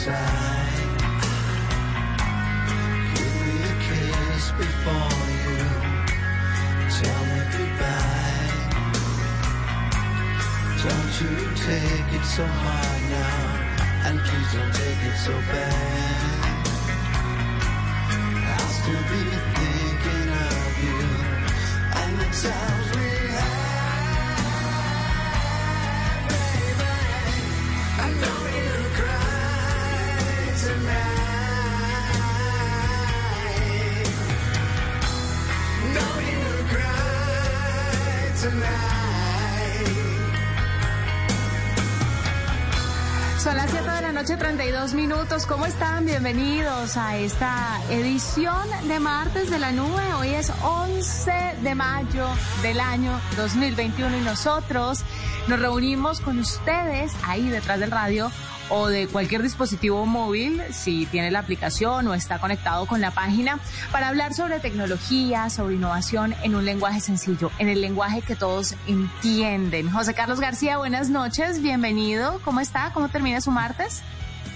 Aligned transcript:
Give 0.00 0.14
me 3.40 3.52
a 3.60 3.74
kiss 3.84 4.44
before 4.52 5.24
you 5.44 5.60
tell 6.88 7.22
me 7.28 7.40
goodbye. 7.52 8.52
Don't 10.84 11.14
you 11.20 11.34
take 11.54 12.10
it 12.18 12.24
so 12.24 12.44
hard 12.46 13.02
now, 13.10 13.44
and 14.06 14.16
please 14.20 14.50
don't 14.54 14.72
take 14.74 15.02
it 15.04 15.16
so 15.18 15.34
bad. 15.52 16.54
I'll 18.56 18.72
still 18.80 19.04
be 19.12 19.22
thinking 19.54 20.28
of 20.48 20.72
you, 20.82 21.00
and 22.00 22.12
the 22.20 22.24
times. 22.40 22.99
Son 43.50 43.56
las 43.56 43.70
7 43.72 43.90
de 43.90 44.02
la 44.02 44.12
noche, 44.12 44.36
32 44.36 44.94
minutos. 44.94 45.44
¿Cómo 45.44 45.66
están? 45.66 46.06
Bienvenidos 46.06 46.96
a 46.96 47.16
esta 47.16 47.80
edición 47.90 48.62
de 48.86 49.00
martes 49.00 49.50
de 49.50 49.58
la 49.58 49.72
nube. 49.72 50.14
Hoy 50.20 50.28
es 50.28 50.52
11 50.62 51.32
de 51.60 51.74
mayo 51.74 52.28
del 52.62 52.78
año 52.78 53.20
2021 53.36 54.18
y 54.18 54.20
nosotros 54.20 55.00
nos 55.48 55.58
reunimos 55.58 56.20
con 56.20 56.38
ustedes 56.38 57.10
ahí 57.26 57.48
detrás 57.48 57.80
del 57.80 57.90
radio 57.90 58.30
o 58.70 58.88
de 58.88 59.06
cualquier 59.08 59.42
dispositivo 59.42 60.06
móvil, 60.06 60.62
si 60.72 61.06
tiene 61.06 61.30
la 61.30 61.40
aplicación 61.40 62.08
o 62.08 62.14
está 62.14 62.38
conectado 62.38 62.86
con 62.86 63.00
la 63.00 63.10
página, 63.10 63.58
para 63.92 64.08
hablar 64.08 64.34
sobre 64.34 64.60
tecnología, 64.60 65.50
sobre 65.50 65.74
innovación 65.74 66.34
en 66.42 66.54
un 66.54 66.64
lenguaje 66.64 67.00
sencillo, 67.00 67.50
en 67.58 67.68
el 67.68 67.80
lenguaje 67.80 68.22
que 68.22 68.36
todos 68.36 68.74
entienden. 68.86 69.90
José 69.90 70.14
Carlos 70.14 70.40
García, 70.40 70.78
buenas 70.78 71.10
noches, 71.10 71.60
bienvenido. 71.60 72.40
¿Cómo 72.44 72.60
está? 72.60 72.92
¿Cómo 72.92 73.08
termina 73.08 73.40
su 73.40 73.50
martes? 73.50 74.02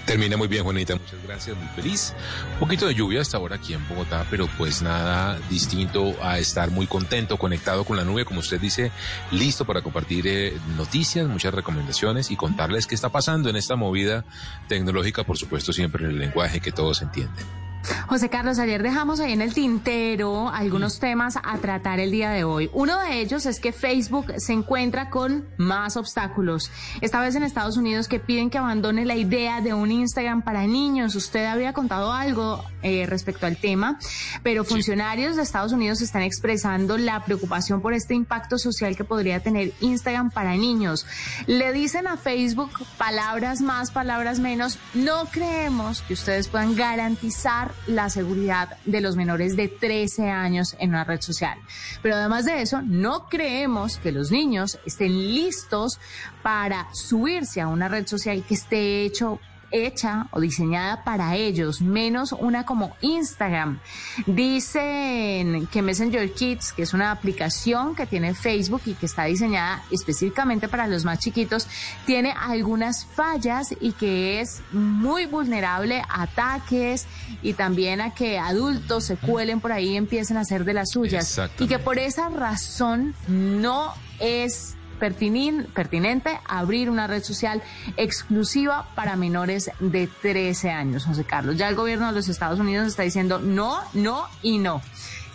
Termina 0.05 0.37
muy 0.37 0.47
bien, 0.47 0.63
Juanita. 0.63 0.95
Muchas 0.95 1.23
gracias, 1.23 1.57
muy 1.57 1.67
feliz. 1.69 2.13
Un 2.53 2.59
poquito 2.59 2.85
de 2.87 2.93
lluvia 2.93 3.21
hasta 3.21 3.37
ahora 3.37 3.55
aquí 3.55 3.73
en 3.73 3.87
Bogotá, 3.87 4.25
pero 4.29 4.47
pues 4.55 4.83
nada 4.83 5.39
distinto 5.49 6.15
a 6.21 6.37
estar 6.37 6.69
muy 6.69 6.85
contento, 6.85 7.37
conectado 7.37 7.85
con 7.85 7.97
la 7.97 8.03
nube, 8.03 8.23
como 8.23 8.41
usted 8.41 8.59
dice, 8.59 8.91
listo 9.31 9.65
para 9.65 9.81
compartir 9.81 10.27
eh, 10.27 10.53
noticias, 10.77 11.27
muchas 11.27 11.53
recomendaciones 11.55 12.29
y 12.29 12.35
contarles 12.35 12.85
qué 12.85 12.93
está 12.93 13.09
pasando 13.09 13.49
en 13.49 13.55
esta 13.55 13.75
movida 13.75 14.25
tecnológica, 14.67 15.23
por 15.23 15.37
supuesto, 15.37 15.73
siempre 15.73 16.05
en 16.05 16.11
el 16.11 16.19
lenguaje 16.19 16.59
que 16.59 16.71
todos 16.71 17.01
entienden. 17.01 17.64
José 18.07 18.29
Carlos, 18.29 18.59
ayer 18.59 18.81
dejamos 18.83 19.19
ahí 19.19 19.33
en 19.33 19.41
el 19.41 19.53
tintero 19.53 20.49
algunos 20.49 20.99
temas 20.99 21.37
a 21.37 21.57
tratar 21.57 21.99
el 21.99 22.11
día 22.11 22.31
de 22.31 22.43
hoy. 22.43 22.69
Uno 22.73 22.99
de 22.99 23.19
ellos 23.19 23.45
es 23.45 23.59
que 23.59 23.71
Facebook 23.71 24.33
se 24.37 24.53
encuentra 24.53 25.09
con 25.09 25.45
más 25.57 25.97
obstáculos. 25.97 26.71
Esta 27.01 27.21
vez 27.21 27.35
en 27.35 27.43
Estados 27.43 27.77
Unidos 27.77 28.07
que 28.07 28.19
piden 28.19 28.49
que 28.49 28.57
abandone 28.57 29.05
la 29.05 29.15
idea 29.15 29.61
de 29.61 29.73
un 29.73 29.91
Instagram 29.91 30.41
para 30.41 30.65
niños. 30.65 31.15
Usted 31.15 31.45
había 31.45 31.73
contado 31.73 32.11
algo 32.11 32.63
eh, 32.81 33.05
respecto 33.07 33.45
al 33.45 33.57
tema, 33.57 33.99
pero 34.43 34.63
funcionarios 34.63 35.35
de 35.35 35.43
Estados 35.43 35.71
Unidos 35.71 36.01
están 36.01 36.21
expresando 36.21 36.97
la 36.97 37.23
preocupación 37.23 37.81
por 37.81 37.93
este 37.93 38.13
impacto 38.13 38.57
social 38.57 38.95
que 38.95 39.03
podría 39.03 39.41
tener 39.41 39.73
Instagram 39.81 40.31
para 40.31 40.55
niños. 40.55 41.05
Le 41.47 41.71
dicen 41.73 42.07
a 42.07 42.17
Facebook 42.17 42.71
palabras 42.97 43.61
más, 43.61 43.91
palabras 43.91 44.39
menos. 44.39 44.79
No 44.93 45.25
creemos 45.31 46.01
que 46.01 46.13
ustedes 46.13 46.47
puedan 46.47 46.75
garantizar 46.75 47.74
la 47.87 48.09
seguridad 48.09 48.77
de 48.85 49.01
los 49.01 49.15
menores 49.15 49.55
de 49.55 49.67
13 49.67 50.29
años 50.29 50.75
en 50.79 50.89
una 50.89 51.03
red 51.03 51.21
social. 51.21 51.57
Pero 52.01 52.15
además 52.15 52.45
de 52.45 52.61
eso, 52.61 52.81
no 52.81 53.27
creemos 53.29 53.97
que 53.97 54.11
los 54.11 54.31
niños 54.31 54.79
estén 54.85 55.11
listos 55.33 55.99
para 56.41 56.87
subirse 56.93 57.61
a 57.61 57.67
una 57.67 57.87
red 57.87 58.07
social 58.07 58.43
que 58.43 58.55
esté 58.55 59.03
hecho 59.03 59.39
hecha 59.71 60.27
o 60.31 60.39
diseñada 60.39 61.03
para 61.03 61.35
ellos, 61.35 61.81
menos 61.81 62.31
una 62.31 62.65
como 62.65 62.95
Instagram. 63.01 63.79
Dicen 64.25 65.67
que 65.67 65.81
Messenger 65.81 66.33
Kids, 66.33 66.73
que 66.73 66.83
es 66.83 66.93
una 66.93 67.11
aplicación 67.11 67.95
que 67.95 68.05
tiene 68.05 68.33
Facebook 68.33 68.81
y 68.85 68.93
que 68.93 69.05
está 69.05 69.25
diseñada 69.25 69.83
específicamente 69.91 70.67
para 70.67 70.87
los 70.87 71.05
más 71.05 71.19
chiquitos, 71.19 71.67
tiene 72.05 72.33
algunas 72.37 73.05
fallas 73.05 73.73
y 73.79 73.93
que 73.93 74.41
es 74.41 74.61
muy 74.71 75.25
vulnerable 75.25 76.01
a 76.09 76.23
ataques 76.23 77.07
y 77.41 77.53
también 77.53 78.01
a 78.01 78.13
que 78.13 78.37
adultos 78.37 79.05
se 79.05 79.17
cuelen 79.17 79.61
por 79.61 79.71
ahí 79.71 79.85
y 79.85 79.97
empiecen 79.97 80.37
a 80.37 80.41
hacer 80.41 80.65
de 80.65 80.73
las 80.73 80.91
suyas. 80.91 81.39
Y 81.59 81.67
que 81.67 81.79
por 81.79 81.99
esa 81.99 82.29
razón 82.29 83.13
no 83.27 83.93
es 84.19 84.75
pertinente 84.99 86.39
abrir 86.47 86.89
una 86.89 87.07
red 87.07 87.23
social 87.23 87.61
exclusiva 87.97 88.89
para 88.95 89.15
menores 89.15 89.71
de 89.79 90.07
13 90.21 90.71
años, 90.71 91.05
José 91.05 91.23
Carlos. 91.23 91.57
Ya 91.57 91.69
el 91.69 91.75
gobierno 91.75 92.07
de 92.07 92.13
los 92.13 92.27
Estados 92.27 92.59
Unidos 92.59 92.87
está 92.87 93.03
diciendo 93.03 93.39
no, 93.39 93.79
no 93.93 94.27
y 94.41 94.57
no. 94.57 94.81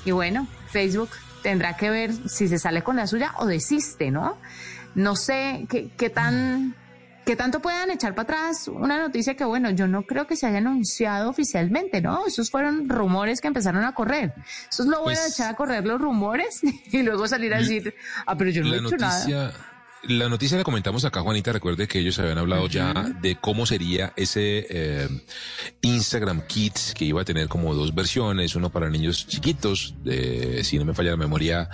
Y 0.04 0.12
bueno, 0.12 0.46
Facebook 0.68 1.10
tendrá 1.42 1.76
que 1.76 1.90
ver 1.90 2.12
si 2.28 2.48
se 2.48 2.58
sale 2.58 2.82
con 2.82 2.96
la 2.96 3.06
suya 3.06 3.34
o 3.38 3.46
desiste, 3.46 4.10
¿no? 4.10 4.36
No 4.94 5.16
sé 5.16 5.66
qué, 5.68 5.90
qué 5.96 6.10
tan 6.10 6.74
¿Qué 7.30 7.36
tanto 7.36 7.62
puedan 7.62 7.92
echar 7.92 8.12
para 8.16 8.24
atrás 8.24 8.66
una 8.66 8.98
noticia 8.98 9.36
que, 9.36 9.44
bueno, 9.44 9.70
yo 9.70 9.86
no 9.86 10.02
creo 10.02 10.26
que 10.26 10.34
se 10.34 10.48
haya 10.48 10.58
anunciado 10.58 11.30
oficialmente, 11.30 12.00
¿no? 12.00 12.26
Esos 12.26 12.50
fueron 12.50 12.88
rumores 12.88 13.40
que 13.40 13.46
empezaron 13.46 13.84
a 13.84 13.94
correr. 13.94 14.34
Eso 14.68 14.82
es 14.82 14.88
lo 14.88 15.02
bueno 15.02 15.20
de 15.20 15.26
pues 15.26 15.34
echar 15.34 15.52
a 15.52 15.54
correr 15.54 15.86
los 15.86 16.00
rumores 16.00 16.60
y 16.90 17.04
luego 17.04 17.28
salir 17.28 17.54
a 17.54 17.58
decir, 17.58 17.94
ah, 18.26 18.36
pero 18.36 18.50
yo 18.50 18.64
no 18.64 18.74
he 18.74 18.78
hecho 18.78 18.96
nada. 18.96 19.52
La 20.04 20.30
noticia 20.30 20.56
la 20.56 20.64
comentamos 20.64 21.04
acá, 21.04 21.20
Juanita. 21.20 21.52
Recuerde 21.52 21.86
que 21.86 21.98
ellos 21.98 22.18
habían 22.18 22.38
hablado 22.38 22.66
ya 22.68 22.94
de 23.20 23.36
cómo 23.36 23.66
sería 23.66 24.14
ese 24.16 24.66
eh, 24.70 25.08
Instagram 25.82 26.46
Kids 26.46 26.94
que 26.94 27.04
iba 27.04 27.20
a 27.20 27.24
tener 27.26 27.48
como 27.48 27.74
dos 27.74 27.94
versiones, 27.94 28.56
uno 28.56 28.70
para 28.70 28.88
niños 28.88 29.26
chiquitos, 29.26 29.94
de, 30.02 30.64
si 30.64 30.78
no 30.78 30.86
me 30.86 30.94
falla 30.94 31.10
la 31.10 31.16
memoria, 31.18 31.68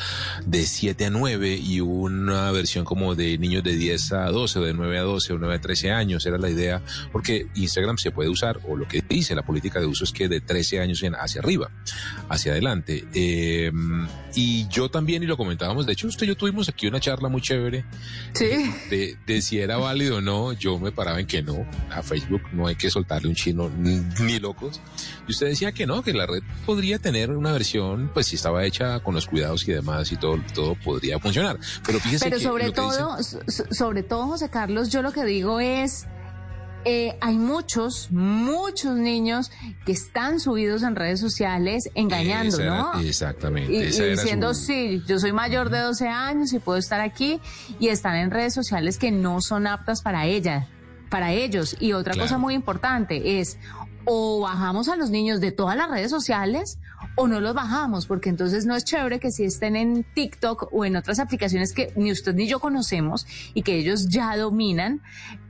de 0.44 0.66
7 0.66 1.06
a 1.06 1.10
9 1.10 1.56
y 1.56 1.80
una 1.80 2.50
versión 2.50 2.84
como 2.84 3.14
de 3.14 3.38
niños 3.38 3.62
de 3.62 3.76
10 3.76 4.12
a 4.14 4.30
12 4.32 4.58
o 4.58 4.62
de 4.62 4.74
9 4.74 4.98
a 4.98 5.02
12 5.02 5.32
o 5.32 5.38
9 5.38 5.54
a 5.54 5.60
13 5.60 5.92
años. 5.92 6.26
Era 6.26 6.36
la 6.36 6.50
idea, 6.50 6.82
porque 7.12 7.46
Instagram 7.54 7.96
se 7.96 8.10
puede 8.10 8.28
usar, 8.28 8.58
o 8.66 8.76
lo 8.76 8.88
que 8.88 9.04
dice 9.08 9.36
la 9.36 9.46
política 9.46 9.78
de 9.78 9.86
uso 9.86 10.02
es 10.02 10.10
que 10.10 10.28
de 10.28 10.40
13 10.40 10.80
años 10.80 11.00
en 11.04 11.14
hacia 11.14 11.40
arriba. 11.40 11.70
hacia 12.28 12.52
adelante. 12.52 13.06
Eh, 13.14 13.70
y 14.34 14.66
yo 14.66 14.88
también, 14.88 15.22
y 15.22 15.26
lo 15.26 15.36
comentábamos, 15.36 15.86
de 15.86 15.92
hecho 15.92 16.08
usted 16.08 16.26
y 16.26 16.30
yo 16.30 16.36
tuvimos 16.36 16.68
aquí 16.68 16.88
una 16.88 16.98
charla 16.98 17.28
muy 17.28 17.40
chévere 17.40 17.84
sí. 18.32 18.72
de, 18.90 19.16
de, 19.26 19.42
si 19.42 19.58
era 19.58 19.76
válido 19.76 20.16
o 20.16 20.20
no, 20.20 20.52
yo 20.52 20.78
me 20.78 20.92
paraba 20.92 21.20
en 21.20 21.26
que 21.26 21.42
no, 21.42 21.66
a 21.90 22.02
Facebook 22.02 22.42
no 22.52 22.66
hay 22.66 22.76
que 22.76 22.90
soltarle 22.90 23.28
un 23.28 23.34
chino 23.34 23.70
ni, 23.70 24.38
locos. 24.38 24.80
Y 25.26 25.32
usted 25.32 25.46
decía 25.46 25.72
que 25.72 25.86
no, 25.86 26.02
que 26.02 26.12
la 26.12 26.26
red 26.26 26.42
podría 26.64 26.98
tener 26.98 27.30
una 27.30 27.52
versión, 27.52 28.10
pues 28.12 28.26
si 28.26 28.36
estaba 28.36 28.64
hecha 28.64 29.00
con 29.00 29.14
los 29.14 29.26
cuidados 29.26 29.66
y 29.66 29.72
demás 29.72 30.12
y 30.12 30.16
todo, 30.16 30.38
todo 30.54 30.74
podría 30.74 31.18
funcionar. 31.18 31.58
Pero 31.84 32.00
fíjese 32.00 32.24
Pero 32.24 32.40
sobre 32.40 32.72
todo, 32.72 33.18
sobre 33.70 34.02
todo, 34.02 34.26
José 34.26 34.50
Carlos, 34.50 34.90
yo 34.90 35.02
lo 35.02 35.12
que 35.12 35.24
digo 35.24 35.60
es 35.60 36.06
eh, 36.88 37.18
hay 37.20 37.36
muchos, 37.36 38.12
muchos 38.12 38.94
niños 38.96 39.50
que 39.84 39.90
están 39.90 40.38
subidos 40.38 40.84
en 40.84 40.94
redes 40.94 41.18
sociales 41.18 41.90
engañando, 41.96 42.64
¿no? 42.64 43.00
Exactamente. 43.00 43.72
Y, 43.72 43.82
diciendo, 43.82 44.54
sí, 44.54 45.02
yo 45.04 45.18
soy 45.18 45.32
mayor 45.32 45.70
de 45.70 45.80
12 45.80 46.06
años 46.06 46.52
y 46.52 46.60
puedo 46.60 46.78
estar 46.78 47.00
aquí 47.00 47.40
y 47.80 47.88
están 47.88 48.14
en 48.14 48.30
redes 48.30 48.54
sociales 48.54 48.98
que 48.98 49.10
no 49.10 49.40
son 49.40 49.66
aptas 49.66 50.00
para 50.00 50.26
ella, 50.26 50.68
para 51.10 51.32
ellos. 51.32 51.76
Y 51.80 51.92
otra 51.92 52.14
cosa 52.14 52.38
muy 52.38 52.54
importante 52.54 53.40
es, 53.40 53.58
o 54.04 54.42
bajamos 54.42 54.88
a 54.88 54.94
los 54.94 55.10
niños 55.10 55.40
de 55.40 55.50
todas 55.50 55.76
las 55.76 55.90
redes 55.90 56.12
sociales 56.12 56.78
o 57.16 57.26
no 57.26 57.40
los 57.40 57.54
bajamos, 57.54 58.06
porque 58.06 58.28
entonces 58.28 58.66
no 58.66 58.76
es 58.76 58.84
chévere 58.84 59.18
que 59.18 59.30
si 59.30 59.44
estén 59.44 59.74
en 59.74 60.04
TikTok 60.04 60.68
o 60.72 60.84
en 60.84 60.96
otras 60.96 61.18
aplicaciones 61.18 61.72
que 61.72 61.92
ni 61.96 62.12
usted 62.12 62.34
ni 62.34 62.46
yo 62.46 62.60
conocemos 62.60 63.26
y 63.54 63.62
que 63.62 63.76
ellos 63.76 64.08
ya 64.08 64.36
dominan, 64.36 65.00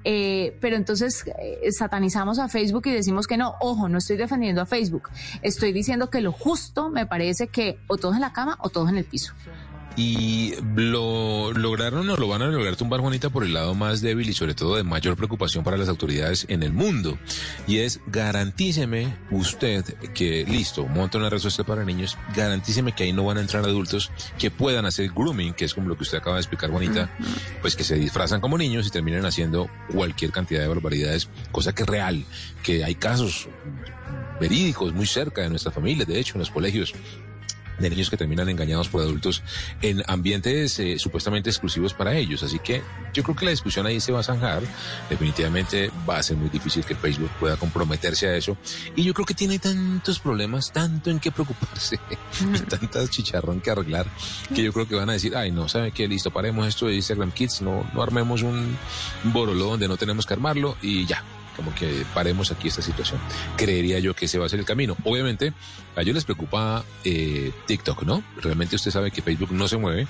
eh, 0.05 0.57
pero 0.61 0.77
entonces 0.77 1.25
eh, 1.41 1.73
satanizamos 1.73 2.39
a 2.39 2.49
Facebook 2.49 2.87
y 2.87 2.93
decimos 2.93 3.27
que 3.27 3.37
no, 3.37 3.57
ojo, 3.61 3.89
no 3.89 3.99
estoy 3.99 4.17
defendiendo 4.17 4.63
a 4.63 4.67
Facebook, 4.67 5.11
estoy 5.43 5.73
diciendo 5.73 6.09
que 6.09 6.21
lo 6.21 6.33
justo 6.33 6.89
me 6.89 7.07
parece 7.07 7.49
que 7.49 7.79
o 7.89 7.97
todos 7.97 8.15
en 8.15 8.21
la 8.21 8.33
cama 8.33 8.57
o 8.63 8.71
todos 8.71 8.89
en 8.89 8.99
el 8.99 9.05
piso 9.05 9.35
y 9.97 10.55
lo 10.75 11.53
lograron 11.53 12.09
o 12.11 12.17
lo 12.17 12.29
van 12.29 12.43
a 12.43 12.47
lograr 12.47 12.77
tumbar 12.77 13.01
Juanita 13.01 13.31
por 13.31 13.45
el 13.45 13.55
lado 13.55 13.75
más 13.75 14.03
débil 14.03 14.29
y 14.29 14.35
sobre 14.35 14.55
todo 14.55 14.77
de 14.77 14.83
mayor 14.83 15.17
preocupación 15.17 15.65
para 15.65 15.79
las 15.79 15.89
autoridades 15.89 16.45
en 16.49 16.63
el 16.63 16.73
mundo. 16.73 17.19
Y 17.67 17.79
es 17.79 18.01
garantíceme 18.07 19.17
usted 19.31 19.85
que 20.15 20.45
listo, 20.45 20.87
monta 20.87 21.19
una 21.19 21.31
red 21.31 21.39
social 21.39 21.67
para 21.67 21.85
niños, 21.85 22.19
garantíceme 22.35 22.93
que 22.93 23.05
ahí 23.05 23.13
no 23.13 23.25
van 23.25 23.39
a 23.39 23.41
entrar 23.41 23.65
adultos 23.65 24.11
que 24.39 24.51
puedan 24.51 24.85
hacer 24.85 25.11
grooming, 25.11 25.55
que 25.55 25.65
es 25.65 25.75
como 25.75 25.89
lo 25.89 25.97
que 25.97 26.03
usted 26.03 26.19
acaba 26.19 26.37
de 26.37 26.43
explicar 26.43 26.71
Juanita, 26.71 27.11
pues 27.63 27.75
que 27.75 27.85
se 27.85 27.97
disfrazan 27.97 28.41
como 28.41 28.59
niños 28.59 28.87
y 28.87 28.91
terminen 28.91 29.25
haciendo 29.25 29.71
cualquier 29.93 30.31
cantidad 30.31 30.61
de 30.61 30.69
barbaridades, 30.69 31.29
cosa 31.53 31.75
que 31.75 31.83
es 31.83 31.89
real, 31.89 32.25
que 32.63 32.85
hay 32.85 32.95
casos 32.97 33.49
verídicos 34.41 34.93
muy 34.93 35.07
cerca 35.07 35.43
de 35.43 35.49
nuestras 35.49 35.75
familias, 35.75 36.07
de 36.07 36.19
hecho, 36.19 36.35
en 36.35 36.41
los 36.41 36.51
colegios 36.51 36.93
de 37.79 37.91
niños 37.91 38.11
que 38.11 38.17
terminan 38.17 38.49
engañados 38.49 38.89
por 38.89 39.03
adultos 39.03 39.43
en 39.83 40.03
ambientes 40.07 40.79
eh, 40.79 40.99
supuestamente 40.99 41.51
exclusivos 41.51 41.95
para 41.95 42.17
ellos. 42.17 42.43
Así 42.43 42.59
que 42.59 42.83
yo 43.13 43.23
creo 43.23 43.37
que 43.37 43.45
la 43.45 43.51
discusión 43.51 43.87
ahí 43.87 44.01
se 44.01 44.13
va 44.13 44.21
a 44.21 44.23
zanjar. 44.23 44.63
Definitivamente 45.09 45.91
va 46.09 46.19
a 46.19 46.23
ser 46.23 46.37
muy 46.37 46.49
difícil 46.49 46.85
que 46.85 46.95
Facebook 46.95 47.31
pueda 47.39 47.57
comprometerse 47.57 48.29
a 48.29 48.37
eso. 48.37 48.57
Y 48.95 49.05
yo 49.05 49.15
creo 49.15 49.27
que 49.27 49.35
tiene 49.35 49.59
tantos 49.59 50.19
problemas, 50.19 50.73
tanto 50.73 51.11
en 51.11 51.19
qué 51.19 51.31
preocuparse 51.31 51.99
y 52.55 52.59
tantas 52.61 53.11
chicharrón 53.11 53.61
que 53.61 53.71
arreglar, 53.71 54.07
que 54.55 54.63
yo 54.63 54.73
creo 54.73 54.89
que 54.89 54.95
van 54.95 55.11
a 55.11 55.15
decir, 55.15 55.37
ay, 55.37 55.51
no, 55.51 55.69
¿sabe 55.69 55.93
qué? 55.93 56.09
Listo, 56.09 56.31
paremos 56.31 56.67
esto 56.67 56.87
de 56.87 56.95
Instagram 56.95 57.33
Kids, 57.33 57.63
no, 57.63 57.89
no 57.95 58.03
armemos 58.03 58.43
un 58.43 58.77
borolo 59.25 59.67
donde 59.67 59.89
no 59.89 59.97
tenemos 59.97 60.27
que 60.27 60.35
armarlo 60.35 60.77
y 60.83 61.07
ya, 61.07 61.23
como 61.57 61.75
que 61.75 62.05
paremos 62.15 62.53
aquí 62.53 62.69
esta 62.69 62.83
situación. 62.83 63.19
Creería 63.57 63.99
yo 63.99 64.15
que 64.15 64.27
ese 64.27 64.39
va 64.39 64.47
a 64.47 64.49
ser 64.49 64.61
el 64.61 64.67
camino. 64.67 64.97
Obviamente, 65.05 65.53
a 65.97 66.03
ellos 66.03 66.15
les 66.15 66.25
preocupa 66.25 66.85
eh, 67.05 67.53
TikTok, 67.67 68.03
¿no? 68.03 68.23
Realmente 68.43 68.77
usted 68.77 68.91
sabe 68.91 69.11
que 69.11 69.23
Facebook 69.23 69.53
no 69.53 69.67
se 69.67 69.77
mueve. 69.77 70.07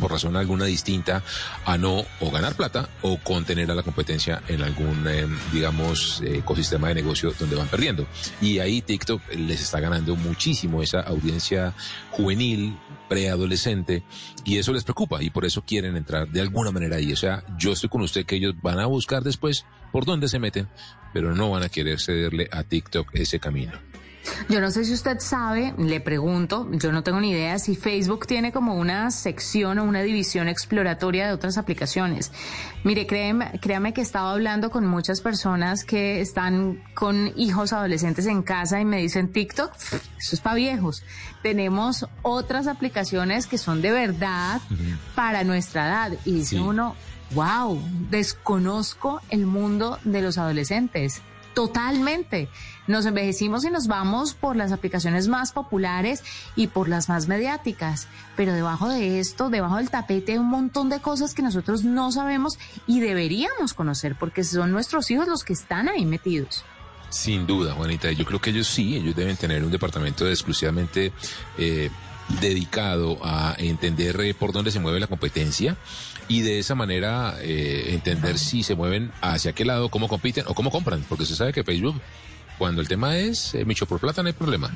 Por 0.00 0.10
razón 0.10 0.36
alguna 0.36 0.64
distinta 0.64 1.22
a 1.64 1.78
no 1.78 2.04
o 2.20 2.30
ganar 2.30 2.54
plata 2.54 2.88
o 3.02 3.18
contener 3.18 3.70
a 3.70 3.74
la 3.74 3.82
competencia 3.82 4.42
en 4.48 4.62
algún, 4.62 5.06
eh, 5.08 5.26
digamos, 5.52 6.22
ecosistema 6.24 6.88
de 6.88 6.94
negocio 6.94 7.32
donde 7.38 7.56
van 7.56 7.68
perdiendo. 7.68 8.06
Y 8.40 8.58
ahí 8.58 8.82
TikTok 8.82 9.22
les 9.34 9.62
está 9.62 9.80
ganando 9.80 10.16
muchísimo 10.16 10.82
esa 10.82 11.00
audiencia 11.00 11.74
juvenil, 12.10 12.76
preadolescente, 13.08 14.02
y 14.44 14.58
eso 14.58 14.72
les 14.72 14.84
preocupa 14.84 15.22
y 15.22 15.30
por 15.30 15.44
eso 15.44 15.62
quieren 15.62 15.96
entrar 15.96 16.28
de 16.28 16.40
alguna 16.40 16.70
manera 16.70 16.96
ahí. 16.96 17.12
O 17.12 17.16
sea, 17.16 17.44
yo 17.58 17.72
estoy 17.72 17.88
con 17.88 18.02
usted 18.02 18.24
que 18.24 18.36
ellos 18.36 18.54
van 18.62 18.80
a 18.80 18.86
buscar 18.86 19.22
después 19.22 19.64
por 19.92 20.04
dónde 20.04 20.28
se 20.28 20.38
meten, 20.38 20.68
pero 21.12 21.34
no 21.34 21.50
van 21.50 21.62
a 21.62 21.68
querer 21.68 22.00
cederle 22.00 22.48
a 22.50 22.64
TikTok 22.64 23.08
ese 23.14 23.38
camino. 23.38 23.91
Yo 24.48 24.60
no 24.60 24.70
sé 24.70 24.84
si 24.84 24.92
usted 24.92 25.18
sabe, 25.18 25.74
le 25.78 26.00
pregunto, 26.00 26.68
yo 26.72 26.92
no 26.92 27.02
tengo 27.02 27.20
ni 27.20 27.30
idea 27.30 27.58
si 27.58 27.74
Facebook 27.76 28.26
tiene 28.26 28.52
como 28.52 28.74
una 28.74 29.10
sección 29.10 29.78
o 29.78 29.84
una 29.84 30.02
división 30.02 30.48
exploratoria 30.48 31.26
de 31.26 31.32
otras 31.32 31.58
aplicaciones. 31.58 32.32
Mire, 32.84 33.06
créeme, 33.06 33.58
créame 33.60 33.92
que 33.92 34.00
he 34.00 34.04
estado 34.04 34.28
hablando 34.28 34.70
con 34.70 34.86
muchas 34.86 35.20
personas 35.20 35.84
que 35.84 36.20
están 36.20 36.82
con 36.94 37.32
hijos 37.36 37.72
adolescentes 37.72 38.26
en 38.26 38.42
casa 38.42 38.80
y 38.80 38.84
me 38.84 38.98
dicen 38.98 39.32
TikTok, 39.32 39.72
eso 40.18 40.36
es 40.36 40.40
para 40.40 40.56
viejos. 40.56 41.02
Tenemos 41.42 42.06
otras 42.22 42.66
aplicaciones 42.66 43.46
que 43.46 43.58
son 43.58 43.82
de 43.82 43.90
verdad 43.90 44.60
para 45.14 45.44
nuestra 45.44 45.86
edad. 45.86 46.18
Y 46.24 46.34
dice 46.34 46.60
uno, 46.60 46.94
wow, 47.34 47.80
desconozco 48.10 49.20
el 49.30 49.46
mundo 49.46 49.98
de 50.04 50.22
los 50.22 50.38
adolescentes. 50.38 51.22
Totalmente. 51.54 52.48
Nos 52.92 53.06
envejecimos 53.06 53.64
y 53.64 53.70
nos 53.70 53.86
vamos 53.86 54.34
por 54.34 54.54
las 54.54 54.70
aplicaciones 54.70 55.26
más 55.26 55.52
populares 55.52 56.22
y 56.56 56.66
por 56.66 56.90
las 56.90 57.08
más 57.08 57.26
mediáticas. 57.26 58.06
Pero 58.36 58.52
debajo 58.52 58.86
de 58.90 59.18
esto, 59.18 59.48
debajo 59.48 59.78
del 59.78 59.88
tapete, 59.88 60.32
hay 60.32 60.38
un 60.38 60.50
montón 60.50 60.90
de 60.90 61.00
cosas 61.00 61.32
que 61.32 61.40
nosotros 61.40 61.84
no 61.84 62.12
sabemos 62.12 62.58
y 62.86 63.00
deberíamos 63.00 63.72
conocer 63.72 64.14
porque 64.14 64.44
son 64.44 64.72
nuestros 64.72 65.10
hijos 65.10 65.26
los 65.26 65.42
que 65.42 65.54
están 65.54 65.88
ahí 65.88 66.04
metidos. 66.04 66.66
Sin 67.08 67.46
duda, 67.46 67.72
Juanita. 67.72 68.12
Yo 68.12 68.26
creo 68.26 68.42
que 68.42 68.50
ellos 68.50 68.66
sí, 68.66 68.94
ellos 68.94 69.16
deben 69.16 69.38
tener 69.38 69.64
un 69.64 69.70
departamento 69.70 70.28
exclusivamente 70.28 71.12
eh, 71.56 71.88
dedicado 72.42 73.18
a 73.22 73.54
entender 73.56 74.20
eh, 74.20 74.34
por 74.34 74.52
dónde 74.52 74.70
se 74.70 74.80
mueve 74.80 75.00
la 75.00 75.06
competencia 75.06 75.78
y 76.28 76.42
de 76.42 76.58
esa 76.58 76.74
manera 76.74 77.36
eh, 77.40 77.94
entender 77.94 78.38
si 78.38 78.62
se 78.62 78.74
mueven 78.74 79.12
hacia 79.22 79.54
qué 79.54 79.64
lado, 79.64 79.88
cómo 79.88 80.08
compiten 80.08 80.44
o 80.46 80.52
cómo 80.52 80.70
compran, 80.70 81.02
porque 81.08 81.24
se 81.24 81.34
sabe 81.34 81.54
que 81.54 81.64
Facebook 81.64 81.98
cuando 82.58 82.80
el 82.80 82.88
tema 82.88 83.16
es 83.16 83.54
eh, 83.54 83.64
Micho 83.64 83.86
por 83.86 84.00
plata 84.00 84.22
no 84.22 84.28
hay 84.28 84.34
problema. 84.34 84.70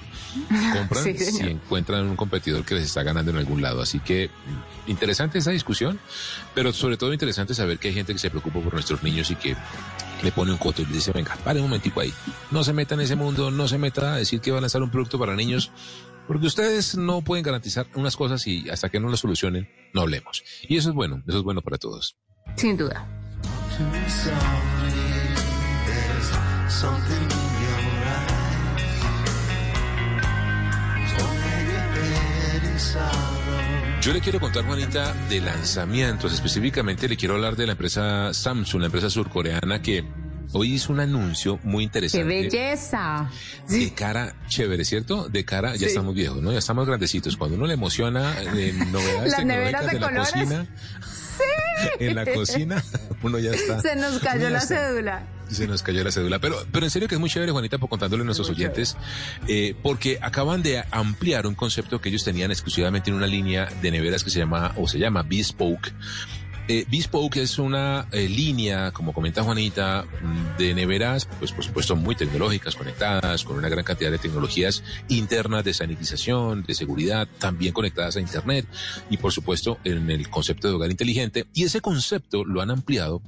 Compran 0.72 1.16
si 1.16 1.44
encuentran 1.44 2.06
un 2.06 2.16
competidor 2.16 2.64
que 2.64 2.74
les 2.74 2.84
está 2.84 3.02
ganando 3.02 3.30
en 3.30 3.38
algún 3.38 3.62
lado. 3.62 3.82
Así 3.82 4.00
que 4.00 4.30
interesante 4.86 5.38
esa 5.38 5.50
discusión, 5.50 5.98
pero 6.54 6.72
sobre 6.72 6.96
todo 6.96 7.12
interesante 7.12 7.54
saber 7.54 7.78
que 7.78 7.88
hay 7.88 7.94
gente 7.94 8.12
que 8.12 8.18
se 8.18 8.30
preocupa 8.30 8.60
por 8.60 8.74
nuestros 8.74 9.02
niños 9.02 9.30
y 9.30 9.36
que 9.36 9.56
le 10.22 10.32
pone 10.32 10.52
un 10.52 10.58
coto 10.58 10.82
y 10.82 10.86
le 10.86 10.92
dice, 10.94 11.12
venga, 11.12 11.36
pare 11.44 11.60
un 11.60 11.66
momentico 11.66 12.00
ahí. 12.00 12.12
No 12.50 12.64
se 12.64 12.72
meta 12.72 12.94
en 12.94 13.02
ese 13.02 13.16
mundo, 13.16 13.50
no 13.50 13.68
se 13.68 13.78
meta 13.78 14.14
a 14.14 14.16
decir 14.16 14.40
que 14.40 14.50
va 14.50 14.58
a 14.58 14.60
lanzar 14.60 14.82
un 14.82 14.90
producto 14.90 15.18
para 15.18 15.34
niños 15.34 15.70
porque 16.26 16.46
ustedes 16.46 16.96
no 16.96 17.22
pueden 17.22 17.44
garantizar 17.44 17.86
unas 17.94 18.16
cosas 18.16 18.46
y 18.46 18.68
hasta 18.68 18.88
que 18.88 18.98
no 18.98 19.08
lo 19.08 19.16
solucionen, 19.16 19.68
no 19.92 20.00
hablemos. 20.02 20.42
Y 20.62 20.76
eso 20.76 20.88
es 20.90 20.94
bueno, 20.94 21.22
eso 21.26 21.38
es 21.38 21.44
bueno 21.44 21.62
para 21.62 21.78
todos. 21.78 22.16
Sin 22.56 22.76
duda. 22.76 23.06
Yo 34.02 34.12
le 34.12 34.20
quiero 34.20 34.38
contar, 34.38 34.64
Juanita, 34.64 35.14
de 35.28 35.40
lanzamientos. 35.40 36.32
Específicamente 36.32 37.08
le 37.08 37.16
quiero 37.16 37.34
hablar 37.34 37.56
de 37.56 37.66
la 37.66 37.72
empresa 37.72 38.32
Samsung, 38.34 38.80
la 38.80 38.86
empresa 38.86 39.10
surcoreana 39.10 39.80
que 39.82 40.04
hoy 40.52 40.74
hizo 40.74 40.92
un 40.92 41.00
anuncio 41.00 41.58
muy 41.64 41.84
interesante. 41.84 42.26
¡Qué 42.26 42.42
belleza! 42.42 43.30
De 43.68 43.92
cara 43.94 44.36
chévere, 44.48 44.84
¿cierto? 44.84 45.28
De 45.28 45.44
cara, 45.44 45.74
ya 45.76 45.86
estamos 45.86 46.14
viejos, 46.14 46.42
¿no? 46.42 46.52
Ya 46.52 46.58
estamos 46.58 46.86
grandecitos. 46.86 47.36
Cuando 47.36 47.56
uno 47.56 47.66
le 47.66 47.74
emociona 47.74 48.32
de 48.54 48.72
novedades 48.72 49.36
tecnológicas 49.36 49.92
de, 49.92 50.00
la 50.00 50.16
cocina. 50.16 50.66
Sí. 51.36 51.44
En 52.00 52.14
la 52.14 52.24
cocina, 52.24 52.82
uno 53.22 53.38
ya 53.38 53.50
está. 53.50 53.80
Se 53.80 53.96
nos 53.96 54.18
cayó 54.18 54.48
la 54.50 54.60
cédula. 54.60 55.26
Se 55.50 55.66
nos 55.66 55.82
cayó 55.82 56.02
la 56.02 56.10
cédula. 56.10 56.38
Pero, 56.38 56.56
pero 56.72 56.86
en 56.86 56.90
serio 56.90 57.06
que 57.08 57.14
es 57.14 57.20
muy 57.20 57.30
chévere, 57.30 57.52
Juanita, 57.52 57.78
por 57.78 57.88
contándole 57.88 58.22
a 58.22 58.24
nuestros 58.24 58.50
oyentes, 58.50 58.96
eh, 59.46 59.74
porque 59.82 60.18
acaban 60.20 60.62
de 60.62 60.82
ampliar 60.90 61.46
un 61.46 61.54
concepto 61.54 62.00
que 62.00 62.08
ellos 62.08 62.24
tenían 62.24 62.50
exclusivamente 62.50 63.10
en 63.10 63.16
una 63.16 63.26
línea 63.26 63.66
de 63.80 63.90
neveras 63.90 64.24
que 64.24 64.30
se 64.30 64.38
llama, 64.38 64.72
o 64.76 64.88
se 64.88 64.98
llama 64.98 65.22
Bespoke 65.22 65.92
eh, 66.68 66.84
Bespoke 66.90 67.36
es 67.36 67.58
una 67.58 68.08
eh, 68.12 68.28
línea, 68.28 68.90
como 68.92 69.12
comenta 69.12 69.42
Juanita, 69.42 70.04
mm, 70.04 70.56
de 70.58 70.74
neveras, 70.74 71.26
pues 71.38 71.52
por 71.52 71.64
supuesto 71.64 71.96
muy 71.96 72.14
tecnológicas, 72.14 72.74
conectadas, 72.74 73.44
con 73.44 73.56
una 73.56 73.68
gran 73.68 73.84
cantidad 73.84 74.10
de 74.10 74.18
tecnologías 74.18 74.82
internas 75.08 75.64
de 75.64 75.74
sanitización, 75.74 76.64
de 76.64 76.74
seguridad, 76.74 77.28
también 77.38 77.72
conectadas 77.72 78.16
a 78.16 78.20
Internet 78.20 78.66
y 79.10 79.16
por 79.16 79.32
supuesto 79.32 79.78
en 79.84 80.10
el 80.10 80.28
concepto 80.28 80.68
de 80.68 80.74
hogar 80.74 80.90
inteligente. 80.90 81.46
Y 81.54 81.64
ese 81.64 81.80
concepto 81.80 82.44
lo 82.44 82.60
han 82.60 82.70
ampliado 82.70 83.22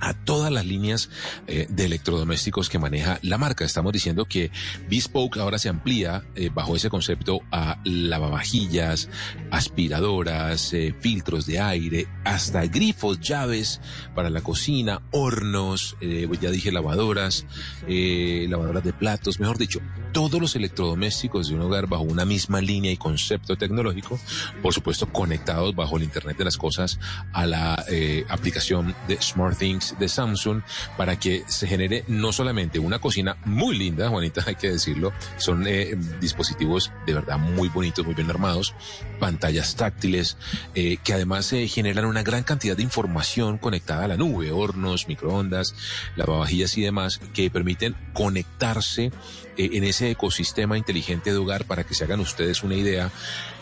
a 0.00 0.14
todas 0.14 0.50
las 0.50 0.64
líneas 0.64 1.10
eh, 1.46 1.66
de 1.68 1.84
electrodomésticos 1.84 2.68
que 2.68 2.78
maneja 2.78 3.18
la 3.22 3.38
marca. 3.38 3.64
Estamos 3.64 3.92
diciendo 3.92 4.24
que 4.24 4.50
Bespoke 4.88 5.38
ahora 5.38 5.58
se 5.58 5.68
amplía 5.68 6.24
eh, 6.34 6.50
bajo 6.52 6.76
ese 6.76 6.90
concepto 6.90 7.40
a 7.50 7.80
lavavajillas, 7.84 9.08
aspiradoras, 9.50 10.72
eh, 10.72 10.94
filtros 10.98 11.46
de 11.46 11.60
aire, 11.60 12.08
hasta 12.24 12.66
grifos, 12.66 13.20
llaves 13.20 13.80
para 14.14 14.30
la 14.30 14.40
cocina, 14.40 15.02
hornos, 15.10 15.96
ya 16.00 16.50
dije 16.50 16.72
lavadoras, 16.72 17.46
lavadoras 17.86 18.84
de 18.84 18.92
platos, 18.92 19.40
mejor 19.40 19.58
dicho, 19.58 19.80
todos 20.12 20.40
los 20.40 20.56
electrodomésticos 20.56 21.48
de 21.48 21.54
un 21.54 21.62
hogar 21.62 21.86
bajo 21.86 22.02
una 22.02 22.24
misma 22.24 22.60
línea 22.60 22.90
y 22.90 22.96
concepto 22.96 23.56
tecnológico, 23.56 24.18
por 24.62 24.72
supuesto 24.72 25.06
conectados 25.12 25.74
bajo 25.74 25.96
el 25.96 26.04
Internet 26.04 26.38
de 26.38 26.44
las 26.44 26.56
Cosas 26.56 26.98
a 27.32 27.46
la 27.46 27.84
aplicación 28.28 28.94
de 29.08 29.20
SmartThings 29.20 29.69
de 29.98 30.08
Samsung 30.08 30.62
para 30.96 31.18
que 31.18 31.44
se 31.46 31.66
genere 31.66 32.04
no 32.08 32.32
solamente 32.32 32.78
una 32.78 32.98
cocina 32.98 33.36
muy 33.44 33.76
linda, 33.76 34.08
Juanita, 34.08 34.42
hay 34.46 34.56
que 34.56 34.70
decirlo, 34.70 35.12
son 35.36 35.66
eh, 35.66 35.96
dispositivos 36.20 36.92
de 37.06 37.14
verdad 37.14 37.38
muy 37.38 37.68
bonitos, 37.68 38.04
muy 38.04 38.14
bien 38.14 38.30
armados, 38.30 38.74
pantallas 39.18 39.76
táctiles, 39.76 40.36
eh, 40.74 40.98
que 41.02 41.14
además 41.14 41.52
eh, 41.52 41.68
generan 41.68 42.06
una 42.06 42.22
gran 42.22 42.42
cantidad 42.42 42.76
de 42.76 42.82
información 42.82 43.58
conectada 43.58 44.04
a 44.04 44.08
la 44.08 44.16
nube, 44.16 44.52
hornos, 44.52 45.08
microondas, 45.08 45.74
lavavajillas 46.16 46.76
y 46.76 46.82
demás, 46.82 47.20
que 47.34 47.50
permiten 47.50 47.96
conectarse 48.12 49.12
en 49.56 49.84
ese 49.84 50.10
ecosistema 50.10 50.78
inteligente 50.78 51.32
de 51.32 51.36
hogar 51.36 51.66
para 51.66 51.84
que 51.84 51.94
se 51.94 52.04
hagan 52.04 52.20
ustedes 52.20 52.62
una 52.62 52.76
idea. 52.76 53.10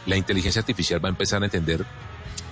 La 0.06 0.16
inteligencia 0.16 0.60
artificial 0.60 1.04
va 1.04 1.08
a 1.08 1.10
empezar 1.10 1.42
a 1.42 1.46
entender 1.46 1.84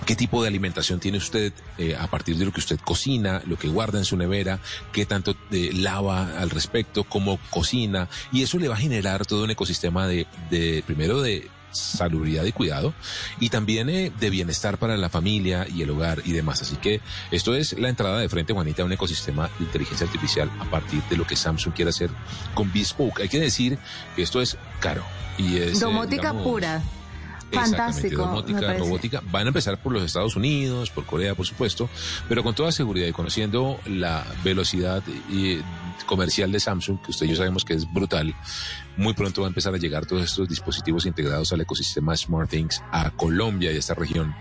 qué 0.07 0.15
tipo 0.15 0.41
de 0.41 0.47
alimentación 0.47 1.01
tiene 1.01 1.17
usted 1.17 1.51
eh, 1.77 1.95
a 1.99 2.07
partir 2.07 2.37
de 2.37 2.45
lo 2.45 2.53
que 2.53 2.61
usted 2.61 2.79
cocina, 2.79 3.41
lo 3.45 3.59
que 3.59 3.67
guarda 3.67 3.99
en 3.99 4.05
su 4.05 4.15
nevera, 4.15 4.61
qué 4.93 5.05
tanto 5.05 5.35
eh, 5.51 5.71
lava 5.73 6.39
al 6.39 6.49
respecto, 6.49 7.03
cómo 7.03 7.37
cocina, 7.49 8.07
y 8.31 8.41
eso 8.41 8.57
le 8.57 8.69
va 8.69 8.75
a 8.75 8.79
generar 8.79 9.25
todo 9.25 9.43
un 9.43 9.51
ecosistema 9.51 10.07
de, 10.07 10.25
de 10.49 10.81
primero 10.87 11.21
de 11.21 11.49
salubridad 11.71 12.45
y 12.45 12.53
cuidado 12.53 12.93
y 13.41 13.49
también 13.49 13.89
eh, 13.89 14.13
de 14.17 14.29
bienestar 14.29 14.77
para 14.77 14.95
la 14.95 15.09
familia 15.09 15.67
y 15.67 15.81
el 15.81 15.89
hogar 15.89 16.21
y 16.23 16.31
demás. 16.31 16.61
Así 16.61 16.77
que 16.77 17.01
esto 17.29 17.53
es 17.53 17.77
la 17.77 17.89
entrada 17.89 18.17
de 18.19 18.29
frente, 18.29 18.53
Juanita, 18.53 18.83
a 18.83 18.85
un 18.85 18.93
ecosistema 18.93 19.49
de 19.59 19.65
inteligencia 19.65 20.07
artificial 20.07 20.49
a 20.61 20.71
partir 20.71 21.03
de 21.09 21.17
lo 21.17 21.27
que 21.27 21.35
Samsung 21.35 21.73
quiere 21.73 21.89
hacer 21.89 22.09
con 22.53 22.71
Bespoke. 22.71 23.23
Hay 23.23 23.29
que 23.29 23.41
decir 23.41 23.77
que 24.15 24.21
esto 24.21 24.41
es 24.41 24.57
caro 24.79 25.03
y 25.37 25.57
es... 25.57 25.81
Domótica 25.81 26.31
pura. 26.31 26.81
Fantástico. 27.51 28.23
Domótica, 28.23 28.73
robótica. 28.73 29.23
Van 29.31 29.45
a 29.45 29.47
empezar 29.49 29.81
por 29.81 29.93
los 29.93 30.03
Estados 30.03 30.35
Unidos, 30.35 30.89
por 30.89 31.05
Corea, 31.05 31.35
por 31.35 31.45
supuesto, 31.45 31.89
pero 32.27 32.43
con 32.43 32.53
toda 32.55 32.71
seguridad 32.71 33.07
y 33.07 33.13
conociendo 33.13 33.79
la 33.85 34.25
velocidad 34.43 35.03
comercial 36.05 36.51
de 36.51 36.59
Samsung, 36.59 37.01
que 37.01 37.11
usted 37.11 37.25
y 37.25 37.29
yo 37.29 37.35
sabemos 37.35 37.65
que 37.65 37.73
es 37.73 37.91
brutal, 37.91 38.35
muy 38.97 39.13
pronto 39.13 39.41
va 39.41 39.47
a 39.47 39.49
empezar 39.49 39.73
a 39.73 39.77
llegar 39.77 40.05
todos 40.05 40.23
estos 40.23 40.49
dispositivos 40.49 41.05
integrados 41.05 41.53
al 41.53 41.61
ecosistema 41.61 42.17
SmartThings 42.17 42.81
a 42.91 43.11
Colombia 43.11 43.71
y 43.71 43.75
a 43.75 43.79
esta 43.79 43.93
región 43.93 44.35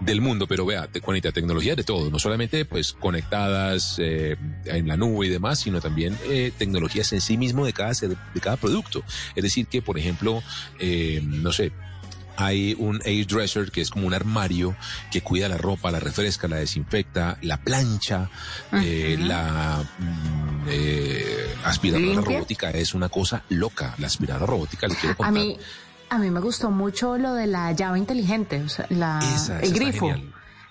del 0.00 0.20
mundo. 0.20 0.46
Pero 0.46 0.66
vea, 0.66 0.88
Juanita, 1.02 1.32
tecnología 1.32 1.76
de 1.76 1.84
todo, 1.84 2.10
no 2.10 2.18
solamente 2.18 2.64
pues 2.64 2.92
conectadas 2.92 3.96
eh, 3.98 4.36
en 4.64 4.88
la 4.88 4.96
nube 4.96 5.26
y 5.26 5.30
demás, 5.30 5.60
sino 5.60 5.80
también 5.80 6.18
eh, 6.28 6.52
tecnologías 6.56 7.12
en 7.12 7.20
sí 7.20 7.36
mismo 7.36 7.64
de 7.64 7.72
cada, 7.72 7.92
de 7.92 8.40
cada 8.40 8.56
producto. 8.56 9.02
Es 9.34 9.42
decir, 9.42 9.66
que 9.68 9.80
por 9.80 9.98
ejemplo, 9.98 10.42
eh, 10.78 11.20
no 11.24 11.52
sé, 11.52 11.72
hay 12.40 12.74
un 12.78 13.00
air 13.04 13.26
dresser 13.26 13.70
que 13.70 13.80
es 13.80 13.90
como 13.90 14.06
un 14.06 14.14
armario 14.14 14.74
que 15.10 15.22
cuida 15.22 15.48
la 15.48 15.58
ropa, 15.58 15.90
la 15.90 16.00
refresca, 16.00 16.48
la 16.48 16.56
desinfecta, 16.56 17.38
la 17.42 17.58
plancha, 17.58 18.30
eh, 18.72 19.16
la 19.18 19.84
mm, 19.98 20.64
eh, 20.68 21.54
aspiradora 21.64 22.20
robótica 22.20 22.70
es 22.70 22.94
una 22.94 23.08
cosa 23.08 23.44
loca. 23.50 23.94
La 23.98 24.06
aspiradora 24.06 24.46
robótica 24.46 24.88
le 24.88 24.94
quiero 24.94 25.16
contar. 25.16 25.34
A 25.34 25.38
mí, 25.38 25.58
a 26.08 26.18
mí 26.18 26.30
me 26.30 26.40
gustó 26.40 26.70
mucho 26.70 27.18
lo 27.18 27.34
de 27.34 27.46
la 27.46 27.72
llave 27.72 27.98
inteligente, 27.98 28.62
o 28.62 28.68
sea, 28.68 28.86
la, 28.88 29.20
el 29.62 29.72
grifo. 29.72 30.12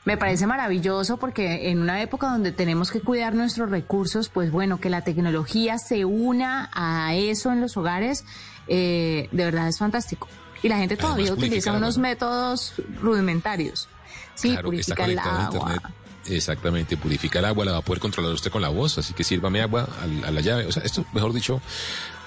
Me 0.05 0.17
parece 0.17 0.47
maravilloso 0.47 1.17
porque 1.17 1.69
en 1.69 1.79
una 1.79 2.01
época 2.01 2.29
donde 2.29 2.51
tenemos 2.51 2.89
que 2.89 3.01
cuidar 3.01 3.35
nuestros 3.35 3.69
recursos, 3.69 4.29
pues 4.29 4.49
bueno, 4.49 4.79
que 4.79 4.89
la 4.89 5.01
tecnología 5.01 5.77
se 5.77 6.05
una 6.05 6.71
a 6.73 7.13
eso 7.15 7.51
en 7.51 7.61
los 7.61 7.77
hogares, 7.77 8.25
eh, 8.67 9.27
de 9.31 9.45
verdad 9.45 9.67
es 9.67 9.77
fantástico. 9.77 10.27
Y 10.61 10.67
la 10.67 10.77
gente 10.77 10.97
todavía 10.97 11.33
utiliza 11.33 11.71
unos 11.71 11.97
métodos 11.97 12.73
rudimentarios. 13.01 13.87
Sí, 14.35 14.57
purifica 14.61 15.05
el 15.05 15.19
agua. 15.19 15.81
Exactamente, 16.25 16.97
purifica 16.97 17.39
el 17.39 17.45
agua, 17.45 17.65
la 17.65 17.71
va 17.73 17.77
a 17.79 17.81
poder 17.81 17.99
controlar 17.99 18.33
usted 18.33 18.51
con 18.51 18.61
la 18.61 18.69
voz, 18.69 18.97
así 18.97 19.13
que 19.13 19.23
sírvame 19.23 19.61
agua 19.61 19.87
a, 20.25 20.31
la 20.31 20.41
llave. 20.41 20.65
O 20.65 20.71
sea, 20.71 20.83
esto, 20.83 21.05
mejor 21.13 21.33
dicho, 21.33 21.61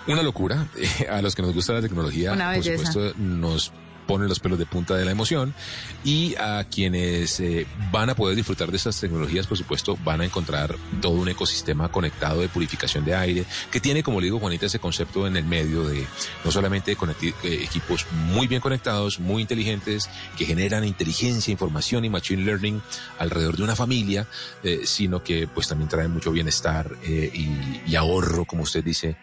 una 0.07 0.23
locura. 0.23 0.67
a 1.11 1.23
los 1.23 1.35
que 1.35 1.43
nos 1.43 1.55
gusta 1.55 1.73
la 1.75 1.83
tecnología, 1.83 2.35
por 2.35 2.65
supuesto, 2.65 3.13
nos 3.17 3.73
pone 4.07 4.29
los 4.29 4.41
pelos 4.41 4.59
de 4.59 4.67
punta 4.67 4.95
de 4.95 5.05
la 5.05 5.11
emoción 5.11 5.55
y 6.05 6.35
a 6.37 6.65
quienes 6.65 7.41
eh, 7.41 7.67
van 7.91 8.11
a 8.11 8.15
poder 8.15 8.37
disfrutar 8.37 8.71
de 8.71 8.77
estas 8.77 9.01
tecnologías, 9.01 9.47
por 9.47 9.59
supuesto, 9.59 9.97
van 10.05 10.21
a 10.21 10.25
encontrar 10.25 10.75
todo 11.01 11.15
un 11.15 11.29
ecosistema 11.29 11.91
conectado 11.91 12.41
de 12.41 12.49
purificación 12.49 13.05
de 13.05 13.15
aire 13.15 13.45
que 13.71 13.81
tiene, 13.81 14.03
como 14.03 14.21
le 14.21 14.27
digo, 14.27 14.39
Juanita, 14.39 14.67
ese 14.67 14.79
concepto 14.79 15.27
en 15.27 15.37
el 15.37 15.45
medio 15.45 15.85
de 15.85 16.07
no 16.45 16.51
solamente 16.51 16.93
eh, 16.93 17.35
equipos 17.63 18.07
muy 18.13 18.47
bien 18.47 18.61
conectados, 18.61 19.21
muy 19.21 19.43
inteligentes, 19.43 20.09
que 20.37 20.45
generan 20.45 20.85
inteligencia, 20.85 21.53
información 21.53 22.05
y 22.05 22.11
machine 22.11 22.45
learning 22.45 22.83
alrededor 23.19 23.57
de 23.57 23.63
una 23.63 23.77
familia, 23.77 24.27
eh, 24.63 24.83
sino 24.85 25.23
que 25.23 25.47
pues 25.47 25.69
también 25.69 25.89
traen 25.89 26.11
mucho 26.11 26.33
bienestar 26.33 26.91
y 27.03 27.95
ahorro, 27.97 28.45
como 28.45 28.63
usted 28.63 28.83
dice, 28.83 29.17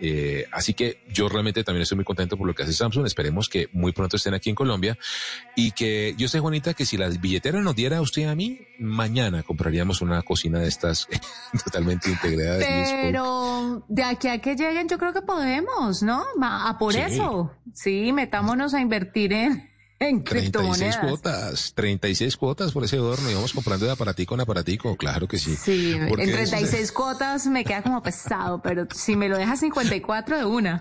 eh, 0.00 0.46
así 0.52 0.74
que 0.74 1.02
yo 1.12 1.28
realmente 1.28 1.64
también 1.64 1.82
estoy 1.82 1.96
muy 1.96 2.04
contento 2.04 2.36
por 2.36 2.46
lo 2.46 2.54
que 2.54 2.62
hace 2.62 2.72
Samsung. 2.72 3.06
Esperemos 3.06 3.48
que 3.48 3.68
muy 3.72 3.92
pronto 3.92 4.16
estén 4.16 4.34
aquí 4.34 4.50
en 4.50 4.56
Colombia 4.56 4.98
y 5.54 5.72
que 5.72 6.14
yo 6.16 6.28
sé, 6.28 6.40
Juanita, 6.40 6.74
que 6.74 6.84
si 6.84 6.96
la 6.96 7.08
billetera 7.08 7.60
nos 7.60 7.74
diera 7.74 7.98
a 7.98 8.00
usted 8.00 8.28
a 8.28 8.34
mí, 8.34 8.60
mañana 8.78 9.42
compraríamos 9.42 10.00
una 10.00 10.22
cocina 10.22 10.60
de 10.60 10.68
estas 10.68 11.08
totalmente 11.64 12.10
integrada. 12.10 12.58
Pero 12.58 13.84
de 13.88 14.02
aquí 14.02 14.28
a 14.28 14.40
que 14.40 14.54
lleguen, 14.56 14.88
yo 14.88 14.98
creo 14.98 15.12
que 15.12 15.22
podemos, 15.22 16.02
¿no? 16.02 16.24
A 16.42 16.76
por 16.78 16.96
eso. 16.96 17.52
Sí, 17.72 18.12
metámonos 18.12 18.74
a 18.74 18.80
invertir 18.80 19.32
en 19.32 19.75
en 19.98 20.22
36 20.24 20.96
cuotas, 20.98 21.72
36 21.74 22.36
cuotas 22.36 22.72
por 22.72 22.84
ese 22.84 22.98
horno 22.98 23.30
y 23.30 23.34
vamos 23.34 23.52
comprando 23.52 23.86
de 23.86 23.92
aparatico 23.92 24.34
en 24.34 24.42
aparatico, 24.42 24.96
claro 24.96 25.26
que 25.26 25.38
sí. 25.38 25.56
Sí, 25.56 25.92
en 25.92 26.14
36 26.14 26.92
cuotas 26.92 27.46
me 27.46 27.64
queda 27.64 27.82
como 27.82 28.02
pesado, 28.02 28.60
pero 28.60 28.86
si 28.94 29.16
me 29.16 29.28
lo 29.28 29.38
deja 29.38 29.56
54 29.56 30.38
de 30.38 30.44
una. 30.44 30.80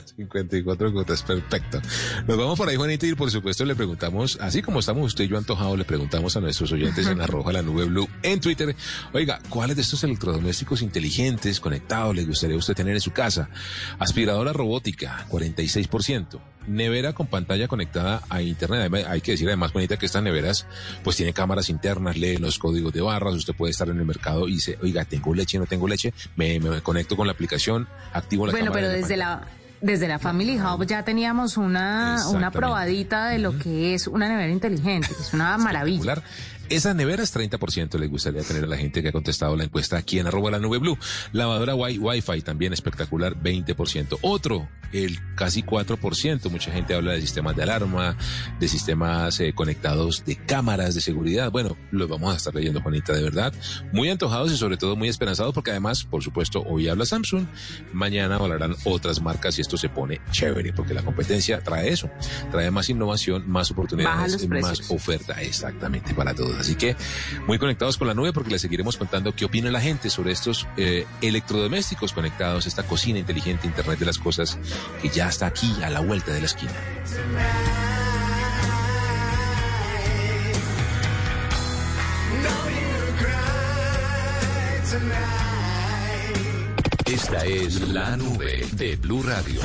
54 0.00 0.92
cuotas, 0.92 1.22
perfecto. 1.22 1.80
Nos 2.26 2.38
vamos 2.38 2.58
por 2.58 2.68
ahí, 2.68 2.76
Juanito, 2.76 3.06
y 3.06 3.14
por 3.14 3.30
supuesto 3.30 3.64
le 3.64 3.74
preguntamos, 3.74 4.38
así 4.40 4.62
como 4.62 4.80
estamos 4.80 5.04
usted 5.06 5.24
y 5.24 5.28
yo 5.28 5.36
antojados, 5.36 5.76
le 5.76 5.84
preguntamos 5.84 6.34
a 6.36 6.40
nuestros 6.40 6.72
oyentes 6.72 7.06
en 7.06 7.20
Arroja 7.20 7.52
la 7.52 7.62
Nube 7.62 7.84
Blue 7.84 8.08
en 8.22 8.40
Twitter, 8.40 8.74
oiga, 9.12 9.40
¿cuáles 9.50 9.76
de 9.76 9.82
estos 9.82 10.02
electrodomésticos 10.04 10.80
inteligentes 10.80 11.60
conectados 11.60 12.16
le 12.16 12.24
gustaría 12.24 12.56
usted 12.56 12.74
tener 12.74 12.94
en 12.94 13.00
su 13.02 13.10
casa? 13.10 13.50
Aspiradora 13.98 14.52
robótica, 14.52 15.26
46%. 15.28 16.40
Nevera 16.66 17.12
con 17.12 17.26
pantalla 17.26 17.66
conectada 17.66 18.22
a 18.30 18.40
internet. 18.40 19.04
Hay 19.08 19.20
que 19.20 19.32
decir 19.32 19.48
además, 19.48 19.72
bonita, 19.72 19.96
que 19.96 20.06
estas 20.06 20.22
neveras 20.22 20.66
pues 21.02 21.16
tienen 21.16 21.34
cámaras 21.34 21.68
internas, 21.68 22.16
lee 22.16 22.36
los 22.36 22.60
códigos 22.60 22.92
de 22.92 23.00
barras, 23.00 23.34
usted 23.34 23.52
puede 23.52 23.72
estar 23.72 23.88
en 23.88 23.98
el 23.98 24.04
mercado 24.04 24.48
y 24.48 24.52
dice, 24.52 24.78
oiga, 24.80 25.04
tengo 25.04 25.34
leche, 25.34 25.58
no 25.58 25.66
tengo 25.66 25.88
leche, 25.88 26.14
me, 26.36 26.60
me 26.60 26.80
conecto 26.80 27.16
con 27.16 27.26
la 27.26 27.32
aplicación, 27.32 27.88
activo 28.12 28.46
la 28.46 28.52
bueno, 28.52 28.66
cámara. 28.66 28.80
Bueno, 28.80 28.92
pero 28.92 29.02
desde 29.02 29.16
la 29.16 29.42
desde 29.82 30.08
la 30.08 30.18
Family 30.18 30.58
Hub 30.58 30.86
ya 30.86 31.02
teníamos 31.02 31.56
una, 31.56 32.28
una 32.28 32.50
probadita 32.50 33.26
de 33.26 33.38
lo 33.38 33.58
que 33.58 33.94
es 33.94 34.06
una 34.06 34.28
nevera 34.28 34.50
inteligente, 34.50 35.08
que 35.08 35.22
es 35.22 35.34
una 35.34 35.58
maravilla. 35.58 36.22
Esas 36.72 36.96
neveras 36.96 37.36
30% 37.36 37.98
le 37.98 38.06
gustaría 38.06 38.40
tener 38.40 38.64
a 38.64 38.66
la 38.66 38.78
gente 38.78 39.02
que 39.02 39.10
ha 39.10 39.12
contestado 39.12 39.54
la 39.56 39.64
encuesta 39.64 39.98
aquí 39.98 40.18
en 40.18 40.26
arroba 40.26 40.50
la 40.50 40.58
nube 40.58 40.78
blue. 40.78 40.96
Lavadora 41.32 41.74
wi 41.74 41.98
Wi-Fi 41.98 42.40
también 42.40 42.72
espectacular, 42.72 43.36
20%. 43.36 44.20
Otro, 44.22 44.70
el 44.94 45.18
casi 45.34 45.62
4%. 45.62 46.50
Mucha 46.50 46.72
gente 46.72 46.94
habla 46.94 47.12
de 47.12 47.20
sistemas 47.20 47.56
de 47.56 47.64
alarma, 47.64 48.16
de 48.58 48.68
sistemas 48.68 49.38
eh, 49.40 49.52
conectados 49.54 50.24
de 50.24 50.36
cámaras 50.36 50.94
de 50.94 51.02
seguridad. 51.02 51.50
Bueno, 51.50 51.76
los 51.90 52.08
vamos 52.08 52.32
a 52.32 52.38
estar 52.38 52.54
leyendo, 52.54 52.80
Juanita, 52.80 53.12
de 53.12 53.22
verdad. 53.22 53.52
Muy 53.92 54.08
antojados 54.08 54.50
y 54.50 54.56
sobre 54.56 54.78
todo 54.78 54.96
muy 54.96 55.10
esperanzados 55.10 55.52
porque 55.52 55.72
además, 55.72 56.04
por 56.04 56.22
supuesto, 56.22 56.62
hoy 56.62 56.88
habla 56.88 57.04
Samsung, 57.04 57.44
mañana 57.92 58.36
hablarán 58.36 58.76
otras 58.84 59.20
marcas 59.20 59.58
y 59.58 59.60
esto 59.60 59.76
se 59.76 59.90
pone 59.90 60.22
chévere 60.30 60.72
porque 60.72 60.94
la 60.94 61.02
competencia 61.02 61.60
trae 61.60 61.90
eso, 61.90 62.08
trae 62.50 62.70
más 62.70 62.88
innovación, 62.88 63.46
más 63.46 63.70
oportunidades, 63.70 64.48
más 64.48 64.90
oferta, 64.90 65.38
exactamente, 65.42 66.14
para 66.14 66.32
todos. 66.32 66.61
Así 66.62 66.76
que 66.76 66.96
muy 67.48 67.58
conectados 67.58 67.98
con 67.98 68.06
la 68.06 68.14
nube 68.14 68.32
porque 68.32 68.50
les 68.50 68.62
seguiremos 68.62 68.96
contando 68.96 69.34
qué 69.34 69.44
opina 69.44 69.68
la 69.72 69.80
gente 69.80 70.10
sobre 70.10 70.30
estos 70.30 70.68
eh, 70.76 71.06
electrodomésticos 71.20 72.12
conectados, 72.12 72.66
esta 72.66 72.84
cocina 72.84 73.18
inteligente, 73.18 73.66
Internet 73.66 73.98
de 73.98 74.06
las 74.06 74.18
Cosas, 74.18 74.58
que 75.02 75.08
ya 75.08 75.28
está 75.28 75.46
aquí 75.46 75.74
a 75.82 75.90
la 75.90 75.98
vuelta 75.98 76.32
de 76.32 76.38
la 76.38 76.46
esquina. 76.46 76.72
Esta 87.06 87.44
es 87.44 87.88
la 87.88 88.16
nube 88.16 88.64
de 88.72 88.96
Blue 88.96 89.24
Radio. 89.24 89.60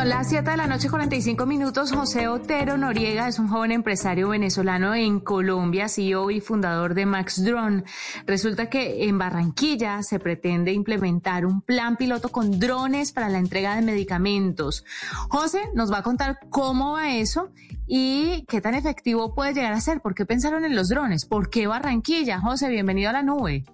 Son 0.00 0.08
las 0.08 0.30
7 0.30 0.52
de 0.52 0.56
la 0.56 0.66
noche, 0.66 0.88
45 0.88 1.44
minutos. 1.44 1.92
José 1.92 2.26
Otero 2.26 2.78
Noriega 2.78 3.28
es 3.28 3.38
un 3.38 3.48
joven 3.48 3.70
empresario 3.70 4.30
venezolano 4.30 4.94
en 4.94 5.20
Colombia, 5.20 5.90
CEO 5.90 6.30
y 6.30 6.40
fundador 6.40 6.94
de 6.94 7.04
Max 7.04 7.44
Drone. 7.44 7.84
Resulta 8.24 8.70
que 8.70 9.04
en 9.04 9.18
Barranquilla 9.18 10.02
se 10.02 10.18
pretende 10.18 10.72
implementar 10.72 11.44
un 11.44 11.60
plan 11.60 11.96
piloto 11.96 12.30
con 12.30 12.58
drones 12.58 13.12
para 13.12 13.28
la 13.28 13.40
entrega 13.40 13.76
de 13.76 13.82
medicamentos. 13.82 14.86
José 15.28 15.68
nos 15.74 15.92
va 15.92 15.98
a 15.98 16.02
contar 16.02 16.38
cómo 16.48 16.92
va 16.92 17.14
eso 17.16 17.50
y 17.86 18.46
qué 18.48 18.62
tan 18.62 18.74
efectivo 18.74 19.34
puede 19.34 19.52
llegar 19.52 19.74
a 19.74 19.82
ser. 19.82 20.00
¿Por 20.00 20.14
qué 20.14 20.24
pensaron 20.24 20.64
en 20.64 20.74
los 20.74 20.88
drones? 20.88 21.26
¿Por 21.26 21.50
qué 21.50 21.66
Barranquilla? 21.66 22.40
José, 22.40 22.70
bienvenido 22.70 23.10
a 23.10 23.12
la 23.12 23.22
nube. 23.22 23.66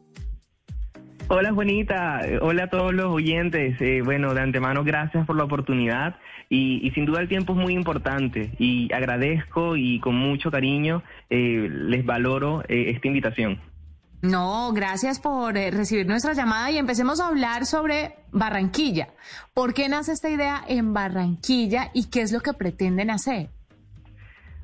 Hola 1.28 1.52
Juanita, 1.52 2.21
hola 2.40 2.64
a 2.64 2.71
todos 2.71 2.95
los 2.95 3.06
oyentes. 3.06 3.80
Eh, 3.80 4.00
bueno, 4.04 4.33
de 4.33 4.42
antemano 4.42 4.85
gracias 4.85 5.26
por 5.26 5.35
la 5.37 5.42
oportunidad 5.42 6.14
y, 6.49 6.88
sin 6.95 7.04
duda 7.04 7.21
el 7.21 7.28
tiempo 7.28 7.52
es 7.52 7.59
muy 7.59 7.75
importante 7.75 8.52
y 8.61 8.92
agradezco 8.92 9.76
y 9.76 9.99
con 9.99 10.14
mucho 10.14 10.52
cariño 10.52 11.02
eh, 11.28 11.68
les 11.68 12.06
valoro 12.06 12.62
eh, 12.68 12.92
esta 12.95 13.09
invitación. 13.09 13.61
No, 14.23 14.73
gracias 14.73 15.18
por 15.18 15.54
recibir 15.54 16.06
nuestra 16.06 16.33
llamada 16.33 16.71
y 16.71 16.78
empecemos 16.78 17.18
a 17.21 17.26
hablar 17.26 17.66
sobre 17.66 18.14
Barranquilla. 18.30 19.09
¿Por 19.52 19.75
qué 19.75 19.88
nace 19.88 20.12
esta 20.12 20.30
idea 20.30 20.62
en 20.68 20.95
Barranquilla 20.95 21.90
y 21.92 22.09
qué 22.09 22.23
es 22.23 22.30
lo 22.30 22.40
que 22.40 22.52
pretenden 22.52 23.11
hacer? 23.11 23.50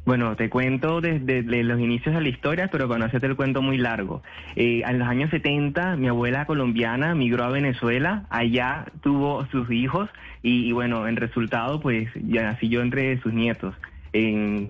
Bueno, 0.05 0.35
te 0.35 0.51
cuento 0.51 1.01
desde, 1.01 1.43
los 1.63 1.79
inicios 1.79 2.15
de 2.15 2.21
la 2.21 2.29
historia, 2.29 2.69
pero 2.73 2.89
para 2.89 2.99
no 2.99 3.05
hacerte 3.05 3.29
el 3.29 3.37
cuento 3.37 3.63
muy 3.63 3.79
largo. 3.79 4.23
Eh, 4.57 4.83
en 4.85 4.99
los 4.99 5.07
años 5.07 5.31
70, 5.31 5.95
mi 5.97 6.09
abuela 6.09 6.45
colombiana 6.45 7.15
migró 7.15 7.45
a 7.45 7.51
Venezuela, 7.51 8.25
allá 8.29 8.87
tuvo 9.01 9.47
sus 9.47 9.71
hijos 9.71 10.11
y, 10.43 10.73
bueno, 10.73 11.07
en 11.07 11.15
resultado, 11.15 11.81
pues 11.81 12.09
ya 12.15 12.43
nací 12.43 12.69
yo 12.69 12.83
entre 12.83 13.21
sus 13.21 13.33
nietos. 13.33 13.77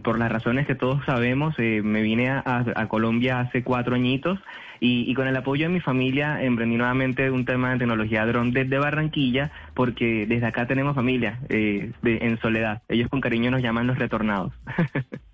Por 0.02 0.18
las 0.18 0.30
razones 0.30 0.66
que 0.66 0.74
todos 0.74 1.04
sabemos, 1.04 1.54
eh, 1.58 1.82
me 1.82 2.02
vine 2.02 2.30
a, 2.30 2.86
Colombia 2.88 3.40
hace 3.40 3.64
cuatro 3.64 3.94
añitos 3.94 4.38
y, 4.78 5.12
con 5.14 5.26
el 5.26 5.36
apoyo 5.36 5.66
de 5.66 5.72
mi 5.72 5.80
familia 5.80 6.42
emprendí 6.42 6.76
nuevamente 6.76 7.30
un 7.30 7.44
tema 7.44 7.72
de 7.72 7.78
tecnología 7.78 8.26
dron 8.26 8.52
desde 8.52 8.78
Barranquilla, 8.78 9.50
porque 9.74 10.26
desde 10.26 10.46
acá 10.46 10.66
tenemos 10.66 10.94
familia 10.94 11.40
eh, 11.48 11.92
en 12.04 12.38
soledad. 12.40 12.82
Ellos 12.88 13.08
con 13.08 13.20
cariño 13.20 13.50
nos 13.50 13.62
llaman 13.62 13.86
los 13.86 13.98
retornados. 13.98 14.52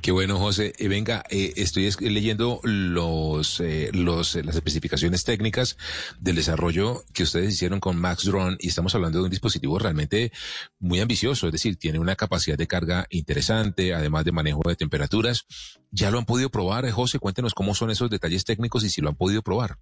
Qué 0.00 0.12
bueno, 0.12 0.38
José. 0.38 0.72
Eh, 0.78 0.88
venga, 0.88 1.24
eh, 1.30 1.52
estoy 1.56 1.90
leyendo 2.00 2.60
los, 2.62 3.60
eh, 3.60 3.90
los, 3.92 4.34
las 4.36 4.56
especificaciones 4.56 5.24
técnicas 5.24 5.76
del 6.20 6.36
desarrollo 6.36 7.04
que 7.12 7.24
ustedes 7.24 7.54
hicieron 7.54 7.80
con 7.80 7.96
Max 7.96 8.24
Drone 8.24 8.56
y 8.60 8.68
estamos 8.68 8.94
hablando 8.94 9.18
de 9.18 9.24
un 9.24 9.30
dispositivo 9.30 9.78
realmente 9.78 10.32
muy 10.78 11.00
ambicioso, 11.00 11.46
es 11.46 11.52
decir, 11.52 11.76
tiene 11.76 11.98
una 11.98 12.16
capacidad 12.16 12.56
de 12.56 12.66
carga 12.66 13.06
interesante, 13.10 13.94
además 13.94 14.24
de 14.24 14.32
manejo 14.32 14.62
de 14.66 14.76
temperaturas. 14.76 15.46
¿Ya 15.90 16.10
lo 16.10 16.18
han 16.18 16.24
podido 16.24 16.50
probar, 16.50 16.88
José? 16.90 17.18
Cuéntenos 17.18 17.54
cómo 17.54 17.74
son 17.74 17.90
esos 17.90 18.10
detalles 18.10 18.44
técnicos 18.44 18.84
y 18.84 18.90
si 18.90 19.00
lo 19.00 19.08
han 19.08 19.16
podido 19.16 19.42
probar. 19.42 19.78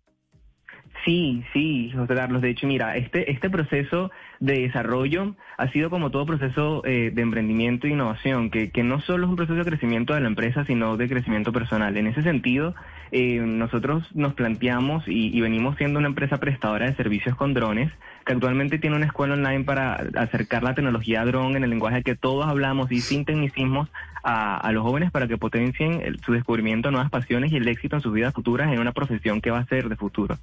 Sí, 1.05 1.45
sí, 1.53 1.91
José 1.95 2.15
Carlos. 2.15 2.43
De 2.43 2.51
hecho, 2.51 2.67
mira, 2.67 2.97
este, 2.97 3.31
este 3.31 3.49
proceso 3.49 4.11
de 4.39 4.61
desarrollo 4.61 5.35
ha 5.57 5.69
sido 5.69 5.89
como 5.89 6.11
todo 6.11 6.27
proceso 6.27 6.83
eh, 6.85 7.11
de 7.15 7.23
emprendimiento 7.23 7.87
e 7.87 7.91
innovación, 7.91 8.51
que, 8.51 8.71
que 8.71 8.83
no 8.83 9.01
solo 9.01 9.25
es 9.25 9.31
un 9.31 9.37
proceso 9.37 9.59
de 9.59 9.65
crecimiento 9.65 10.15
de 10.15 10.21
la 10.21 10.29
empresa, 10.29 10.65
sino 10.67 10.99
de 10.99 11.09
crecimiento 11.09 11.53
personal. 11.53 11.97
En 11.97 12.07
ese 12.07 12.23
sentido, 12.23 12.75
eh, 13.13 13.41
nosotros 13.41 14.05
nos 14.15 14.35
planteamos 14.35 15.05
y, 15.07 15.41
venimos 15.41 15.77
siendo 15.77 15.99
una 15.99 16.09
empresa 16.09 16.37
prestadora 16.37 16.87
de 16.87 16.97
servicios 16.97 17.35
con 17.35 17.55
drones, 17.55 17.91
que 18.27 18.35
actualmente 18.35 18.79
tiene 18.79 18.97
una 18.97 19.07
escuela 19.07 19.35
online 19.35 19.65
para 19.65 19.95
acercar 20.17 20.63
la 20.63 20.75
tecnología 20.75 21.25
drone 21.25 21.57
en 21.57 21.65
el 21.65 21.71
lenguaje 21.71 22.03
que 22.03 22.15
todos 22.15 22.47
hablamos 22.47 22.93
y 22.93 23.01
sin 23.01 23.25
tecnicismos 23.25 23.89
a, 24.23 24.59
a 24.59 24.73
los 24.73 24.83
jóvenes 24.83 25.11
para 25.11 25.29
que 25.29 25.39
potencien 25.39 26.19
su 26.25 26.33
descubrimiento, 26.33 26.91
nuevas 26.91 27.11
pasiones 27.11 27.53
y 27.53 27.57
el 27.57 27.69
éxito 27.69 27.97
en 27.97 28.03
sus 28.03 28.13
vidas 28.13 28.35
futuras 28.35 28.71
en 28.71 28.79
una 28.79 28.93
profesión 28.93 29.41
que 29.41 29.51
va 29.51 29.61
a 29.61 29.67
ser 29.67 29.89
de 29.89 29.97
futuro 29.97 30.37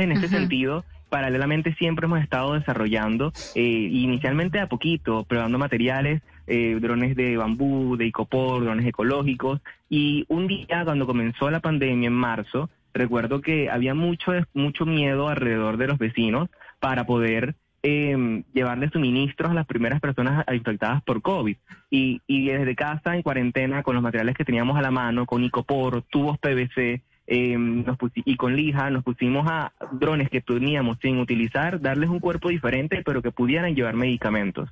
en 0.00 0.12
ese 0.12 0.28
sentido, 0.28 0.84
paralelamente 1.12 1.74
siempre 1.74 2.06
hemos 2.06 2.20
estado 2.20 2.54
desarrollando, 2.54 3.32
eh, 3.54 3.60
inicialmente 3.60 4.60
a 4.60 4.66
poquito, 4.66 5.24
probando 5.24 5.58
materiales, 5.58 6.22
eh, 6.46 6.78
drones 6.80 7.14
de 7.16 7.36
bambú, 7.36 7.96
de 7.98 8.06
icopor, 8.06 8.64
drones 8.64 8.86
ecológicos, 8.86 9.60
y 9.90 10.24
un 10.28 10.46
día 10.46 10.84
cuando 10.84 11.06
comenzó 11.06 11.50
la 11.50 11.60
pandemia 11.60 12.06
en 12.06 12.14
marzo, 12.14 12.70
recuerdo 12.94 13.42
que 13.42 13.68
había 13.68 13.94
mucho, 13.94 14.32
mucho 14.54 14.86
miedo 14.86 15.28
alrededor 15.28 15.76
de 15.76 15.88
los 15.88 15.98
vecinos 15.98 16.48
para 16.80 17.04
poder 17.04 17.56
eh, 17.82 18.42
llevarle 18.54 18.88
suministros 18.90 19.50
a 19.50 19.54
las 19.54 19.66
primeras 19.66 20.00
personas 20.00 20.46
infectadas 20.52 21.02
por 21.02 21.20
COVID. 21.20 21.56
Y, 21.90 22.22
y 22.26 22.46
desde 22.46 22.74
casa, 22.74 23.14
en 23.14 23.22
cuarentena, 23.22 23.82
con 23.82 23.94
los 23.94 24.02
materiales 24.02 24.36
que 24.36 24.44
teníamos 24.44 24.78
a 24.78 24.82
la 24.82 24.90
mano, 24.90 25.26
con 25.26 25.44
icopor, 25.44 26.02
tubos 26.02 26.38
PVC, 26.38 27.02
eh, 27.34 27.56
nos 27.56 27.96
y 28.14 28.36
con 28.36 28.56
lija 28.56 28.90
nos 28.90 29.04
pusimos 29.04 29.46
a 29.48 29.72
drones 29.90 30.28
que 30.28 30.42
teníamos 30.42 30.98
sin 31.00 31.18
utilizar, 31.18 31.80
darles 31.80 32.10
un 32.10 32.20
cuerpo 32.20 32.50
diferente, 32.50 33.00
pero 33.02 33.22
que 33.22 33.30
pudieran 33.30 33.74
llevar 33.74 33.96
medicamentos. 33.96 34.68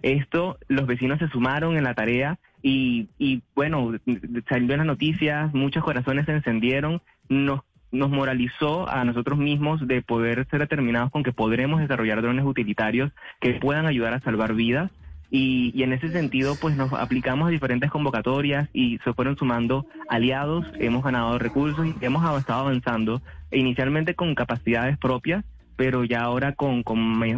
Esto, 0.00 0.56
los 0.68 0.86
vecinos 0.86 1.18
se 1.18 1.26
sumaron 1.26 1.76
en 1.76 1.82
la 1.82 1.94
tarea 1.94 2.38
y, 2.62 3.08
y 3.18 3.42
bueno, 3.56 3.94
salieron 4.48 4.78
las 4.78 4.86
noticias, 4.86 5.52
muchos 5.54 5.82
corazones 5.82 6.26
se 6.26 6.32
encendieron, 6.32 7.02
nos, 7.28 7.62
nos 7.90 8.10
moralizó 8.10 8.88
a 8.88 9.04
nosotros 9.04 9.36
mismos 9.36 9.84
de 9.84 10.00
poder 10.00 10.46
ser 10.52 10.60
determinados 10.60 11.10
con 11.10 11.24
que 11.24 11.32
podremos 11.32 11.80
desarrollar 11.80 12.22
drones 12.22 12.44
utilitarios 12.44 13.10
que 13.40 13.54
puedan 13.54 13.86
ayudar 13.86 14.14
a 14.14 14.20
salvar 14.20 14.54
vidas 14.54 14.92
y, 15.36 15.82
en 15.82 15.92
ese 15.92 16.10
sentido, 16.10 16.54
pues 16.60 16.76
nos 16.76 16.92
aplicamos 16.92 17.48
a 17.48 17.50
diferentes 17.50 17.90
convocatorias 17.90 18.68
y 18.72 18.98
se 18.98 19.12
fueron 19.14 19.36
sumando 19.36 19.84
aliados, 20.08 20.64
hemos 20.78 21.02
ganado 21.02 21.40
recursos 21.40 21.84
y 21.84 22.04
hemos 22.04 22.22
estado 22.38 22.60
avanzando 22.60 23.20
inicialmente 23.50 24.14
con 24.14 24.36
capacidades 24.36 24.96
propias, 24.96 25.44
pero 25.74 26.04
ya 26.04 26.20
ahora 26.20 26.52
con, 26.52 26.84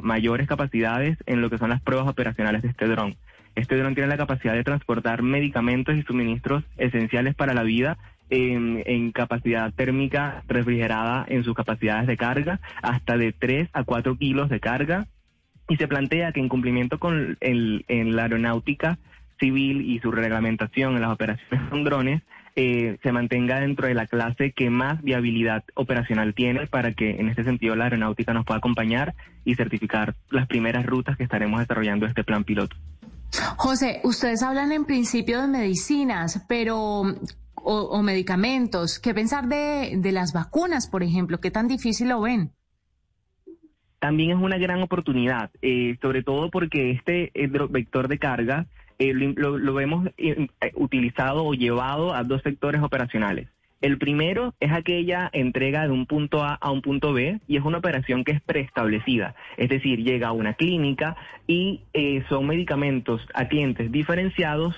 mayores 0.03 0.47
capacidades 0.47 1.17
en 1.25 1.41
lo 1.41 1.49
que 1.49 1.57
son 1.57 1.71
las 1.71 1.81
pruebas 1.81 2.07
operacionales 2.07 2.61
de 2.61 2.69
este 2.69 2.87
dron. 2.87 3.17
Este 3.55 3.79
dron 3.79 3.95
tiene 3.95 4.11
la 4.11 4.19
capacidad 4.19 4.53
de 4.53 4.63
transportar 4.63 5.23
medicamentos 5.23 5.97
y 5.97 6.03
suministros 6.03 6.65
esenciales 6.77 7.35
para 7.35 7.55
la 7.55 7.63
vida 7.63 7.97
en, 8.29 8.83
en, 8.85 9.11
capacidad 9.11 9.73
térmica 9.73 10.43
refrigerada 10.49 11.25
en 11.27 11.45
sus 11.45 11.55
capacidades 11.55 12.07
de 12.07 12.19
carga, 12.19 12.61
hasta 12.83 13.17
de 13.17 13.33
3 13.33 13.71
a 13.73 13.85
4 13.85 14.19
kilos 14.19 14.51
de 14.51 14.61
carga, 14.61 15.07
y 15.69 15.77
se 15.77 15.89
plantea 15.89 16.33
que 16.33 16.41
en 16.41 16.49
cumplimiento 16.49 16.99
con 16.99 17.37
el, 17.41 17.85
la 17.89 18.23
aeronáutica 18.23 18.99
civil 19.39 19.83
y 19.83 19.99
su 20.01 20.11
reglamentación 20.11 20.95
en 20.95 21.03
las 21.03 21.13
operaciones 21.13 21.69
con 21.69 21.85
drones, 21.85 22.23
eh, 22.59 22.97
se 23.03 23.13
mantenga 23.13 23.61
dentro 23.61 23.87
de 23.87 23.93
la 23.93 24.07
clase 24.07 24.53
que 24.53 24.71
más 24.71 25.03
viabilidad 25.03 25.63
operacional 25.75 26.33
tiene 26.33 26.67
para 26.67 26.93
que 26.93 27.11
en 27.21 27.29
este 27.29 27.45
sentido 27.45 27.77
la 27.77 27.85
aeronáutica 27.85 28.33
nos 28.33 28.47
pueda 28.47 28.59
acompañar 28.59 29.15
y 29.45 29.57
certificar 29.57 30.15
las 30.31 30.47
primeras 30.47 30.87
rutas 30.87 31.19
que 31.19 31.25
estaremos 31.25 31.61
desarrollando 31.61 32.07
este 32.07 32.25
plan 32.25 32.45
piloto. 32.45 32.75
José, 33.57 34.01
ustedes 34.05 34.43
hablan 34.43 34.73
en 34.73 34.87
principio 34.87 35.43
de 35.43 35.49
medicinas, 35.49 36.47
pero 36.49 37.03
o, 37.57 37.81
o 37.83 38.03
medicamentos. 38.03 38.99
¿Qué 38.99 39.13
pensar 39.13 39.49
de, 39.49 39.99
de 39.99 40.13
las 40.13 40.33
vacunas, 40.33 40.89
por 40.89 41.03
ejemplo? 41.03 41.41
¿Qué 41.41 41.51
tan 41.51 41.69
difícil 41.69 42.09
lo 42.09 42.23
ven? 42.23 42.53
También 44.07 44.31
es 44.31 44.37
una 44.37 44.57
gran 44.57 44.81
oportunidad, 44.83 45.51
eh, 45.63 45.97
sobre 46.01 46.23
todo 46.23 46.49
porque 46.49 46.93
este 46.93 47.33
eh, 47.35 47.49
vector 47.69 48.07
de 48.07 48.21
carga 48.21 48.67
eh, 49.01 49.13
lo, 49.13 49.59
lo, 49.59 49.81
hemos 49.81 50.09
utilizado 50.75 51.45
o 51.45 51.55
llevado 51.55 52.15
a 52.15 52.23
dos 52.23 52.41
sectores 52.43 52.83
operacionales. 52.83 53.49
El 53.81 53.99
primero 53.99 54.55
es 54.61 54.71
aquella 54.71 55.29
entrega 55.33 55.83
de 55.83 55.91
un 55.91 56.07
punto 56.07 56.45
A 56.45 56.55
a 56.55 56.71
un 56.71 56.83
punto 56.83 57.13
B 57.13 57.41
y 57.49 57.57
es 57.57 57.65
una 57.65 57.79
operación 57.79 58.23
que 58.23 58.31
es 58.31 58.41
preestablecida, 58.41 59.35
es 59.57 59.71
decir, 59.71 60.05
llega 60.05 60.29
a 60.29 60.33
una 60.33 60.55
clínica 60.55 61.17
y 61.49 61.81
son 62.29 62.47
medicamentos 62.47 63.27
a 63.35 63.49
clientes 63.49 63.91
diferenciados 63.91 64.77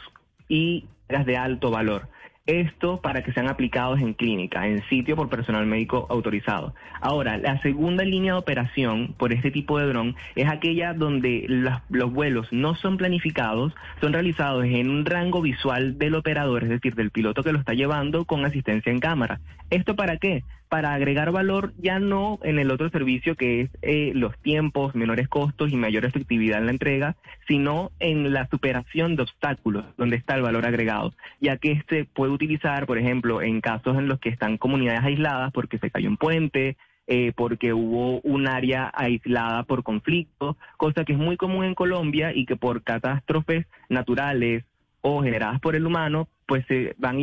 y 0.49 0.87
de 1.27 1.37
alto 1.37 1.71
valor. 1.71 2.09
Esto 2.49 3.03
para 3.03 3.23
que 3.23 3.31
sean 3.35 3.47
aplicados 3.47 4.01
en 4.01 4.15
clínica, 4.15 4.67
en 4.67 4.83
sitio 4.89 5.17
por 5.17 5.29
personal 5.29 5.67
médico 5.67 6.07
autorizado. 6.09 6.75
Ahora, 6.99 7.37
la 7.37 7.61
segunda 7.61 8.05
línea 8.05 8.33
de 8.33 8.39
operación 8.39 9.15
por 9.19 9.35
este 9.35 9.51
tipo 9.51 9.79
de 9.79 9.87
dron 9.87 10.17
es 10.35 10.49
aquella 10.49 10.95
donde 10.95 11.45
los 11.91 12.11
vuelos 12.11 12.49
no 12.51 12.75
son 12.75 12.97
planificados, 12.97 13.75
son 14.01 14.15
realizados 14.15 14.65
en 14.65 14.89
un 14.89 15.05
rango 15.05 15.43
visual 15.43 15.99
del 15.99 16.15
operador, 16.15 16.65
es 16.65 16.71
decir, 16.71 16.95
del 16.95 17.11
piloto 17.11 17.43
que 17.43 17.53
lo 17.53 17.59
está 17.59 17.75
llevando 17.75 18.25
con 18.25 18.47
asistencia 18.47 18.91
en 18.91 19.01
cámara. 19.01 19.41
¿Esto 19.69 19.95
para 19.95 20.17
qué? 20.17 20.43
Para 20.69 20.93
agregar 20.95 21.33
valor 21.33 21.73
ya 21.79 21.99
no 21.99 22.39
en 22.43 22.59
el 22.59 22.71
otro 22.71 22.91
servicio 22.91 23.35
que 23.37 23.63
es 23.63 23.71
eh, 23.83 24.13
los 24.15 24.37
tiempos, 24.39 24.95
menores 24.95 25.29
costos 25.29 25.73
y 25.73 25.77
mayor 25.77 26.05
efectividad 26.05 26.59
en 26.59 26.67
la 26.67 26.73
entrega, 26.73 27.17
sino 27.47 27.91
en 27.99 28.33
la 28.33 28.49
superación 28.49 29.17
de 29.17 29.23
obstáculos, 29.23 29.85
donde 29.97 30.17
está 30.17 30.35
el 30.35 30.43
valor 30.43 30.67
agregado, 30.67 31.15
ya 31.41 31.57
que 31.57 31.73
este 31.73 32.05
puede 32.05 32.33
utilizar, 32.33 32.87
por 32.87 32.99
ejemplo, 32.99 33.43
en 33.43 33.61
casos 33.61 33.97
en 33.99 34.09
los 34.09 34.21
que 34.21 34.29
están 34.29 34.59
comunidades 34.59 35.05
aisladas 35.05 35.53
porque 35.53 35.79
se 35.79 35.91
cayó 35.91 36.09
un 36.09 36.17
puente, 36.17 36.77
eh, 37.07 37.33
porque 37.35 37.73
hubo 37.73 38.21
un 38.21 38.47
área 38.49 38.91
aislada 38.95 39.63
por 39.63 39.83
conflicto, 39.83 40.59
cosa 40.77 41.05
que 41.05 41.15
es 41.15 41.19
muy 41.19 41.39
común 41.39 41.65
en 41.65 41.75
Colombia 41.75 42.33
y 42.35 42.45
que 42.45 42.57
por 42.57 42.83
catástrofes 42.83 43.67
naturales 43.89 44.65
o 45.01 45.23
generadas 45.23 45.61
por 45.61 45.77
el 45.77 45.87
humano, 45.87 46.29
pues 46.47 46.65
se 46.67 46.95
van, 46.99 47.19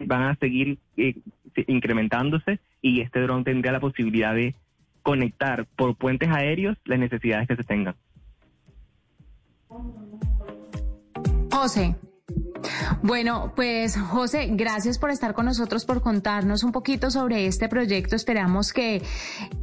van 0.00 0.22
a 0.22 0.36
seguir 0.36 0.78
eh, 0.96 1.16
incrementándose 1.66 2.58
y 2.82 3.00
este 3.00 3.20
dron 3.20 3.44
tendría 3.44 3.72
la 3.72 3.80
posibilidad 3.80 4.34
de 4.34 4.54
conectar 5.02 5.66
por 5.76 5.96
puentes 5.96 6.28
aéreos 6.30 6.76
las 6.84 6.98
necesidades 6.98 7.46
que 7.46 7.56
se 7.56 7.64
tengan. 7.64 7.94
José, 11.50 11.96
bueno, 13.02 13.52
pues 13.54 13.96
José, 13.96 14.48
gracias 14.52 14.98
por 14.98 15.10
estar 15.10 15.34
con 15.34 15.46
nosotros, 15.46 15.84
por 15.84 16.00
contarnos 16.00 16.64
un 16.64 16.72
poquito 16.72 17.10
sobre 17.10 17.46
este 17.46 17.68
proyecto. 17.68 18.16
Esperamos 18.16 18.72
que, 18.72 19.02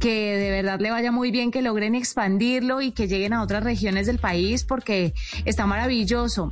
que 0.00 0.36
de 0.36 0.50
verdad 0.50 0.80
le 0.80 0.90
vaya 0.90 1.10
muy 1.10 1.30
bien, 1.30 1.50
que 1.50 1.62
logren 1.62 1.94
expandirlo 1.94 2.80
y 2.80 2.92
que 2.92 3.08
lleguen 3.08 3.32
a 3.32 3.42
otras 3.42 3.64
regiones 3.64 4.06
del 4.06 4.18
país 4.18 4.64
porque 4.64 5.12
está 5.44 5.66
maravilloso. 5.66 6.50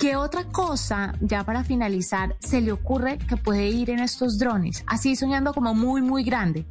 ¿Qué 0.00 0.16
otra 0.16 0.44
cosa, 0.44 1.12
ya 1.20 1.44
para 1.44 1.62
finalizar, 1.62 2.34
se 2.38 2.62
le 2.62 2.72
ocurre 2.72 3.18
que 3.18 3.36
puede 3.36 3.68
ir 3.68 3.90
en 3.90 3.98
estos 3.98 4.38
drones? 4.38 4.82
Así 4.86 5.14
soñando 5.14 5.52
como 5.52 5.74
muy, 5.74 6.00
muy 6.00 6.24
grande. 6.24 6.64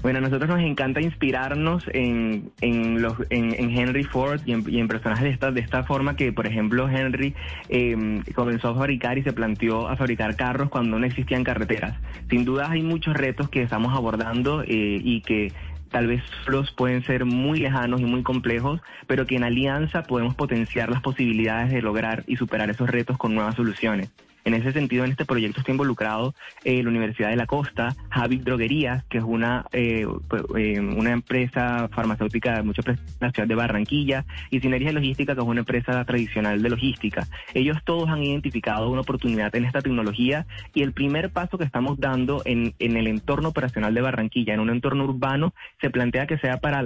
Bueno, 0.00 0.18
a 0.18 0.20
nosotros 0.20 0.48
nos 0.48 0.60
encanta 0.60 1.00
inspirarnos 1.00 1.82
en, 1.92 2.52
en, 2.60 3.04
en, 3.30 3.70
Henry 3.76 4.04
Ford 4.04 4.38
y 4.46 4.52
en, 4.52 4.86
personajes 4.86 5.24
de 5.24 5.30
esta, 5.30 5.50
de 5.50 5.60
esta 5.60 5.82
forma 5.82 6.14
que, 6.14 6.30
por 6.30 6.46
ejemplo, 6.46 6.88
Henry 6.88 7.34
em, 7.68 8.22
comenzó 8.34 8.68
a 8.68 8.74
fabricar 8.74 9.18
y 9.18 9.24
se 9.24 9.32
planteó 9.32 9.88
a 9.88 9.96
fabricar 9.96 10.36
carros 10.36 10.68
cuando 10.68 10.98
no 10.98 11.06
existían 11.06 11.42
carreteras. 11.42 11.96
Sin 12.30 12.44
duda 12.44 12.70
hay 12.70 12.82
muchos 12.82 13.14
retos 13.14 13.48
que 13.48 13.62
estamos 13.62 13.92
abordando 13.92 14.62
eh, 14.62 15.00
y 15.02 15.22
que 15.22 15.52
tal 15.94 16.08
vez 16.08 16.24
los 16.48 16.72
pueden 16.72 17.04
ser 17.04 17.24
muy 17.24 17.60
lejanos 17.60 18.00
y 18.00 18.04
muy 18.04 18.24
complejos, 18.24 18.80
pero 19.06 19.28
que 19.28 19.36
en 19.36 19.44
alianza 19.44 20.02
podemos 20.02 20.34
potenciar 20.34 20.90
las 20.90 21.00
posibilidades 21.00 21.70
de 21.70 21.82
lograr 21.82 22.24
y 22.26 22.34
superar 22.34 22.68
esos 22.68 22.90
retos 22.90 23.16
con 23.16 23.32
nuevas 23.32 23.54
soluciones. 23.54 24.10
En 24.44 24.54
ese 24.54 24.72
sentido, 24.72 25.04
en 25.04 25.10
este 25.10 25.24
proyecto 25.24 25.60
está 25.60 25.72
involucrado 25.72 26.34
eh, 26.64 26.82
la 26.82 26.90
Universidad 26.90 27.30
de 27.30 27.36
la 27.36 27.46
Costa, 27.46 27.96
Javi 28.10 28.36
Droguerías, 28.36 29.04
que 29.04 29.18
es 29.18 29.24
una, 29.24 29.64
eh, 29.72 30.06
pues, 30.28 30.42
eh, 30.56 30.80
una 30.80 31.12
empresa 31.12 31.88
farmacéutica 31.88 32.60
de 32.60 32.96
la 33.20 33.30
ciudad 33.32 33.48
de 33.48 33.54
Barranquilla, 33.54 34.24
y 34.50 34.60
Sinergia 34.60 34.92
Logística, 34.92 35.34
que 35.34 35.40
es 35.40 35.46
una 35.46 35.60
empresa 35.60 36.04
tradicional 36.04 36.62
de 36.62 36.68
logística. 36.68 37.26
Ellos 37.54 37.78
todos 37.84 38.08
han 38.08 38.22
identificado 38.22 38.90
una 38.90 39.00
oportunidad 39.00 39.54
en 39.56 39.64
esta 39.64 39.80
tecnología 39.80 40.46
y 40.74 40.82
el 40.82 40.92
primer 40.92 41.30
paso 41.30 41.56
que 41.56 41.64
estamos 41.64 41.98
dando 41.98 42.42
en, 42.44 42.74
en 42.78 42.96
el 42.96 43.06
entorno 43.06 43.48
operacional 43.48 43.94
de 43.94 44.02
Barranquilla, 44.02 44.54
en 44.54 44.60
un 44.60 44.70
entorno 44.70 45.04
urbano, 45.04 45.54
se 45.80 45.90
plantea 45.90 46.26
que 46.26 46.38
sea 46.38 46.58
para 46.58 46.84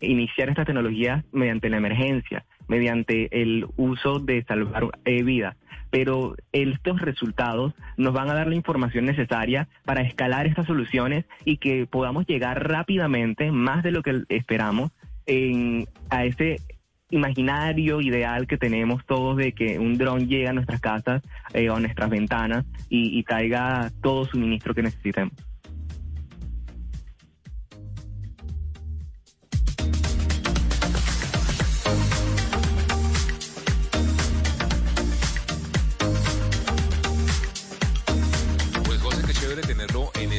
iniciar 0.00 0.48
esta 0.48 0.64
tecnología 0.64 1.24
mediante 1.32 1.70
la 1.70 1.78
emergencia, 1.78 2.44
mediante 2.66 3.42
el 3.42 3.66
uso 3.76 4.18
de 4.18 4.44
salvar 4.44 4.90
vidas 5.04 5.56
pero 5.90 6.36
estos 6.52 7.00
resultados 7.00 7.74
nos 7.96 8.12
van 8.12 8.30
a 8.30 8.34
dar 8.34 8.46
la 8.46 8.54
información 8.54 9.06
necesaria 9.06 9.68
para 9.84 10.02
escalar 10.02 10.46
estas 10.46 10.66
soluciones 10.66 11.24
y 11.44 11.56
que 11.58 11.86
podamos 11.86 12.26
llegar 12.26 12.68
rápidamente, 12.68 13.50
más 13.50 13.82
de 13.82 13.92
lo 13.92 14.02
que 14.02 14.22
esperamos, 14.28 14.90
a 16.10 16.24
ese 16.24 16.56
imaginario 17.10 18.00
ideal 18.00 18.46
que 18.46 18.58
tenemos 18.58 19.04
todos 19.06 19.36
de 19.36 19.52
que 19.52 19.78
un 19.78 19.96
dron 19.96 20.26
llegue 20.26 20.48
a 20.48 20.52
nuestras 20.52 20.80
casas 20.80 21.22
eh, 21.52 21.68
o 21.70 21.76
a 21.76 21.80
nuestras 21.80 22.10
ventanas 22.10 22.64
y, 22.88 23.18
y 23.18 23.22
traiga 23.24 23.90
todo 24.02 24.24
suministro 24.24 24.74
que 24.74 24.82
necesitemos. 24.82 25.47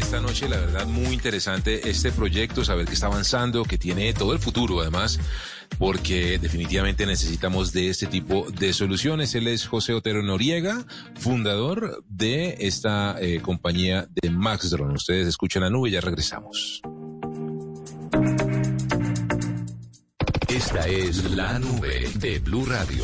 Esta 0.09 0.21
noche, 0.21 0.49
la 0.49 0.57
verdad, 0.57 0.87
muy 0.87 1.13
interesante 1.13 1.87
este 1.87 2.11
proyecto, 2.11 2.65
saber 2.65 2.87
que 2.87 2.93
está 2.93 3.05
avanzando, 3.05 3.63
que 3.63 3.77
tiene 3.77 4.11
todo 4.11 4.33
el 4.33 4.39
futuro 4.39 4.81
además, 4.81 5.19
porque 5.77 6.39
definitivamente 6.39 7.05
necesitamos 7.05 7.73
de 7.73 7.89
este 7.89 8.07
tipo 8.07 8.47
de 8.49 8.73
soluciones. 8.73 9.35
Él 9.35 9.45
es 9.45 9.67
José 9.67 9.93
Otero 9.93 10.23
Noriega, 10.23 10.83
fundador 11.13 12.03
de 12.07 12.55
esta 12.57 13.17
eh, 13.21 13.39
compañía 13.43 14.07
de 14.19 14.31
Max 14.31 14.71
Drone. 14.71 14.95
Ustedes 14.95 15.27
escuchan 15.27 15.61
la 15.61 15.69
nube 15.69 15.89
y 15.89 15.91
ya 15.91 16.01
regresamos. 16.01 16.81
Esta 20.47 20.87
es 20.87 21.23
la 21.35 21.59
nube 21.59 22.09
de 22.15 22.39
Blue 22.39 22.65
Radio. 22.65 23.03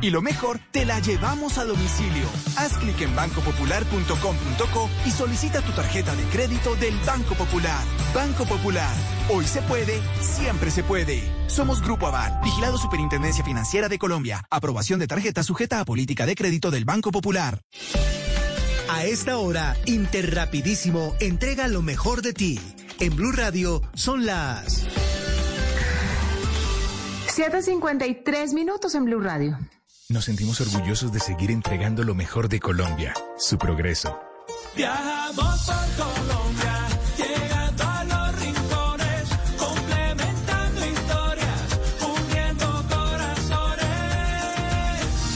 Y 0.00 0.10
lo 0.10 0.22
mejor, 0.22 0.60
te 0.70 0.84
la 0.84 1.00
llevamos 1.00 1.58
a 1.58 1.64
domicilio. 1.64 2.28
Haz 2.56 2.78
clic 2.78 3.00
en 3.00 3.16
bancopopular.com.co 3.16 4.90
y 5.04 5.10
solicita 5.10 5.60
tu 5.60 5.72
tarjeta 5.72 6.14
de 6.14 6.22
crédito 6.24 6.76
del 6.76 6.96
Banco 7.04 7.34
Popular. 7.34 7.84
Banco 8.14 8.44
Popular. 8.44 8.94
Hoy 9.28 9.44
se 9.44 9.60
puede, 9.62 10.00
siempre 10.20 10.70
se 10.70 10.84
puede. 10.84 11.22
Somos 11.48 11.82
Grupo 11.82 12.06
Aval, 12.06 12.38
vigilado 12.44 12.78
Superintendencia 12.78 13.44
Financiera 13.44 13.88
de 13.88 13.98
Colombia. 13.98 14.44
Aprobación 14.50 15.00
de 15.00 15.08
tarjeta 15.08 15.42
sujeta 15.42 15.80
a 15.80 15.84
política 15.84 16.26
de 16.26 16.36
crédito 16.36 16.70
del 16.70 16.84
Banco 16.84 17.10
Popular. 17.10 17.60
A 18.88 19.04
esta 19.04 19.36
hora, 19.38 19.76
Interrapidísimo 19.86 21.14
entrega 21.20 21.66
lo 21.66 21.82
mejor 21.82 22.22
de 22.22 22.32
ti. 22.32 22.60
En 23.00 23.16
Blue 23.16 23.32
Radio 23.32 23.82
son 23.94 24.26
las 24.26 24.86
7:53 27.28 28.54
minutos 28.54 28.94
en 28.94 29.04
Blue 29.04 29.20
Radio. 29.20 29.58
Nos 30.10 30.24
sentimos 30.24 30.58
orgullosos 30.62 31.12
de 31.12 31.20
seguir 31.20 31.50
entregando 31.50 32.02
lo 32.02 32.14
mejor 32.14 32.48
de 32.48 32.60
Colombia, 32.60 33.12
su 33.36 33.58
progreso. 33.58 34.18
Viajamos 34.74 35.66
por 35.66 36.06
Colombia, 36.06 36.88
llegando 37.18 37.84
a 37.84 38.04
los 38.04 38.40
rincones, 38.40 39.28
complementando 39.58 40.86
historias, 40.86 41.78
uniendo 42.00 42.84
corazones. 42.88 43.84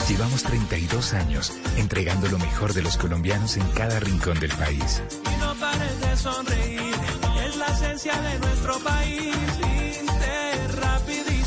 Llevamos 0.08 0.42
32 0.42 1.12
años 1.12 1.52
entregando 1.76 2.28
lo 2.28 2.38
mejor 2.38 2.72
de 2.72 2.80
los 2.80 2.96
colombianos 2.96 3.58
en 3.58 3.68
cada 3.72 4.00
rincón 4.00 4.40
del 4.40 4.52
país. 4.52 5.02
Y 5.10 5.36
no 5.38 5.54
pares 5.56 6.00
de 6.00 6.16
sonreír, 6.16 6.94
es 7.46 7.56
la 7.56 7.66
esencia 7.66 8.18
de 8.22 8.38
nuestro 8.38 8.78
país. 8.78 9.71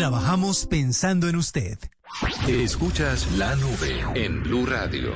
Trabajamos 0.00 0.64
pensando 0.64 1.28
en 1.28 1.36
usted. 1.36 1.78
Escuchas 2.48 3.30
la 3.32 3.54
nube 3.54 4.02
en 4.14 4.42
Blue 4.42 4.64
Radio. 4.64 5.12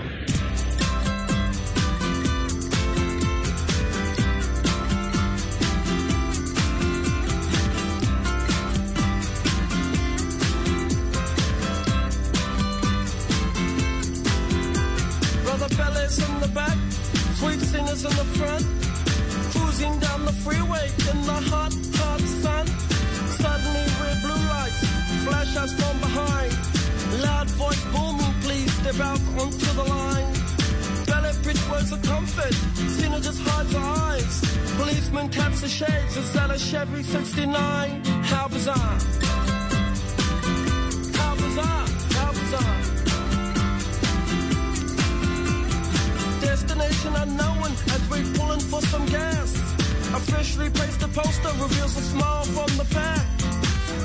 Poster 51.14 51.54
reveals 51.62 51.96
a 51.96 52.02
smile 52.02 52.44
from 52.44 52.66
the 52.76 52.84
pack. 52.90 53.24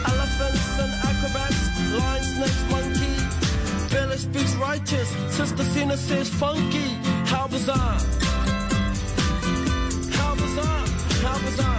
Elephants 0.06 0.80
and 0.84 0.92
acrobats, 1.10 1.62
lion, 1.98 2.24
snakes, 2.24 2.64
monkey. 2.70 3.16
Billy 3.90 4.18
speaks 4.18 4.54
righteous, 4.56 5.10
Sister 5.30 5.64
Cena 5.64 5.98
says 5.98 6.30
funky. 6.30 6.90
How 7.26 7.48
bizarre. 7.48 8.00
How 10.20 10.36
bizarre, 10.36 10.86
how 11.26 11.38
bizarre. 11.46 11.79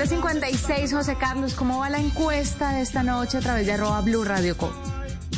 756, 0.00 0.94
José 0.94 1.16
Carlos, 1.20 1.52
¿cómo 1.52 1.80
va 1.80 1.90
la 1.90 1.98
encuesta 1.98 2.72
de 2.72 2.80
esta 2.80 3.02
noche 3.02 3.36
a 3.36 3.40
través 3.40 3.66
de 3.66 3.74
arroba 3.74 4.00
Blue 4.00 4.24
Radio 4.24 4.56
Co? 4.56 4.72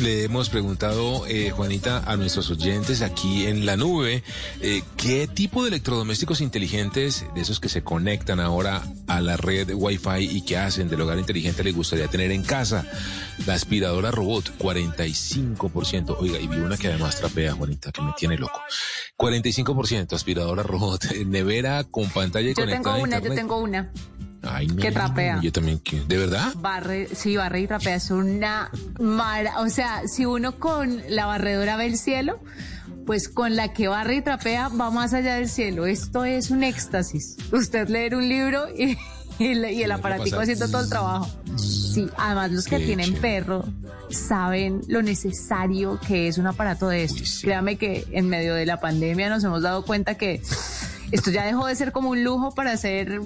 Le 0.01 0.22
hemos 0.22 0.51
preguntado, 0.51 1.27
eh, 1.27 1.51
Juanita, 1.51 2.05
a 2.07 2.16
nuestros 2.16 2.48
oyentes 2.48 3.03
aquí 3.03 3.46
en 3.46 3.66
la 3.66 3.77
nube, 3.77 4.22
eh, 4.61 4.83
¿qué 4.96 5.27
tipo 5.27 5.64
de 5.64 5.70
electrodomésticos 5.70 6.40
inteligentes, 6.40 7.27
de 7.35 7.40
esos 7.40 7.59
que 7.59 7.68
se 7.68 7.83
conectan 7.83 8.38
ahora 8.38 8.83
a 9.09 9.20
la 9.20 9.37
red 9.37 9.72
Wi-Fi 9.75 10.29
y 10.31 10.42
que 10.42 10.59
hacen 10.59 10.88
del 10.88 11.01
hogar 11.01 11.18
inteligente, 11.18 11.64
les 11.64 11.75
gustaría 11.75 12.07
tener 12.07 12.31
en 12.31 12.44
casa? 12.44 12.87
La 13.46 13.55
aspiradora 13.55 14.12
robot, 14.12 14.57
45%. 14.59 16.18
Oiga, 16.20 16.38
y 16.38 16.46
vi 16.46 16.59
una 16.59 16.77
que 16.77 16.87
además 16.87 17.16
trapea, 17.16 17.53
Juanita, 17.55 17.90
que 17.90 18.01
me 18.01 18.12
tiene 18.12 18.38
loco. 18.38 18.61
45% 19.18 20.12
aspiradora 20.12 20.62
robot, 20.62 21.05
nevera 21.27 21.83
con 21.83 22.09
pantalla 22.11 22.51
Yo 22.51 22.55
conectada 22.55 22.79
tengo 22.79 22.90
a 22.90 23.03
una, 23.03 23.18
yo 23.18 23.35
tengo 23.35 23.59
una. 23.59 23.90
Ay, 24.43 24.67
no, 24.67 24.77
que 24.77 24.91
trapea. 24.93 25.41
Yo 25.41 25.53
también, 25.53 25.79
¿qué? 25.79 26.01
¿de 26.01 26.19
verdad? 26.19 26.53
Barre, 26.57 27.09
sí, 27.15 27.37
barre 27.37 27.61
y 27.61 27.67
trapea 27.67 27.95
es 27.97 28.11
una 28.11 28.71
mara. 29.01 29.61
O 29.61 29.69
sea, 29.69 30.03
si 30.07 30.27
uno 30.27 30.59
con 30.59 31.01
la 31.09 31.27
barredora 31.27 31.77
ve 31.77 31.87
el 31.87 31.97
cielo, 31.97 32.41
pues 33.07 33.29
con 33.29 33.55
la 33.57 33.73
que 33.73 33.89
barre 33.89 34.17
y 34.17 34.23
trapea 34.23 34.69
va 34.69 34.91
más 34.91 35.13
allá 35.15 35.35
del 35.37 35.49
cielo. 35.49 35.87
Esto 35.87 36.25
es 36.25 36.51
un 36.51 36.65
éxtasis. 36.65 37.37
Usted 37.53 37.89
leer 37.89 38.15
un 38.17 38.29
libro 38.29 38.67
y, 38.77 38.97
y 39.39 39.55
la- 39.55 39.71
y 39.71 39.83
el 39.83 39.93
aparatico 39.93 40.41
haciendo 40.41 40.69
todo 40.69 40.83
el 40.83 40.89
trabajo. 40.89 41.29
Sí, 41.57 42.09
además 42.17 42.51
los 42.53 42.65
que 42.67 42.79
Qué 42.79 42.87
tienen 42.87 43.15
chévere. 43.15 43.21
perro 43.43 43.65
saben 44.11 44.81
lo 44.89 45.03
necesario 45.03 45.99
que 46.07 46.29
es 46.29 46.39
un 46.39 46.47
aparato 46.47 46.89
de 46.89 47.07
sí. 47.09 47.25
Créame 47.43 47.77
que 47.77 48.07
en 48.13 48.29
medio 48.29 48.55
de 48.55 48.67
la 48.67 48.81
pandemia 48.81 49.29
nos 49.29 49.43
hemos 49.45 49.63
dado 49.63 49.85
cuenta 49.85 50.17
que 50.17 50.41
esto 51.12 51.31
ya 51.31 51.44
dejó 51.44 51.66
de 51.66 51.77
ser 51.77 51.92
como 51.92 52.11
un 52.11 52.25
lujo 52.25 52.53
para 52.55 52.77
ser 52.77 53.20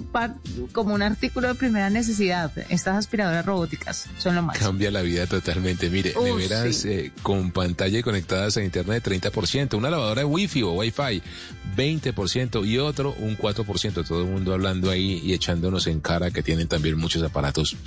como 0.73 0.93
un 0.93 1.01
artículo 1.01 1.47
de 1.47 1.55
primera 1.55 1.89
necesidad. 1.89 2.51
Estas 2.69 2.97
aspiradoras 2.97 3.45
robóticas 3.45 4.07
son 4.17 4.35
lo 4.35 4.43
más. 4.43 4.57
Cambia 4.57 4.91
la 4.91 5.01
vida 5.01 5.25
totalmente. 5.25 5.89
Mire, 5.89 6.13
Uf, 6.17 6.23
neveras 6.25 6.75
sí. 6.75 6.89
eh, 6.89 7.11
con 7.23 7.51
pantalla 7.51 7.97
y 7.97 8.03
conectadas 8.03 8.57
a 8.57 8.63
internet 8.63 9.03
30%, 9.07 9.75
una 9.75 9.89
lavadora 9.89 10.21
de 10.21 10.25
wifi 10.25 10.63
o 10.63 10.73
wifi 10.73 11.21
20% 11.75 12.67
y 12.67 12.77
otro 12.77 13.15
un 13.19 13.37
4%. 13.37 14.05
Todo 14.05 14.21
el 14.23 14.27
mundo 14.29 14.53
hablando 14.53 14.91
ahí 14.91 15.21
y 15.23 15.33
echándonos 15.33 15.87
en 15.87 16.01
cara 16.01 16.31
que 16.31 16.43
tienen 16.43 16.67
también 16.67 16.97
muchos 16.97 17.23
aparatos 17.23 17.77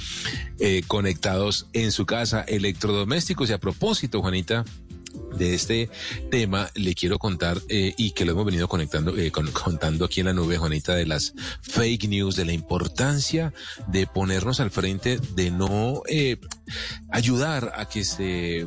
eh, 0.59 0.83
conectados 0.87 1.67
en 1.73 1.93
su 1.93 2.07
casa, 2.07 2.41
electrodomésticos. 2.43 3.51
Y 3.51 3.53
a 3.53 3.59
propósito, 3.59 4.23
Juanita, 4.23 4.65
de 5.37 5.55
este 5.55 5.89
tema 6.31 6.71
le 6.75 6.95
quiero 6.95 7.19
contar 7.19 7.61
eh, 7.69 7.95
y 7.97 8.11
que 8.13 8.25
lo 8.25 8.33
hemos 8.33 8.45
venido 8.45 8.69
conectando 8.69 9.17
eh, 9.17 9.31
con- 9.31 9.51
contando 9.53 10.05
aquí 10.05 10.21
en 10.21 10.27
la 10.27 10.33
nube 10.33 10.59
Juanita 10.59 10.95
de 10.95 11.07
las 11.07 11.35
fake 11.63 12.09
news 12.09 12.37
de 12.37 12.45
la 12.45 12.53
importancia 12.53 13.53
de 13.89 14.07
ponernos 14.07 14.61
al 14.61 14.71
frente 14.71 15.19
de 15.35 15.51
no 15.51 16.03
eh, 16.09 16.37
ayudar 17.11 17.73
a 17.77 17.89
que 17.89 18.05
se 18.05 18.67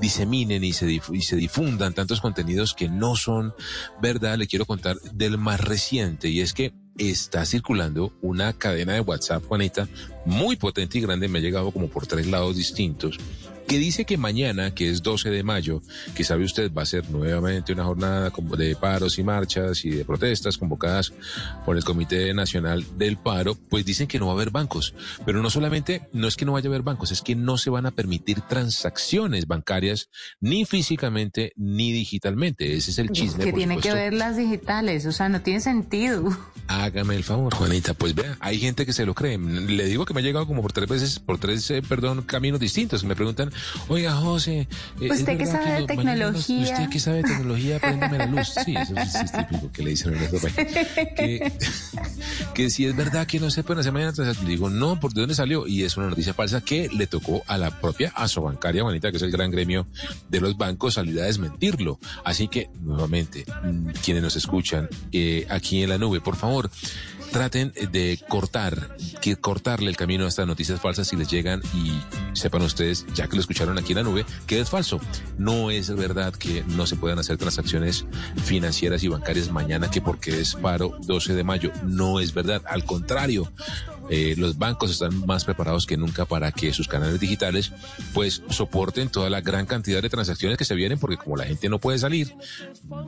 diseminen 0.00 0.64
y 0.64 0.72
se, 0.72 0.90
y 1.12 1.22
se 1.22 1.36
difundan 1.36 1.94
tantos 1.94 2.20
contenidos 2.20 2.74
que 2.74 2.88
no 2.88 3.16
son 3.16 3.52
verdad. 4.00 4.38
Le 4.38 4.46
quiero 4.46 4.66
contar 4.66 4.96
del 5.12 5.38
más 5.38 5.60
reciente 5.60 6.28
y 6.28 6.40
es 6.40 6.52
que 6.52 6.72
está 6.96 7.44
circulando 7.46 8.12
una 8.22 8.52
cadena 8.52 8.94
de 8.94 9.00
WhatsApp 9.00 9.44
Juanita 9.44 9.88
muy 10.26 10.56
potente 10.56 10.98
y 10.98 11.00
grande 11.00 11.28
me 11.28 11.38
ha 11.38 11.42
llegado 11.42 11.70
como 11.70 11.88
por 11.88 12.06
tres 12.06 12.26
lados 12.26 12.56
distintos 12.56 13.18
que 13.68 13.78
dice 13.78 14.06
que 14.06 14.16
mañana, 14.16 14.74
que 14.74 14.88
es 14.88 15.02
12 15.02 15.30
de 15.30 15.42
mayo, 15.42 15.82
que 16.14 16.24
sabe 16.24 16.44
usted 16.44 16.72
va 16.72 16.82
a 16.82 16.86
ser 16.86 17.10
nuevamente 17.10 17.74
una 17.74 17.84
jornada 17.84 18.32
de 18.56 18.76
paros 18.76 19.18
y 19.18 19.22
marchas 19.22 19.84
y 19.84 19.90
de 19.90 20.04
protestas 20.06 20.56
convocadas 20.56 21.12
por 21.66 21.76
el 21.76 21.84
Comité 21.84 22.32
Nacional 22.32 22.84
del 22.96 23.18
Paro, 23.18 23.54
pues 23.54 23.84
dicen 23.84 24.08
que 24.08 24.18
no 24.18 24.26
va 24.26 24.32
a 24.32 24.34
haber 24.36 24.50
bancos. 24.50 24.94
Pero 25.26 25.42
no 25.42 25.50
solamente, 25.50 26.08
no 26.14 26.28
es 26.28 26.36
que 26.36 26.46
no 26.46 26.52
vaya 26.52 26.68
a 26.68 26.70
haber 26.70 26.82
bancos, 26.82 27.12
es 27.12 27.20
que 27.20 27.36
no 27.36 27.58
se 27.58 27.68
van 27.68 27.84
a 27.84 27.90
permitir 27.90 28.40
transacciones 28.40 29.46
bancarias 29.46 30.08
ni 30.40 30.64
físicamente 30.64 31.52
ni 31.54 31.92
digitalmente. 31.92 32.74
Ese 32.74 32.90
es 32.90 32.98
el 32.98 33.10
chisme. 33.10 33.44
que 33.44 33.52
tiene 33.52 33.78
que 33.78 33.92
ver 33.92 34.14
las 34.14 34.38
digitales, 34.38 35.04
o 35.04 35.12
sea, 35.12 35.28
no 35.28 35.42
tiene 35.42 35.60
sentido. 35.60 36.36
Hágame 36.68 37.16
el 37.16 37.24
favor, 37.24 37.54
Juanita. 37.54 37.92
Pues 37.92 38.14
vea, 38.14 38.38
hay 38.40 38.58
gente 38.58 38.86
que 38.86 38.94
se 38.94 39.04
lo 39.04 39.14
cree. 39.14 39.36
Le 39.36 39.84
digo 39.84 40.06
que 40.06 40.14
me 40.14 40.20
ha 40.20 40.22
llegado 40.22 40.46
como 40.46 40.62
por 40.62 40.72
tres 40.72 40.88
veces, 40.88 41.18
por 41.18 41.38
tres, 41.38 41.70
eh, 41.70 41.82
perdón, 41.86 42.22
caminos 42.22 42.60
distintos. 42.60 43.04
Me 43.04 43.14
preguntan, 43.14 43.52
oiga, 43.88 44.12
José. 44.14 44.60
eh, 44.60 44.68
¿es 45.00 45.20
¿Usted 45.20 45.38
qué 45.38 45.44
verdad 45.44 45.64
sabe 45.64 45.80
de 45.80 45.86
tecnología? 45.86 46.62
¿Usted 46.62 46.88
qué 46.90 47.00
sabe 47.00 47.16
de 47.18 47.22
tecnología? 47.24 47.78
Préndame 47.78 48.18
la 48.18 48.26
luz. 48.26 48.52
Sí, 48.64 48.74
eso 48.76 48.94
es 48.96 49.32
típico 49.32 49.70
que 49.72 49.82
le 49.82 49.90
dicen 49.90 50.12
en 50.12 50.18
nuestro 50.18 50.40
país. 50.40 50.54
Que, 51.16 51.52
que 52.54 52.70
si 52.70 52.86
es 52.86 52.96
verdad 52.96 53.26
que 53.26 53.40
no 53.40 53.50
se 53.50 53.62
pueden 53.62 53.80
hacer 53.80 53.92
mañana 53.92 54.12
transacciones. 54.12 54.48
Le 54.48 54.56
digo, 54.56 54.70
no, 54.70 54.98
¿por 55.00 55.12
de 55.12 55.20
dónde 55.22 55.34
salió? 55.34 55.66
Y 55.66 55.82
es 55.82 55.96
una 55.96 56.08
noticia 56.08 56.34
falsa 56.34 56.60
que 56.60 56.88
le 56.88 57.06
tocó 57.06 57.42
a 57.46 57.58
la 57.58 57.70
propia 57.80 58.12
Asobancaria, 58.14 58.82
Juanita, 58.82 59.10
que 59.10 59.16
es 59.16 59.22
el 59.22 59.30
gran 59.30 59.50
gremio 59.50 59.86
de 60.28 60.40
los 60.40 60.56
bancos, 60.56 60.94
salir 60.94 61.20
a 61.20 61.24
desmentirlo. 61.24 61.98
Así 62.24 62.48
que, 62.48 62.70
nuevamente, 62.80 63.44
mm, 63.64 63.90
quienes 64.04 64.22
nos 64.22 64.36
escuchan 64.36 64.88
eh, 65.12 65.46
aquí 65.50 65.82
en 65.82 65.90
la 65.90 65.98
nube, 65.98 66.20
por 66.20 66.36
favor, 66.36 66.70
traten 67.30 67.72
de 67.92 68.18
cortar, 68.28 68.96
que 69.20 69.36
cortarle 69.36 69.90
el 69.90 69.96
camino 69.96 70.24
a 70.24 70.28
estas 70.28 70.46
noticias 70.46 70.80
falsas 70.80 71.08
si 71.08 71.16
les 71.16 71.28
llegan 71.28 71.62
y 71.74 71.92
sepan 72.36 72.62
ustedes, 72.62 73.06
ya 73.14 73.28
que 73.28 73.36
lo 73.36 73.40
escucharon 73.40 73.78
aquí 73.78 73.92
en 73.92 73.98
la 73.98 74.02
nube, 74.04 74.24
que 74.46 74.60
es 74.60 74.70
falso. 74.70 75.00
No 75.36 75.70
es 75.70 75.94
verdad 75.94 76.34
que 76.34 76.64
no 76.68 76.86
se 76.86 76.96
puedan 76.96 77.18
hacer 77.18 77.36
transacciones 77.36 78.06
financieras 78.44 79.02
y 79.02 79.08
bancarias 79.08 79.50
mañana 79.50 79.90
que 79.90 80.00
porque 80.00 80.40
es 80.40 80.54
paro 80.54 80.96
12 81.06 81.34
de 81.34 81.44
mayo. 81.44 81.72
No 81.84 82.20
es 82.20 82.34
verdad. 82.34 82.62
Al 82.66 82.84
contrario, 82.84 83.50
eh, 84.10 84.34
los 84.36 84.58
bancos 84.58 84.90
están 84.90 85.26
más 85.26 85.44
preparados 85.44 85.86
que 85.86 85.96
nunca 85.96 86.24
para 86.24 86.52
que 86.52 86.72
sus 86.72 86.88
canales 86.88 87.20
digitales 87.20 87.72
pues 88.14 88.42
soporten 88.50 89.08
toda 89.08 89.30
la 89.30 89.40
gran 89.40 89.66
cantidad 89.66 90.02
de 90.02 90.08
transacciones 90.08 90.58
que 90.58 90.64
se 90.64 90.74
vienen 90.74 90.98
porque 90.98 91.16
como 91.16 91.36
la 91.36 91.44
gente 91.44 91.68
no 91.68 91.78
puede 91.78 91.98
salir 91.98 92.34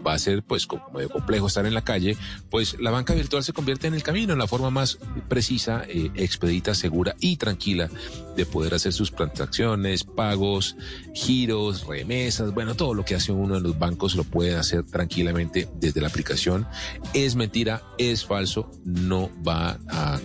va 0.06 0.14
a 0.14 0.18
ser 0.18 0.42
pues 0.42 0.66
como 0.66 0.88
medio 0.90 1.08
complejo 1.08 1.46
estar 1.46 1.66
en 1.66 1.74
la 1.74 1.82
calle 1.82 2.16
pues 2.50 2.78
la 2.80 2.90
banca 2.90 3.14
virtual 3.14 3.44
se 3.44 3.52
convierte 3.52 3.86
en 3.86 3.94
el 3.94 4.02
camino 4.02 4.32
en 4.32 4.38
la 4.38 4.46
forma 4.46 4.70
más 4.70 4.98
precisa 5.28 5.84
eh, 5.88 6.10
expedita 6.14 6.74
segura 6.74 7.16
y 7.20 7.36
tranquila 7.36 7.88
de 8.36 8.46
poder 8.46 8.74
hacer 8.74 8.92
sus 8.92 9.12
transacciones 9.12 10.04
pagos 10.04 10.76
giros 11.14 11.86
remesas 11.86 12.52
bueno 12.52 12.74
todo 12.74 12.94
lo 12.94 13.04
que 13.04 13.14
hace 13.14 13.32
uno 13.32 13.56
en 13.56 13.62
los 13.62 13.78
bancos 13.78 14.14
lo 14.14 14.24
puede 14.24 14.56
hacer 14.56 14.84
tranquilamente 14.84 15.68
desde 15.74 16.00
la 16.00 16.08
aplicación. 16.08 16.66
Es 17.14 17.34
mentira 17.34 17.82
es 17.98 18.24
falso 18.24 18.70
no 18.84 19.30
va 19.46 19.78
a 19.88 20.20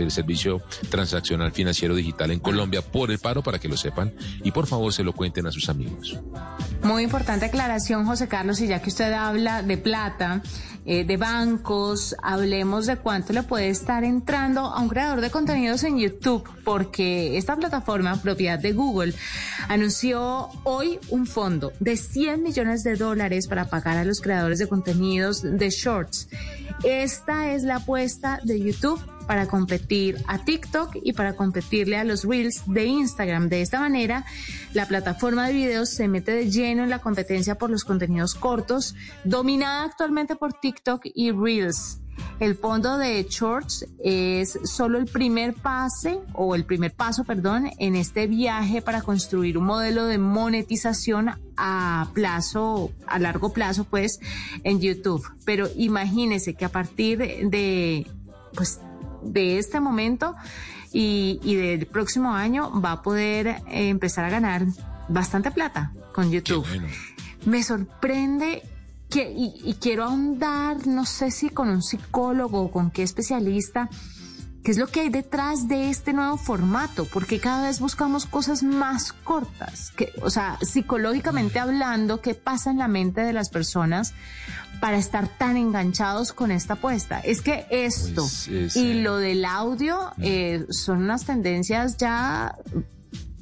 el 0.00 0.10
servicio 0.10 0.62
transaccional 0.90 1.52
financiero 1.52 1.94
digital 1.94 2.30
en 2.30 2.40
Colombia 2.40 2.82
por 2.82 3.10
el 3.10 3.18
paro 3.18 3.42
para 3.42 3.58
que 3.58 3.68
lo 3.68 3.76
sepan 3.76 4.14
y 4.42 4.50
por 4.50 4.66
favor 4.66 4.92
se 4.92 5.04
lo 5.04 5.12
cuenten 5.12 5.46
a 5.46 5.52
sus 5.52 5.68
amigos. 5.68 6.18
Muy 6.82 7.02
importante 7.02 7.46
aclaración, 7.46 8.06
José 8.06 8.28
Carlos, 8.28 8.60
y 8.60 8.68
ya 8.68 8.80
que 8.80 8.90
usted 8.90 9.12
habla 9.12 9.62
de 9.62 9.76
plata, 9.76 10.42
eh, 10.86 11.04
de 11.04 11.16
bancos, 11.16 12.16
hablemos 12.22 12.86
de 12.86 12.96
cuánto 12.96 13.32
le 13.32 13.42
puede 13.42 13.68
estar 13.68 14.04
entrando 14.04 14.60
a 14.62 14.80
un 14.80 14.88
creador 14.88 15.20
de 15.20 15.30
contenidos 15.30 15.82
en 15.84 15.98
YouTube, 15.98 16.48
porque 16.64 17.36
esta 17.36 17.56
plataforma, 17.56 18.22
propiedad 18.22 18.58
de 18.58 18.72
Google, 18.72 19.12
anunció 19.68 20.48
hoy 20.64 20.98
un 21.10 21.26
fondo 21.26 21.72
de 21.80 21.96
100 21.96 22.42
millones 22.42 22.84
de 22.84 22.96
dólares 22.96 23.48
para 23.48 23.68
pagar 23.68 23.98
a 23.98 24.04
los 24.04 24.20
creadores 24.20 24.58
de 24.58 24.68
contenidos 24.68 25.42
de 25.42 25.68
shorts. 25.68 26.28
Esta 26.84 27.52
es 27.52 27.64
la 27.64 27.76
apuesta 27.76 28.40
de 28.44 28.60
YouTube 28.60 29.00
para 29.28 29.46
competir 29.46 30.16
a 30.26 30.38
TikTok 30.38 30.96
y 31.02 31.12
para 31.12 31.36
competirle 31.36 31.98
a 31.98 32.04
los 32.04 32.24
Reels 32.24 32.62
de 32.66 32.86
Instagram. 32.86 33.48
De 33.48 33.60
esta 33.60 33.78
manera, 33.78 34.24
la 34.72 34.88
plataforma 34.88 35.46
de 35.46 35.52
videos 35.52 35.90
se 35.90 36.08
mete 36.08 36.32
de 36.32 36.50
lleno 36.50 36.82
en 36.82 36.90
la 36.90 37.00
competencia 37.00 37.56
por 37.56 37.68
los 37.70 37.84
contenidos 37.84 38.34
cortos, 38.34 38.96
dominada 39.24 39.84
actualmente 39.84 40.34
por 40.34 40.54
TikTok 40.54 41.02
y 41.04 41.30
Reels. 41.30 42.00
El 42.40 42.56
fondo 42.56 42.98
de 42.98 43.24
Shorts 43.28 43.86
es 44.02 44.58
solo 44.64 44.98
el 44.98 45.06
primer 45.06 45.54
pase 45.54 46.18
o 46.32 46.54
el 46.54 46.64
primer 46.64 46.92
paso, 46.94 47.24
perdón, 47.24 47.70
en 47.78 47.96
este 47.96 48.26
viaje 48.26 48.80
para 48.80 49.02
construir 49.02 49.58
un 49.58 49.66
modelo 49.66 50.06
de 50.06 50.18
monetización 50.18 51.30
a 51.56 52.08
plazo, 52.14 52.92
a 53.06 53.18
largo 53.18 53.52
plazo, 53.52 53.84
pues, 53.84 54.20
en 54.64 54.80
YouTube. 54.80 55.24
Pero 55.44 55.68
imagínese 55.76 56.54
que 56.54 56.64
a 56.64 56.70
partir 56.70 57.18
de, 57.18 58.06
pues, 58.54 58.80
de 59.22 59.58
este 59.58 59.80
momento 59.80 60.34
y, 60.92 61.40
y 61.42 61.54
del 61.56 61.86
próximo 61.86 62.34
año 62.34 62.80
va 62.80 62.92
a 62.92 63.02
poder 63.02 63.46
eh, 63.46 63.88
empezar 63.88 64.24
a 64.24 64.30
ganar 64.30 64.66
bastante 65.08 65.50
plata 65.50 65.92
con 66.12 66.30
YouTube. 66.30 66.66
Me 67.46 67.62
sorprende 67.62 68.62
que, 69.08 69.30
y, 69.30 69.54
y 69.64 69.74
quiero 69.74 70.04
ahondar, 70.04 70.86
no 70.86 71.06
sé 71.06 71.30
si 71.30 71.50
con 71.50 71.68
un 71.68 71.82
psicólogo 71.82 72.60
o 72.62 72.70
con 72.70 72.90
qué 72.90 73.02
especialista, 73.02 73.88
qué 74.62 74.72
es 74.72 74.78
lo 74.78 74.86
que 74.88 75.00
hay 75.00 75.08
detrás 75.08 75.68
de 75.68 75.90
este 75.90 76.12
nuevo 76.12 76.36
formato, 76.36 77.06
porque 77.06 77.38
cada 77.40 77.66
vez 77.66 77.80
buscamos 77.80 78.26
cosas 78.26 78.62
más 78.62 79.12
cortas, 79.12 79.92
que, 79.96 80.12
o 80.22 80.30
sea, 80.30 80.58
psicológicamente 80.60 81.58
hablando, 81.58 82.20
qué 82.20 82.34
pasa 82.34 82.70
en 82.70 82.78
la 82.78 82.88
mente 82.88 83.20
de 83.20 83.32
las 83.32 83.50
personas 83.50 84.14
para 84.80 84.96
estar 84.96 85.28
tan 85.28 85.56
enganchados 85.56 86.32
con 86.32 86.50
esta 86.50 86.74
apuesta. 86.74 87.18
Es 87.20 87.40
que 87.40 87.66
esto 87.70 88.22
Pues, 88.22 88.48
es, 88.48 88.76
y 88.76 88.92
eh, 88.92 89.02
lo 89.02 89.16
del 89.16 89.44
audio 89.44 90.12
eh, 90.20 90.66
son 90.70 91.02
unas 91.02 91.24
tendencias 91.24 91.96
ya 91.96 92.56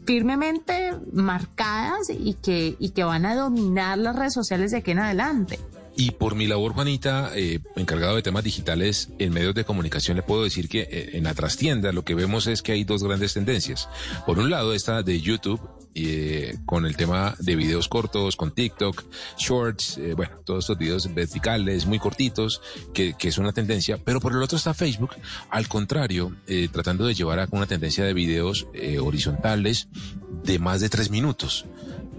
firmemente 0.07 0.93
marcadas 1.13 2.09
y 2.11 2.35
que, 2.35 2.77
y 2.79 2.91
que 2.91 3.05
van 3.05 3.27
a 3.27 3.35
dominar 3.35 3.99
las 3.99 4.17
redes 4.17 4.35
sociales 4.35 4.71
de 4.71 4.79
aquí 4.79 4.93
en 4.93 5.01
adelante. 5.01 5.59
Y 5.97 6.11
por 6.13 6.35
mi 6.35 6.47
labor, 6.47 6.75
Juanita, 6.75 7.31
eh, 7.35 7.61
encargado 7.75 8.17
de 8.17 8.23
temas 8.23 8.45
digitales 8.45 9.09
en 9.19 9.33
medios 9.33 9.55
de 9.55 9.65
comunicación, 9.65 10.17
le 10.17 10.23
puedo 10.23 10.45
decir 10.45 10.69
que 10.69 10.83
eh, 10.83 11.11
en 11.15 11.25
la 11.25 11.35
trastienda 11.35 11.93
lo 11.93 12.05
que 12.05 12.15
vemos 12.15 12.47
es 12.47 12.63
que 12.63 12.73
hay 12.73 12.85
dos 12.85 13.03
grandes 13.03 13.33
tendencias. 13.35 13.89
Por 14.27 14.39
un 14.39 14.51
lado, 14.51 14.75
esta 14.75 15.03
de 15.03 15.21
YouTube, 15.21 15.61
eh, 15.99 16.59
con 16.67 16.85
el 16.85 16.95
tema 16.95 17.35
de 17.39 17.57
videos 17.57 17.89
cortos, 17.89 18.37
con 18.37 18.53
TikTok, 18.53 19.05
Shorts, 19.39 19.97
eh, 19.97 20.13
bueno, 20.15 20.33
todos 20.45 20.65
estos 20.65 20.77
videos 20.77 21.15
verticales, 21.15 21.87
muy 21.87 21.99
cortitos, 21.99 22.61
que, 22.93 23.15
que 23.15 23.29
es 23.29 23.39
una 23.39 23.53
tendencia. 23.53 23.99
Pero 24.05 24.21
por 24.21 24.33
el 24.33 24.43
otro 24.43 24.59
está 24.59 24.75
Facebook, 24.75 25.13
al 25.49 25.69
contrario, 25.69 26.37
eh, 26.47 26.69
tratando 26.71 27.07
de 27.07 27.15
llevar 27.15 27.41
a 27.41 27.49
una 27.51 27.67
tendencia 27.67 28.05
de 28.05 28.13
videos 28.13 28.67
eh, 28.75 28.99
horizontales 28.99 29.89
de 30.45 30.59
más 30.59 30.83
de 30.83 30.91
tres 30.91 31.11
minutos 31.11 31.65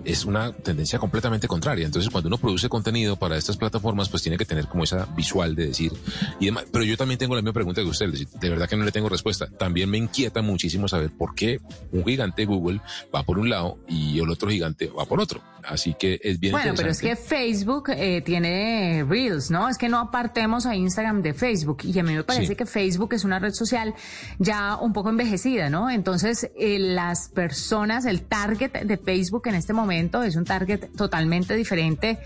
es 0.07 0.23
una 0.23 0.53
tendencia 0.53 0.99
completamente 0.99 1.47
contraria. 1.47 1.85
Entonces, 1.85 2.09
cuando 2.09 2.29
uno 2.29 2.37
produce 2.37 2.69
contenido 2.69 3.17
para 3.17 3.35
estas 3.37 3.57
plataformas, 3.57 4.07
pues 4.07 4.23
tiene 4.23 4.37
que 4.37 4.45
tener 4.45 4.67
como 4.67 4.85
esa 4.85 5.05
visual 5.17 5.53
de 5.53 5.67
decir 5.67 5.91
y 6.39 6.45
demás. 6.45 6.65
Pero 6.71 6.85
yo 6.85 6.95
también 6.95 7.17
tengo 7.17 7.35
la 7.35 7.41
misma 7.41 7.53
pregunta 7.53 7.81
que 7.81 7.87
usted. 7.87 8.07
De 8.39 8.49
verdad 8.49 8.69
que 8.69 8.77
no 8.77 8.85
le 8.85 8.93
tengo 8.93 9.09
respuesta. 9.09 9.47
También 9.47 9.89
me 9.89 9.97
inquieta 9.97 10.41
muchísimo 10.41 10.87
saber 10.87 11.11
por 11.11 11.35
qué 11.35 11.59
un 11.91 12.05
gigante 12.05 12.45
Google 12.45 12.79
va 13.13 13.23
por 13.23 13.37
un 13.37 13.49
lado 13.49 13.79
y 13.87 14.19
el 14.19 14.29
otro 14.29 14.49
gigante 14.49 14.87
va 14.87 15.05
por 15.05 15.19
otro. 15.19 15.41
Así 15.63 15.93
que 15.99 16.21
es 16.23 16.39
bien 16.39 16.53
Bueno, 16.53 16.73
pero 16.77 16.89
es 16.89 17.01
que 17.01 17.17
Facebook 17.17 17.89
eh, 17.89 18.21
tiene 18.21 19.05
Reels, 19.05 19.51
¿no? 19.51 19.67
Es 19.67 19.77
que 19.77 19.89
no 19.89 19.99
apartemos 19.99 20.65
a 20.65 20.73
Instagram 20.73 21.21
de 21.21 21.33
Facebook. 21.33 21.79
Y 21.83 21.99
a 21.99 22.03
mí 22.03 22.13
me 22.13 22.23
parece 22.23 22.47
Sí. 22.47 22.55
que 22.55 22.65
Facebook 22.65 23.13
es 23.13 23.25
una 23.25 23.39
red 23.39 23.51
social 23.51 23.93
ya 24.39 24.77
un 24.77 24.93
poco 24.93 25.09
envejecida, 25.09 25.69
¿no? 25.69 25.89
Entonces, 25.89 26.49
eh, 26.57 26.79
las 26.79 27.27
personas, 27.27 28.05
el 28.05 28.21
target 28.21 28.71
de 28.85 28.97
Facebook 28.97 29.47
en 29.47 29.55
este 29.55 29.73
momento 29.73 29.96
es 30.23 30.35
un 30.35 30.45
target 30.45 30.89
totalmente 30.95 31.55
diferente 31.55 32.19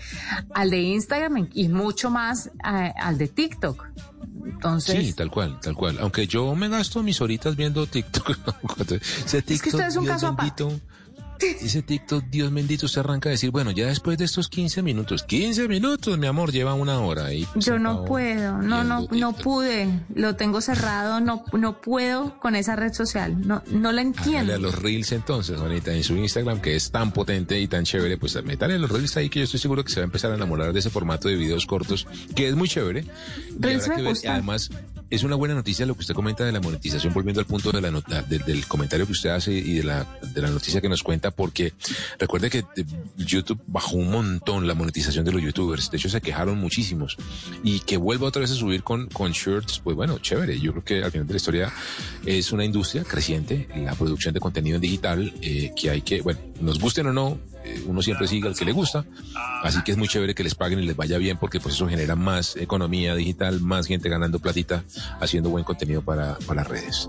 al 0.54 0.70
de 0.70 0.80
Instagram 0.80 1.48
y 1.52 1.68
mucho 1.68 2.10
más 2.10 2.46
eh, 2.46 2.92
al 2.96 3.18
de 3.18 3.28
TikTok. 3.28 3.86
Entonces, 4.44 5.06
Sí, 5.06 5.12
tal 5.12 5.30
cual, 5.30 5.58
tal 5.60 5.74
cual. 5.74 5.98
Aunque 6.00 6.26
yo 6.26 6.54
me 6.54 6.68
gasto 6.68 7.02
mis 7.02 7.20
horitas 7.20 7.56
viendo 7.56 7.86
TikTok. 7.86 8.38
Ese 9.24 9.42
TikTok, 9.42 9.74
usted 9.74 9.86
es 9.86 9.96
un 9.96 10.04
Dios 10.04 10.14
caso 10.14 10.26
aparte. 10.28 10.64
Ese 11.42 11.82
TikTok, 11.82 12.24
Dios 12.24 12.52
bendito, 12.52 12.86
usted 12.86 13.00
arranca 13.00 13.28
a 13.28 13.32
decir, 13.32 13.50
bueno, 13.50 13.70
ya 13.72 13.86
después 13.86 14.16
de 14.18 14.24
estos 14.24 14.48
15 14.48 14.82
minutos, 14.82 15.24
15 15.24 15.68
minutos, 15.68 16.16
mi 16.18 16.26
amor, 16.26 16.52
lleva 16.52 16.74
una 16.74 17.00
hora 17.00 17.26
ahí. 17.26 17.46
Yo 17.56 17.78
no 17.78 18.04
puedo, 18.04 18.58
no, 18.58 18.84
no, 18.84 19.06
no 19.10 19.32
pude, 19.32 19.88
lo 20.14 20.36
tengo 20.36 20.60
cerrado, 20.60 21.20
no, 21.20 21.44
no 21.52 21.80
puedo 21.80 22.38
con 22.38 22.54
esa 22.54 22.76
red 22.76 22.92
social, 22.92 23.46
no, 23.46 23.62
no 23.70 23.92
la 23.92 24.02
entiendo. 24.02 24.52
Hágale 24.52 24.54
a 24.54 24.58
los 24.58 24.80
reels 24.80 25.12
entonces, 25.12 25.58
Juanita, 25.58 25.92
en 25.92 26.04
su 26.04 26.16
Instagram, 26.16 26.60
que 26.60 26.76
es 26.76 26.90
tan 26.90 27.12
potente 27.12 27.58
y 27.60 27.66
tan 27.66 27.84
chévere, 27.84 28.18
pues 28.18 28.42
métale 28.44 28.74
a 28.74 28.78
los 28.78 28.90
reels 28.90 29.16
ahí 29.16 29.28
que 29.28 29.40
yo 29.40 29.44
estoy 29.44 29.60
seguro 29.60 29.84
que 29.84 29.90
se 29.90 30.00
va 30.00 30.04
a 30.04 30.06
empezar 30.06 30.30
a 30.30 30.36
enamorar 30.36 30.72
de 30.72 30.78
ese 30.78 30.90
formato 30.90 31.28
de 31.28 31.36
videos 31.36 31.66
cortos, 31.66 32.06
que 32.36 32.48
es 32.48 32.54
muy 32.54 32.68
chévere. 32.68 33.04
Reels 33.58 33.88
me 33.88 34.02
ver, 34.02 34.16
además, 34.28 34.70
es 35.14 35.22
una 35.24 35.36
buena 35.36 35.54
noticia 35.54 35.84
lo 35.84 35.94
que 35.94 36.00
usted 36.00 36.14
comenta 36.14 36.44
de 36.44 36.52
la 36.52 36.60
monetización, 36.60 37.12
volviendo 37.12 37.40
al 37.40 37.46
punto 37.46 37.70
de 37.70 37.80
la 37.82 37.90
nota, 37.90 38.22
de- 38.22 38.38
del 38.38 38.66
comentario 38.66 39.04
que 39.06 39.12
usted 39.12 39.28
hace 39.30 39.52
y 39.52 39.74
de 39.74 39.84
la, 39.84 40.06
de 40.34 40.40
la 40.42 40.48
noticia 40.50 40.80
que 40.80 40.88
nos 40.88 41.02
cuenta, 41.02 41.30
porque 41.30 41.74
recuerde 42.18 42.48
que 42.48 42.58
eh, 42.76 42.84
YouTube 43.18 43.60
bajó 43.66 43.96
un 43.96 44.10
montón 44.10 44.66
la 44.66 44.74
monetización 44.74 45.24
de 45.24 45.32
los 45.32 45.42
youtubers, 45.42 45.90
de 45.90 45.98
hecho 45.98 46.08
se 46.08 46.20
quejaron 46.20 46.58
muchísimos, 46.58 47.16
y 47.62 47.80
que 47.80 47.98
vuelva 47.98 48.26
otra 48.28 48.40
vez 48.40 48.50
a 48.52 48.54
subir 48.54 48.82
con, 48.82 49.06
con 49.08 49.32
shirts, 49.32 49.80
pues 49.80 49.94
bueno, 49.96 50.18
chévere, 50.18 50.58
yo 50.58 50.72
creo 50.72 50.84
que 50.84 51.04
al 51.04 51.10
final 51.12 51.26
de 51.26 51.34
la 51.34 51.36
historia 51.36 51.72
es 52.24 52.50
una 52.52 52.64
industria 52.64 53.04
creciente, 53.04 53.68
la 53.76 53.94
producción 53.94 54.32
de 54.32 54.40
contenido 54.40 54.76
en 54.76 54.82
digital, 54.82 55.32
eh, 55.42 55.72
que 55.76 55.90
hay 55.90 56.00
que, 56.02 56.22
bueno, 56.22 56.40
nos 56.60 56.78
gusten 56.78 57.06
o 57.08 57.12
no, 57.12 57.38
uno 57.86 58.02
siempre 58.02 58.28
sigue 58.28 58.48
al 58.48 58.56
que 58.56 58.64
le 58.64 58.72
gusta, 58.72 59.04
así 59.62 59.82
que 59.82 59.92
es 59.92 59.98
muy 59.98 60.08
chévere 60.08 60.34
que 60.34 60.44
les 60.44 60.54
paguen 60.54 60.80
y 60.80 60.86
les 60.86 60.96
vaya 60.96 61.18
bien 61.18 61.38
porque 61.38 61.60
pues 61.60 61.74
eso 61.74 61.88
genera 61.88 62.16
más 62.16 62.56
economía 62.56 63.14
digital, 63.14 63.60
más 63.60 63.86
gente 63.86 64.08
ganando 64.08 64.38
platita, 64.38 64.84
haciendo 65.20 65.50
buen 65.50 65.64
contenido 65.64 66.02
para, 66.02 66.36
para 66.46 66.62
las 66.62 66.68
redes. 66.68 67.08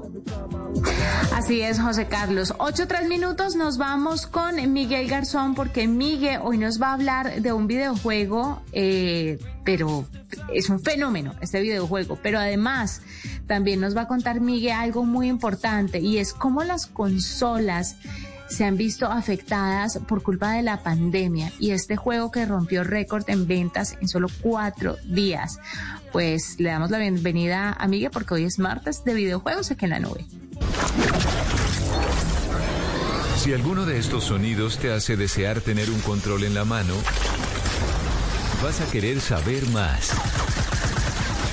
Así 1.34 1.62
es, 1.62 1.80
José 1.80 2.08
Carlos. 2.08 2.54
Ocho, 2.60 2.88
tres 2.88 3.08
minutos, 3.08 3.56
nos 3.56 3.78
vamos 3.78 4.28
con 4.28 4.56
Miguel 4.72 5.08
Garzón, 5.08 5.56
porque 5.56 5.88
Miguel 5.88 6.39
hoy 6.44 6.58
nos 6.58 6.82
va 6.82 6.89
a 6.89 6.94
hablar 6.94 7.42
de 7.42 7.54
un 7.54 7.68
videojuego, 7.68 8.62
eh, 8.72 9.39
pero 9.63 10.08
es 10.54 10.70
un 10.70 10.80
fenómeno 10.80 11.34
este 11.42 11.62
videojuego. 11.62 12.20
Pero 12.22 12.39
además, 12.39 13.02
también 13.48 13.80
nos 13.80 13.96
va 13.96 14.02
a 14.02 14.08
contar 14.08 14.42
Miguel 14.42 14.74
algo 14.74 15.06
muy 15.06 15.28
importante, 15.28 16.00
y 16.00 16.18
es 16.18 16.34
cómo 16.34 16.63
las 16.63 16.88
consolas 16.88 17.98
se 18.54 18.66
han 18.66 18.78
visto 18.78 19.08
afectadas 19.08 20.00
por 20.08 20.22
culpa 20.22 20.52
de 20.52 20.62
la 20.62 20.84
pandemia 20.84 21.52
y 21.60 21.72
este 21.72 21.96
juego 21.96 22.32
que 22.32 22.46
rompió 22.46 22.84
récord 22.84 23.24
en 23.28 23.48
ventas 23.48 23.98
en 24.00 24.08
solo 24.08 24.28
cuatro 24.42 24.98
días. 25.06 25.58
Pues 26.12 26.60
le 26.60 26.70
damos 26.70 26.92
la 26.92 27.00
bienvenida 27.00 27.72
a 27.72 27.88
porque 28.12 28.36
hoy 28.36 28.44
es 28.44 28.60
martes 28.60 29.04
de 29.04 29.16
videojuegos 29.16 29.72
aquí 29.72 29.86
en 29.86 29.92
la 29.92 30.00
nube. 30.00 30.26
Si 33.38 33.54
alguno 33.54 33.86
de 33.86 33.98
estos 33.98 34.26
sonidos 34.26 34.78
te 34.78 34.92
hace 34.92 35.18
desear 35.18 35.60
tener 35.62 35.89
un 35.89 36.00
control 36.02 36.44
en 36.44 36.54
la 36.54 36.63
mano, 36.63 36.94
vas 38.63 38.82
a 38.82 38.92
querer 38.92 39.20
saber 39.20 39.68
más. 39.70 40.12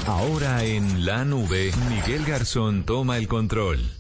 Ahora 0.07 0.65
en 0.65 1.07
la 1.07 1.25
nube, 1.25 1.73
Miguel 1.89 2.27
Garzón 2.27 2.85
toma 2.85 3.17
el 3.17 3.27
control. 3.27 4.00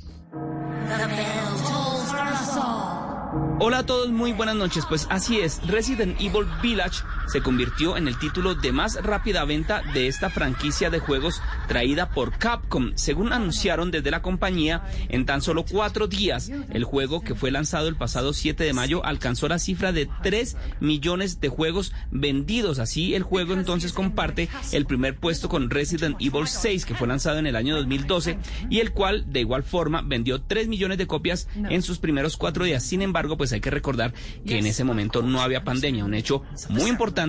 Hola 3.62 3.80
a 3.80 3.82
todos, 3.84 4.08
muy 4.08 4.32
buenas 4.32 4.56
noches. 4.56 4.86
Pues 4.88 5.06
así 5.10 5.38
es, 5.38 5.60
Resident 5.66 6.18
Evil 6.18 6.46
Village 6.62 7.02
se 7.30 7.42
convirtió 7.42 7.96
en 7.96 8.08
el 8.08 8.18
título 8.18 8.56
de 8.56 8.72
más 8.72 8.96
rápida 9.04 9.44
venta 9.44 9.82
de 9.94 10.08
esta 10.08 10.30
franquicia 10.30 10.90
de 10.90 10.98
juegos 10.98 11.40
traída 11.68 12.10
por 12.10 12.36
Capcom. 12.36 12.90
Según 12.96 13.32
anunciaron 13.32 13.92
desde 13.92 14.10
la 14.10 14.20
compañía, 14.20 14.82
en 15.08 15.26
tan 15.26 15.40
solo 15.40 15.64
cuatro 15.64 16.08
días, 16.08 16.50
el 16.70 16.82
juego 16.82 17.20
que 17.20 17.36
fue 17.36 17.52
lanzado 17.52 17.86
el 17.86 17.94
pasado 17.94 18.32
7 18.32 18.64
de 18.64 18.72
mayo 18.72 19.04
alcanzó 19.04 19.46
la 19.46 19.60
cifra 19.60 19.92
de 19.92 20.08
3 20.24 20.56
millones 20.80 21.40
de 21.40 21.48
juegos 21.48 21.92
vendidos. 22.10 22.80
Así, 22.80 23.14
el 23.14 23.22
juego 23.22 23.54
entonces 23.54 23.92
comparte 23.92 24.48
el 24.72 24.86
primer 24.86 25.16
puesto 25.16 25.48
con 25.48 25.70
Resident 25.70 26.16
Evil 26.18 26.48
6, 26.48 26.84
que 26.84 26.96
fue 26.96 27.06
lanzado 27.06 27.38
en 27.38 27.46
el 27.46 27.54
año 27.54 27.76
2012 27.76 28.38
y 28.70 28.80
el 28.80 28.92
cual, 28.92 29.30
de 29.30 29.40
igual 29.40 29.62
forma, 29.62 30.02
vendió 30.02 30.42
3 30.42 30.66
millones 30.66 30.98
de 30.98 31.06
copias 31.06 31.46
en 31.54 31.82
sus 31.82 31.98
primeros 31.98 32.36
cuatro 32.36 32.64
días. 32.64 32.82
Sin 32.82 33.02
embargo, 33.02 33.36
pues 33.36 33.52
hay 33.52 33.60
que 33.60 33.70
recordar 33.70 34.14
que 34.44 34.58
en 34.58 34.66
ese 34.66 34.82
momento 34.82 35.22
no 35.22 35.42
había 35.42 35.62
pandemia, 35.62 36.04
un 36.04 36.14
hecho 36.14 36.42
muy 36.70 36.90
importante 36.90 37.19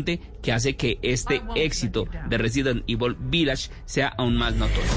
que 0.41 0.53
hace 0.53 0.75
que 0.75 0.99
este 1.01 1.41
éxito 1.55 2.07
de 2.29 2.37
Resident 2.37 2.83
Evil 2.87 3.15
Village 3.19 3.69
sea 3.85 4.07
aún 4.17 4.37
más 4.37 4.55
notorio. 4.55 4.89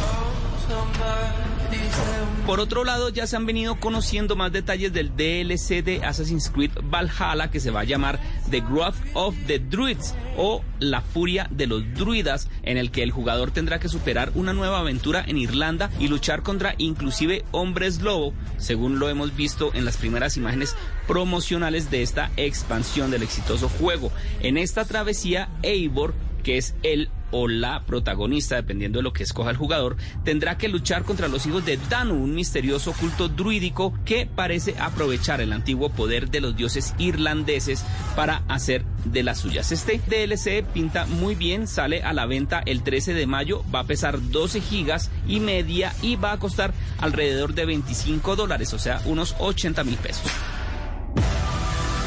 Por 2.46 2.60
otro 2.60 2.84
lado, 2.84 3.08
ya 3.08 3.26
se 3.26 3.36
han 3.36 3.46
venido 3.46 3.76
conociendo 3.76 4.36
más 4.36 4.52
detalles 4.52 4.92
del 4.92 5.16
DLC 5.16 5.82
de 5.82 6.04
Assassin's 6.04 6.50
Creed 6.50 6.72
Valhalla 6.82 7.50
que 7.50 7.58
se 7.58 7.70
va 7.70 7.80
a 7.80 7.84
llamar 7.84 8.20
The 8.50 8.60
Growth 8.60 8.96
of 9.14 9.34
the 9.46 9.58
Druids 9.58 10.14
o 10.36 10.62
La 10.78 11.00
Furia 11.00 11.48
de 11.50 11.66
los 11.66 11.82
Druidas, 11.94 12.50
en 12.62 12.76
el 12.76 12.90
que 12.90 13.02
el 13.02 13.12
jugador 13.12 13.50
tendrá 13.50 13.78
que 13.78 13.88
superar 13.88 14.30
una 14.34 14.52
nueva 14.52 14.80
aventura 14.80 15.24
en 15.26 15.38
Irlanda 15.38 15.90
y 15.98 16.08
luchar 16.08 16.42
contra 16.42 16.74
inclusive 16.76 17.46
hombres 17.50 18.02
lobo, 18.02 18.34
según 18.58 18.98
lo 18.98 19.08
hemos 19.08 19.34
visto 19.34 19.72
en 19.72 19.86
las 19.86 19.96
primeras 19.96 20.36
imágenes 20.36 20.76
promocionales 21.06 21.90
de 21.90 22.02
esta 22.02 22.30
expansión 22.36 23.10
del 23.10 23.22
exitoso 23.22 23.70
juego. 23.70 24.12
En 24.40 24.58
esta 24.58 24.84
travesía, 24.84 25.48
Eivor, 25.62 26.12
que 26.44 26.58
es 26.58 26.76
el 26.84 27.10
o 27.32 27.48
la 27.48 27.84
protagonista, 27.84 28.54
dependiendo 28.54 29.00
de 29.00 29.02
lo 29.02 29.12
que 29.12 29.24
escoja 29.24 29.50
el 29.50 29.56
jugador, 29.56 29.96
tendrá 30.22 30.56
que 30.56 30.68
luchar 30.68 31.02
contra 31.02 31.26
los 31.26 31.44
hijos 31.46 31.66
de 31.66 31.78
Danu, 31.90 32.14
un 32.14 32.32
misterioso 32.32 32.92
culto 32.92 33.28
druídico 33.28 33.92
que 34.04 34.24
parece 34.24 34.76
aprovechar 34.78 35.40
el 35.40 35.52
antiguo 35.52 35.88
poder 35.88 36.30
de 36.30 36.40
los 36.40 36.56
dioses 36.56 36.94
irlandeses 36.96 37.84
para 38.14 38.44
hacer 38.46 38.84
de 39.04 39.24
las 39.24 39.38
suyas. 39.38 39.72
Este 39.72 40.00
DLC 40.06 40.64
pinta 40.64 41.06
muy 41.06 41.34
bien, 41.34 41.66
sale 41.66 42.04
a 42.04 42.12
la 42.12 42.26
venta 42.26 42.62
el 42.64 42.84
13 42.84 43.14
de 43.14 43.26
mayo, 43.26 43.64
va 43.74 43.80
a 43.80 43.84
pesar 43.84 44.30
12 44.30 44.60
gigas 44.60 45.10
y 45.26 45.40
media 45.40 45.92
y 46.02 46.14
va 46.14 46.30
a 46.30 46.38
costar 46.38 46.72
alrededor 46.98 47.54
de 47.54 47.64
25 47.64 48.36
dólares, 48.36 48.72
o 48.74 48.78
sea, 48.78 49.02
unos 49.06 49.34
80 49.40 49.82
mil 49.82 49.96
pesos. 49.96 50.30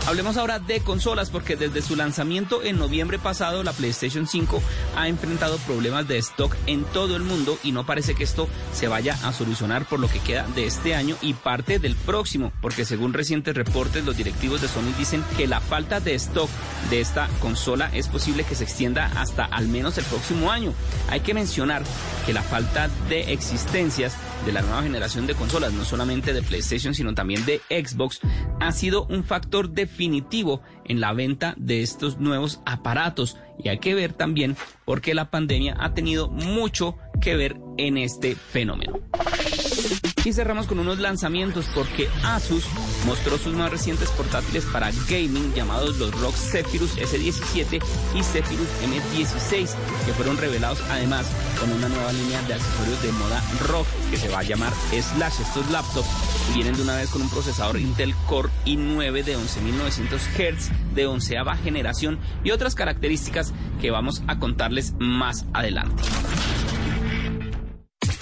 Hablemos 0.07 0.37
ahora 0.37 0.59
de 0.59 0.79
consolas 0.79 1.29
porque 1.29 1.57
desde 1.57 1.81
su 1.81 1.97
lanzamiento 1.97 2.63
en 2.63 2.77
noviembre 2.77 3.19
pasado 3.19 3.61
la 3.61 3.73
PlayStation 3.73 4.25
5 4.25 4.63
ha 4.95 5.09
enfrentado 5.09 5.57
problemas 5.57 6.07
de 6.07 6.17
stock 6.19 6.55
en 6.65 6.85
todo 6.85 7.17
el 7.17 7.23
mundo 7.23 7.59
y 7.61 7.73
no 7.73 7.85
parece 7.85 8.15
que 8.15 8.23
esto 8.23 8.47
se 8.71 8.87
vaya 8.87 9.17
a 9.25 9.33
solucionar 9.33 9.83
por 9.83 9.99
lo 9.99 10.07
que 10.07 10.21
queda 10.21 10.47
de 10.55 10.65
este 10.65 10.95
año 10.95 11.17
y 11.21 11.33
parte 11.33 11.77
del 11.77 11.97
próximo, 11.97 12.53
porque 12.61 12.85
según 12.85 13.11
recientes 13.11 13.53
reportes 13.53 14.05
los 14.05 14.15
directivos 14.15 14.61
de 14.61 14.69
Sony 14.69 14.93
dicen 14.97 15.25
que 15.35 15.45
la 15.45 15.59
falta 15.59 15.99
de 15.99 16.15
stock 16.15 16.49
de 16.89 17.01
esta 17.01 17.27
consola 17.41 17.89
es 17.93 18.07
posible 18.07 18.45
que 18.45 18.55
se 18.55 18.63
extienda 18.63 19.11
hasta 19.17 19.43
al 19.43 19.67
menos 19.67 19.97
el 19.97 20.05
próximo 20.05 20.51
año. 20.51 20.73
Hay 21.09 21.19
que 21.19 21.33
mencionar 21.33 21.83
que 22.25 22.31
la 22.31 22.43
falta 22.43 22.87
de 23.09 23.33
existencias 23.33 24.13
de 24.47 24.53
la 24.53 24.61
nueva 24.61 24.81
generación 24.81 25.27
de 25.27 25.35
consolas, 25.35 25.73
no 25.73 25.83
solamente 25.83 26.31
de 26.31 26.41
PlayStation, 26.41 26.93
sino 26.95 27.13
también 27.13 27.45
de 27.45 27.59
Xbox, 27.69 28.21
ha 28.61 28.71
sido 28.71 29.05
un 29.07 29.25
factor 29.25 29.71
definitivo 29.71 30.61
en 30.85 31.01
la 31.01 31.11
venta 31.11 31.53
de 31.57 31.81
estos 31.81 32.19
nuevos 32.19 32.61
aparatos. 32.65 33.35
Y 33.61 33.67
hay 33.67 33.79
que 33.79 33.93
ver 33.93 34.13
también 34.13 34.55
por 34.85 35.01
qué 35.01 35.13
la 35.13 35.29
pandemia 35.29 35.75
ha 35.77 35.93
tenido 35.93 36.29
mucho 36.29 36.95
que 37.19 37.35
ver 37.35 37.57
en 37.77 37.97
este 37.97 38.35
fenómeno. 38.35 39.01
Y 40.27 40.33
cerramos 40.33 40.67
con 40.67 40.77
unos 40.79 40.99
lanzamientos 40.99 41.67
porque 41.73 42.09
Asus 42.21 42.65
mostró 43.05 43.37
sus 43.37 43.53
más 43.53 43.71
recientes 43.71 44.09
portátiles 44.09 44.65
para 44.65 44.91
gaming 45.09 45.53
llamados 45.53 45.97
los 45.99 46.11
ROG 46.19 46.33
Zephyrus 46.33 46.97
S17 46.97 47.81
y 48.13 48.23
Zephyrus 48.23 48.67
M16 48.83 49.69
que 50.05 50.11
fueron 50.11 50.37
revelados 50.37 50.81
además 50.89 51.25
con 51.57 51.71
una 51.71 51.87
nueva 51.87 52.11
línea 52.11 52.41
de 52.41 52.55
accesorios 52.55 53.01
de 53.03 53.11
moda 53.13 53.41
ROG 53.69 53.85
que 54.11 54.17
se 54.17 54.27
va 54.27 54.39
a 54.39 54.43
llamar 54.43 54.73
Slash. 54.91 55.39
Estos 55.39 55.71
laptops 55.71 56.09
vienen 56.53 56.75
de 56.75 56.81
una 56.81 56.97
vez 56.97 57.09
con 57.09 57.21
un 57.21 57.29
procesador 57.29 57.79
Intel 57.79 58.13
Core 58.27 58.49
i9 58.65 59.23
de 59.23 59.37
11.900 59.37 60.17
Hz 60.35 60.93
de 60.93 61.07
onceava 61.07 61.55
generación 61.55 62.19
y 62.43 62.51
otras 62.51 62.75
características 62.75 63.53
que 63.79 63.91
vamos 63.91 64.23
a 64.27 64.39
contarles 64.39 64.93
más 64.99 65.45
adelante. 65.53 66.03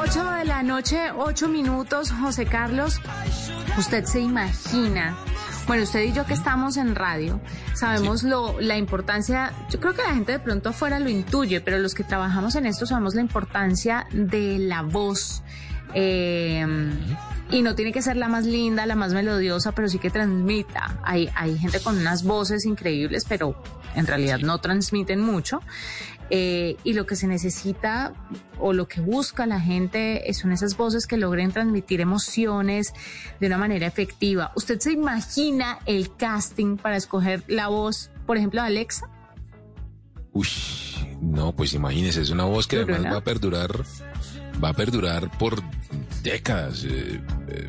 8 0.00 0.30
de 0.30 0.44
la 0.44 0.62
noche, 0.62 1.10
8 1.16 1.48
minutos, 1.48 2.12
José 2.12 2.46
Carlos. 2.46 3.00
Usted 3.76 4.04
se 4.04 4.20
imagina. 4.20 5.18
Bueno, 5.66 5.82
usted 5.82 6.04
y 6.04 6.12
yo 6.12 6.24
que 6.24 6.34
estamos 6.34 6.76
en 6.76 6.94
radio, 6.94 7.40
sabemos 7.74 8.22
lo, 8.22 8.60
la 8.60 8.78
importancia, 8.78 9.52
yo 9.70 9.80
creo 9.80 9.94
que 9.94 10.02
la 10.02 10.14
gente 10.14 10.32
de 10.32 10.38
pronto 10.38 10.68
afuera 10.68 11.00
lo 11.00 11.10
intuye, 11.10 11.60
pero 11.60 11.78
los 11.78 11.94
que 11.96 12.04
trabajamos 12.04 12.54
en 12.54 12.66
esto 12.66 12.86
sabemos 12.86 13.16
la 13.16 13.22
importancia 13.22 14.06
de 14.12 14.58
la 14.60 14.82
voz. 14.82 15.42
eh, 15.94 16.64
y 17.50 17.62
no 17.62 17.74
tiene 17.74 17.92
que 17.92 18.02
ser 18.02 18.16
la 18.16 18.28
más 18.28 18.44
linda, 18.44 18.84
la 18.84 18.94
más 18.94 19.14
melodiosa, 19.14 19.72
pero 19.72 19.88
sí 19.88 19.98
que 19.98 20.10
transmita. 20.10 20.98
Hay, 21.02 21.30
hay 21.34 21.56
gente 21.58 21.80
con 21.80 21.96
unas 21.96 22.22
voces 22.22 22.66
increíbles, 22.66 23.24
pero 23.26 23.60
en 23.94 24.06
realidad 24.06 24.38
no 24.40 24.58
transmiten 24.58 25.20
mucho. 25.20 25.60
Eh, 26.30 26.76
y 26.84 26.92
lo 26.92 27.06
que 27.06 27.16
se 27.16 27.26
necesita 27.26 28.12
o 28.58 28.72
lo 28.72 28.86
que 28.86 29.00
busca 29.00 29.46
la 29.46 29.60
gente 29.60 30.22
son 30.34 30.52
esas 30.52 30.76
voces 30.76 31.06
que 31.06 31.16
logren 31.16 31.52
transmitir 31.52 32.00
emociones 32.00 32.92
de 33.40 33.46
una 33.46 33.58
manera 33.58 33.86
efectiva. 33.86 34.52
¿Usted 34.54 34.78
se 34.78 34.92
imagina 34.92 35.78
el 35.86 36.14
casting 36.16 36.76
para 36.76 36.96
escoger 36.96 37.44
la 37.48 37.68
voz, 37.68 38.10
por 38.26 38.36
ejemplo, 38.36 38.60
de 38.60 38.66
Alexa? 38.66 39.08
Uy, 40.32 40.48
no, 41.22 41.54
pues 41.54 41.72
imagínese, 41.72 42.22
es 42.22 42.30
una 42.30 42.44
voz 42.44 42.66
que 42.66 42.76
además 42.76 43.04
va 43.06 43.18
a 43.18 43.24
perdurar, 43.24 43.84
va 44.62 44.68
a 44.68 44.74
perdurar 44.74 45.30
por 45.38 45.62
décadas. 46.22 46.84
eh, 46.84 47.20
eh, 47.48 47.66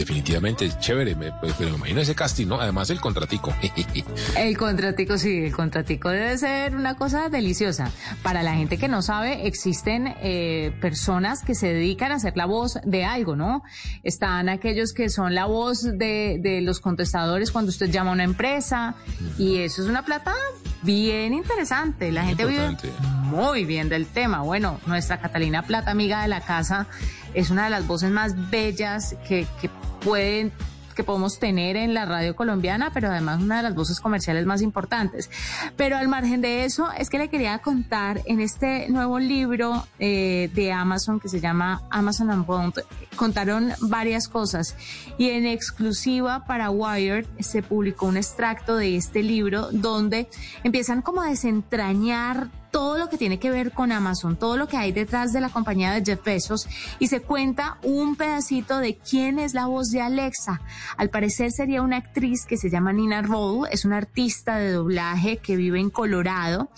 definitivamente 0.00 0.70
chévere, 0.78 1.14
me, 1.14 1.30
pues, 1.32 1.54
pero 1.58 1.70
me 1.72 1.76
imagino 1.76 2.00
ese 2.00 2.14
casting, 2.14 2.46
¿no? 2.46 2.58
Además 2.60 2.88
el 2.88 3.00
contratico. 3.00 3.54
El 4.36 4.56
contratico, 4.56 5.18
sí, 5.18 5.44
el 5.44 5.54
contratico 5.54 6.08
debe 6.08 6.36
ser 6.38 6.74
una 6.74 6.96
cosa 6.96 7.28
deliciosa. 7.28 7.90
Para 8.22 8.42
la 8.42 8.54
gente 8.54 8.78
que 8.78 8.88
no 8.88 9.02
sabe, 9.02 9.46
existen 9.46 10.14
eh, 10.22 10.72
personas 10.80 11.42
que 11.42 11.54
se 11.54 11.72
dedican 11.72 12.12
a 12.12 12.16
hacer 12.16 12.36
la 12.36 12.46
voz 12.46 12.78
de 12.84 13.04
algo, 13.04 13.36
¿no? 13.36 13.62
Están 14.02 14.48
aquellos 14.48 14.92
que 14.92 15.08
son 15.08 15.34
la 15.34 15.46
voz 15.46 15.82
de, 15.82 16.38
de 16.40 16.60
los 16.62 16.80
contestadores 16.80 17.50
cuando 17.50 17.70
usted 17.70 17.90
llama 17.90 18.10
a 18.10 18.14
una 18.14 18.24
empresa 18.24 18.94
y 19.38 19.58
eso 19.58 19.82
es 19.82 19.88
una 19.88 20.04
plata 20.04 20.34
bien 20.82 21.34
interesante. 21.34 22.10
La 22.10 22.24
gente 22.24 22.46
vive 22.46 22.66
importante. 22.66 22.90
muy 23.24 23.64
bien 23.64 23.88
del 23.88 24.06
tema. 24.06 24.40
Bueno, 24.42 24.80
nuestra 24.86 25.20
Catalina 25.20 25.62
Plata, 25.62 25.90
amiga 25.90 26.22
de 26.22 26.28
la 26.28 26.40
casa, 26.40 26.86
es 27.34 27.50
una 27.50 27.64
de 27.64 27.70
las 27.70 27.86
voces 27.86 28.10
más 28.10 28.50
bellas 28.50 29.16
que, 29.26 29.46
que 29.60 29.70
pueden 30.02 30.52
que 30.94 31.04
podemos 31.04 31.38
tener 31.38 31.76
en 31.76 31.94
la 31.94 32.04
radio 32.04 32.36
colombiana, 32.36 32.90
pero 32.92 33.08
además 33.08 33.40
una 33.40 33.58
de 33.58 33.62
las 33.62 33.74
voces 33.74 34.00
comerciales 34.00 34.46
más 34.46 34.60
importantes. 34.62 35.30
Pero 35.76 35.96
al 35.96 36.08
margen 36.08 36.40
de 36.40 36.64
eso, 36.64 36.90
es 36.92 37.08
que 37.08 37.18
le 37.18 37.28
quería 37.28 37.58
contar 37.58 38.20
en 38.26 38.40
este 38.40 38.88
nuevo 38.90 39.18
libro 39.18 39.86
eh, 39.98 40.50
de 40.54 40.72
Amazon 40.72 41.20
que 41.20 41.28
se 41.28 41.40
llama 41.40 41.82
Amazon 41.90 42.30
Unbound, 42.30 42.82
contaron 43.16 43.72
varias 43.80 44.28
cosas 44.28 44.76
y 45.18 45.30
en 45.30 45.46
exclusiva 45.46 46.44
para 46.44 46.70
Wired 46.70 47.26
se 47.38 47.62
publicó 47.62 48.06
un 48.06 48.16
extracto 48.16 48.76
de 48.76 48.96
este 48.96 49.22
libro 49.22 49.68
donde 49.72 50.28
empiezan 50.64 51.02
como 51.02 51.22
a 51.22 51.30
desentrañar 51.30 52.48
todo 52.70 52.98
lo 52.98 53.08
que 53.08 53.18
tiene 53.18 53.38
que 53.38 53.50
ver 53.50 53.72
con 53.72 53.92
Amazon, 53.92 54.36
todo 54.36 54.56
lo 54.56 54.68
que 54.68 54.76
hay 54.76 54.92
detrás 54.92 55.32
de 55.32 55.40
la 55.40 55.48
compañía 55.48 55.92
de 55.92 56.04
Jeff 56.04 56.24
Bezos 56.24 56.68
y 56.98 57.08
se 57.08 57.20
cuenta 57.20 57.78
un 57.82 58.16
pedacito 58.16 58.78
de 58.78 58.96
quién 58.96 59.38
es 59.38 59.54
la 59.54 59.66
voz 59.66 59.90
de 59.90 60.00
Alexa. 60.00 60.60
Al 60.96 61.10
parecer 61.10 61.50
sería 61.52 61.82
una 61.82 61.96
actriz 61.96 62.46
que 62.46 62.56
se 62.56 62.70
llama 62.70 62.92
Nina 62.92 63.22
Roll, 63.22 63.68
es 63.70 63.84
una 63.84 63.96
artista 63.96 64.58
de 64.58 64.72
doblaje 64.72 65.38
que 65.38 65.56
vive 65.56 65.80
en 65.80 65.90
Colorado 65.90 66.70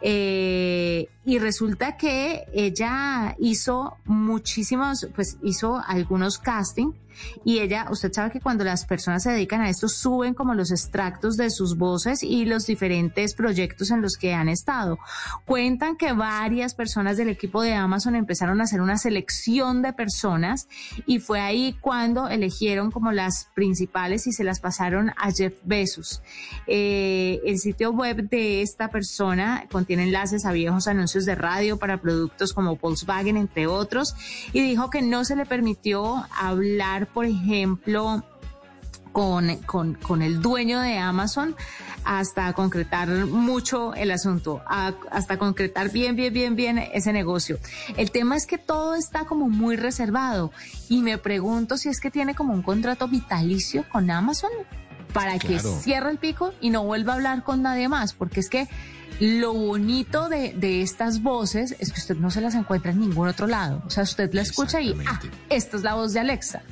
eh, 0.00 1.08
y 1.24 1.38
resulta 1.38 1.96
que 1.96 2.44
ella 2.52 3.36
hizo 3.38 3.96
muchísimos, 4.04 5.08
pues 5.14 5.36
hizo 5.42 5.80
algunos 5.86 6.38
castings 6.38 6.94
y 7.44 7.60
ella, 7.60 7.86
usted 7.90 8.12
sabe 8.12 8.30
que 8.30 8.40
cuando 8.40 8.64
las 8.64 8.86
personas 8.86 9.22
se 9.22 9.30
dedican 9.30 9.60
a 9.60 9.68
esto 9.68 9.88
suben 9.88 10.34
como 10.34 10.54
los 10.54 10.70
extractos 10.70 11.36
de 11.36 11.50
sus 11.50 11.76
voces 11.76 12.22
y 12.22 12.44
los 12.44 12.66
diferentes 12.66 13.34
proyectos 13.34 13.90
en 13.90 14.02
los 14.02 14.16
que 14.16 14.34
han 14.34 14.48
estado. 14.48 14.98
Cuentan 15.44 15.96
que 15.96 16.12
varias 16.12 16.74
personas 16.74 17.16
del 17.16 17.28
equipo 17.28 17.62
de 17.62 17.74
Amazon 17.74 18.14
empezaron 18.14 18.60
a 18.60 18.64
hacer 18.64 18.80
una 18.80 18.98
selección 18.98 19.82
de 19.82 19.92
personas 19.92 20.68
y 21.06 21.18
fue 21.18 21.40
ahí 21.40 21.76
cuando 21.80 22.28
eligieron 22.28 22.90
como 22.90 23.12
las 23.12 23.48
principales 23.54 24.26
y 24.26 24.32
se 24.32 24.44
las 24.44 24.60
pasaron 24.60 25.10
a 25.16 25.32
Jeff 25.32 25.54
Bezos. 25.64 26.22
Eh, 26.66 27.40
el 27.44 27.58
sitio 27.58 27.92
web 27.92 28.28
de 28.28 28.62
esta 28.62 28.88
persona 28.88 29.66
contiene 29.70 30.04
enlaces 30.04 30.44
a 30.44 30.52
viejos 30.52 30.88
anuncios 30.88 31.24
de 31.24 31.34
radio 31.34 31.78
para 31.78 32.00
productos 32.00 32.52
como 32.52 32.76
Volkswagen, 32.76 33.36
entre 33.36 33.66
otros, 33.66 34.14
y 34.52 34.60
dijo 34.60 34.90
que 34.90 35.02
no 35.02 35.24
se 35.24 35.36
le 35.36 35.46
permitió 35.46 36.26
hablar, 36.36 37.08
por 37.14 37.24
ejemplo, 37.26 38.24
con, 39.12 39.56
con, 39.66 39.94
con 39.94 40.22
el 40.22 40.40
dueño 40.40 40.80
de 40.80 40.96
Amazon 40.98 41.56
hasta 42.04 42.52
concretar 42.52 43.08
mucho 43.26 43.92
el 43.94 44.10
asunto, 44.12 44.62
a- 44.66 44.94
hasta 45.10 45.36
concretar 45.36 45.90
bien, 45.90 46.14
bien, 46.16 46.32
bien, 46.32 46.54
bien 46.56 46.78
ese 46.78 47.12
negocio. 47.12 47.58
El 47.96 48.10
tema 48.12 48.36
es 48.36 48.46
que 48.46 48.56
todo 48.56 48.94
está 48.94 49.24
como 49.24 49.48
muy 49.48 49.76
reservado 49.76 50.52
y 50.88 51.02
me 51.02 51.18
pregunto 51.18 51.76
si 51.76 51.88
es 51.88 52.00
que 52.00 52.10
tiene 52.10 52.34
como 52.36 52.52
un 52.54 52.62
contrato 52.62 53.08
vitalicio 53.08 53.84
con 53.90 54.10
Amazon 54.10 54.50
para 55.12 55.38
que 55.40 55.58
cierre 55.80 56.10
el 56.12 56.18
pico 56.18 56.54
y 56.60 56.70
no 56.70 56.84
vuelva 56.84 57.12
a 57.12 57.16
hablar 57.16 57.42
con 57.42 57.62
nadie 57.62 57.88
más, 57.88 58.12
porque 58.12 58.38
es 58.38 58.48
que 58.48 58.68
lo 59.18 59.52
bonito 59.52 60.28
de, 60.28 60.54
de 60.54 60.82
estas 60.82 61.20
voces 61.20 61.74
es 61.80 61.92
que 61.92 62.00
usted 62.00 62.16
no 62.16 62.30
se 62.30 62.40
las 62.40 62.54
encuentra 62.54 62.92
en 62.92 63.00
ningún 63.00 63.26
otro 63.26 63.48
lado. 63.48 63.82
O 63.86 63.90
sea, 63.90 64.04
usted 64.04 64.32
la 64.32 64.42
escucha 64.42 64.80
y, 64.80 64.94
ah, 65.08 65.20
esta 65.50 65.76
es 65.76 65.82
la 65.82 65.94
voz 65.94 66.12
de 66.14 66.20
Alexa. 66.20 66.62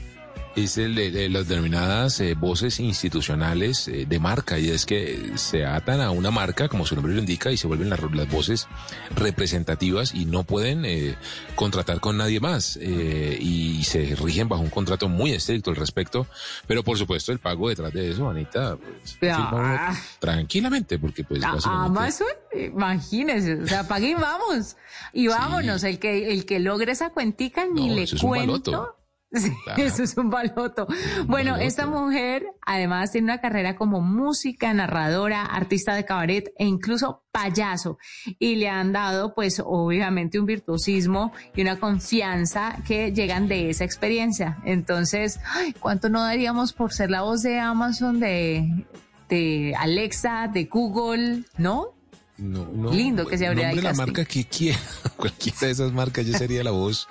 Es 0.59 0.77
el 0.77 0.97
de, 0.97 1.29
las 1.29 1.47
denominadas 1.47 2.19
eh, 2.19 2.35
voces 2.35 2.81
institucionales 2.81 3.87
eh, 3.87 4.07
de 4.09 4.19
marca 4.19 4.59
y 4.59 4.71
es 4.71 4.87
que 4.87 5.33
se 5.37 5.65
atan 5.65 6.01
a 6.01 6.11
una 6.11 6.33
marca, 6.33 6.69
como 6.69 6.85
su 6.85 6.97
nombre 6.97 7.15
lo 7.15 7.21
indica, 7.21 7.53
y 7.53 7.57
se 7.57 7.69
vuelven 7.69 7.89
las, 7.89 8.01
las 8.13 8.29
voces 8.29 8.67
representativas 9.15 10.15
y 10.15 10.25
no 10.25 10.43
pueden 10.43 10.85
eh, 10.85 11.17
contratar 11.55 12.01
con 12.01 12.17
nadie 12.17 12.41
más 12.41 12.77
eh, 12.83 13.39
y 13.41 13.85
se 13.85 14.17
rigen 14.17 14.49
bajo 14.49 14.63
un 14.63 14.71
contrato 14.71 15.09
muy 15.09 15.31
estricto 15.31 15.71
al 15.71 15.77
respecto, 15.77 16.27
pero 16.67 16.83
por 16.83 16.99
supuesto 16.99 17.31
el 17.31 17.39
pago 17.39 17.69
detrás 17.69 17.93
de 17.93 18.11
eso, 18.11 18.29
Anita, 18.29 18.77
pues, 18.77 19.17
Ah. 19.31 19.95
tranquilamente, 20.19 20.99
porque 20.99 21.23
pues 21.23 21.43
A-. 21.45 21.85
Amazon, 21.85 22.27
imagínese, 22.53 23.55
o 23.63 23.67
sea, 23.67 23.87
pague 23.87 24.11
y 24.11 24.15
vamos. 24.15 24.77
Y 25.13 25.29
vámonos, 25.29 25.85
el 25.85 26.01
que 26.01 26.33
el 26.33 26.45
que 26.47 26.59
logre 26.59 26.93
esa 26.93 27.11
cuentica 27.11 27.65
ni 27.65 27.89
No, 27.89 27.95
le 27.95 28.03
eso 28.03 28.17
es 28.17 28.23
un 28.23 28.31
cuento. 28.31 28.98
Baloto. 29.31 29.39
Sí, 29.49 29.53
Claro. 29.65 29.83
Eso 29.83 30.03
es 30.03 30.17
un 30.17 30.31
baloto. 30.31 30.87
Bueno, 31.27 31.53
baloto. 31.53 31.69
esta 31.69 31.87
mujer 31.87 32.47
además 32.65 33.13
tiene 33.13 33.27
una 33.27 33.41
carrera 33.41 33.77
como 33.77 34.01
música, 34.01 34.73
narradora, 34.73 35.45
artista 35.45 35.95
de 35.95 36.05
cabaret 36.05 36.53
e 36.59 36.65
incluso 36.65 37.25
payaso. 37.31 37.99
Y 38.39 38.57
le 38.57 38.69
han 38.69 38.93
dado, 38.93 39.35
pues, 39.35 39.63
obviamente 39.65 40.39
un 40.39 40.47
virtuosismo 40.47 41.33
y 41.55 41.63
una 41.63 41.79
confianza 41.79 42.77
que 42.87 43.13
llegan 43.13 43.49
de 43.49 43.71
esa 43.71 43.85
experiencia. 43.85 44.59
Entonces, 44.65 45.41
ay, 45.45 45.75
¿cuánto 45.79 46.09
no 46.09 46.23
daríamos 46.23 46.73
por 46.73 46.93
ser 46.93 47.11
la 47.11 47.23
voz 47.23 47.43
de 47.43 47.59
Amazon, 47.59 48.21
de, 48.21 48.87
de 49.29 49.75
Alexa, 49.79 50.49
de 50.49 50.65
Google, 50.65 51.45
no? 51.57 51.99
No, 52.39 52.69
no, 52.73 52.93
Lindo 52.93 53.27
que 53.27 53.37
se 53.37 53.49
abría 53.49 53.67
nombre 53.67 53.81
el 53.81 53.85
la 53.85 53.95
marca 53.95 54.25
que 54.25 54.45
quiera, 54.45 54.79
cualquiera 55.17 55.59
de 55.63 55.71
esas 55.71 55.93
marcas, 55.93 56.25
yo 56.25 56.39
sería 56.39 56.63
la 56.63 56.71
voz 56.71 57.09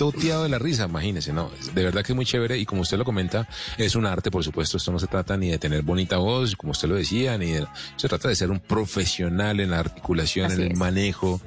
toteado 0.00 0.44
de 0.44 0.48
la 0.48 0.58
risa, 0.58 0.86
imagínese, 0.86 1.30
no, 1.30 1.50
de 1.74 1.84
verdad 1.84 2.02
que 2.02 2.12
es 2.12 2.16
muy 2.16 2.24
chévere 2.24 2.56
y 2.56 2.64
como 2.64 2.80
usted 2.80 2.96
lo 2.96 3.04
comenta, 3.04 3.46
es 3.76 3.94
un 3.96 4.06
arte, 4.06 4.30
por 4.30 4.42
supuesto, 4.42 4.78
esto 4.78 4.90
no 4.90 4.98
se 4.98 5.06
trata 5.06 5.36
ni 5.36 5.50
de 5.50 5.58
tener 5.58 5.82
bonita 5.82 6.16
voz, 6.16 6.56
como 6.56 6.72
usted 6.72 6.88
lo 6.88 6.94
decía, 6.94 7.36
ni 7.36 7.50
de, 7.50 7.66
se 7.96 8.08
trata 8.08 8.28
de 8.28 8.34
ser 8.34 8.50
un 8.50 8.60
profesional 8.60 9.60
en 9.60 9.68
la 9.72 9.80
articulación, 9.80 10.46
Así 10.46 10.54
en 10.54 10.62
el 10.62 10.72
es. 10.72 10.78
manejo 10.78 11.38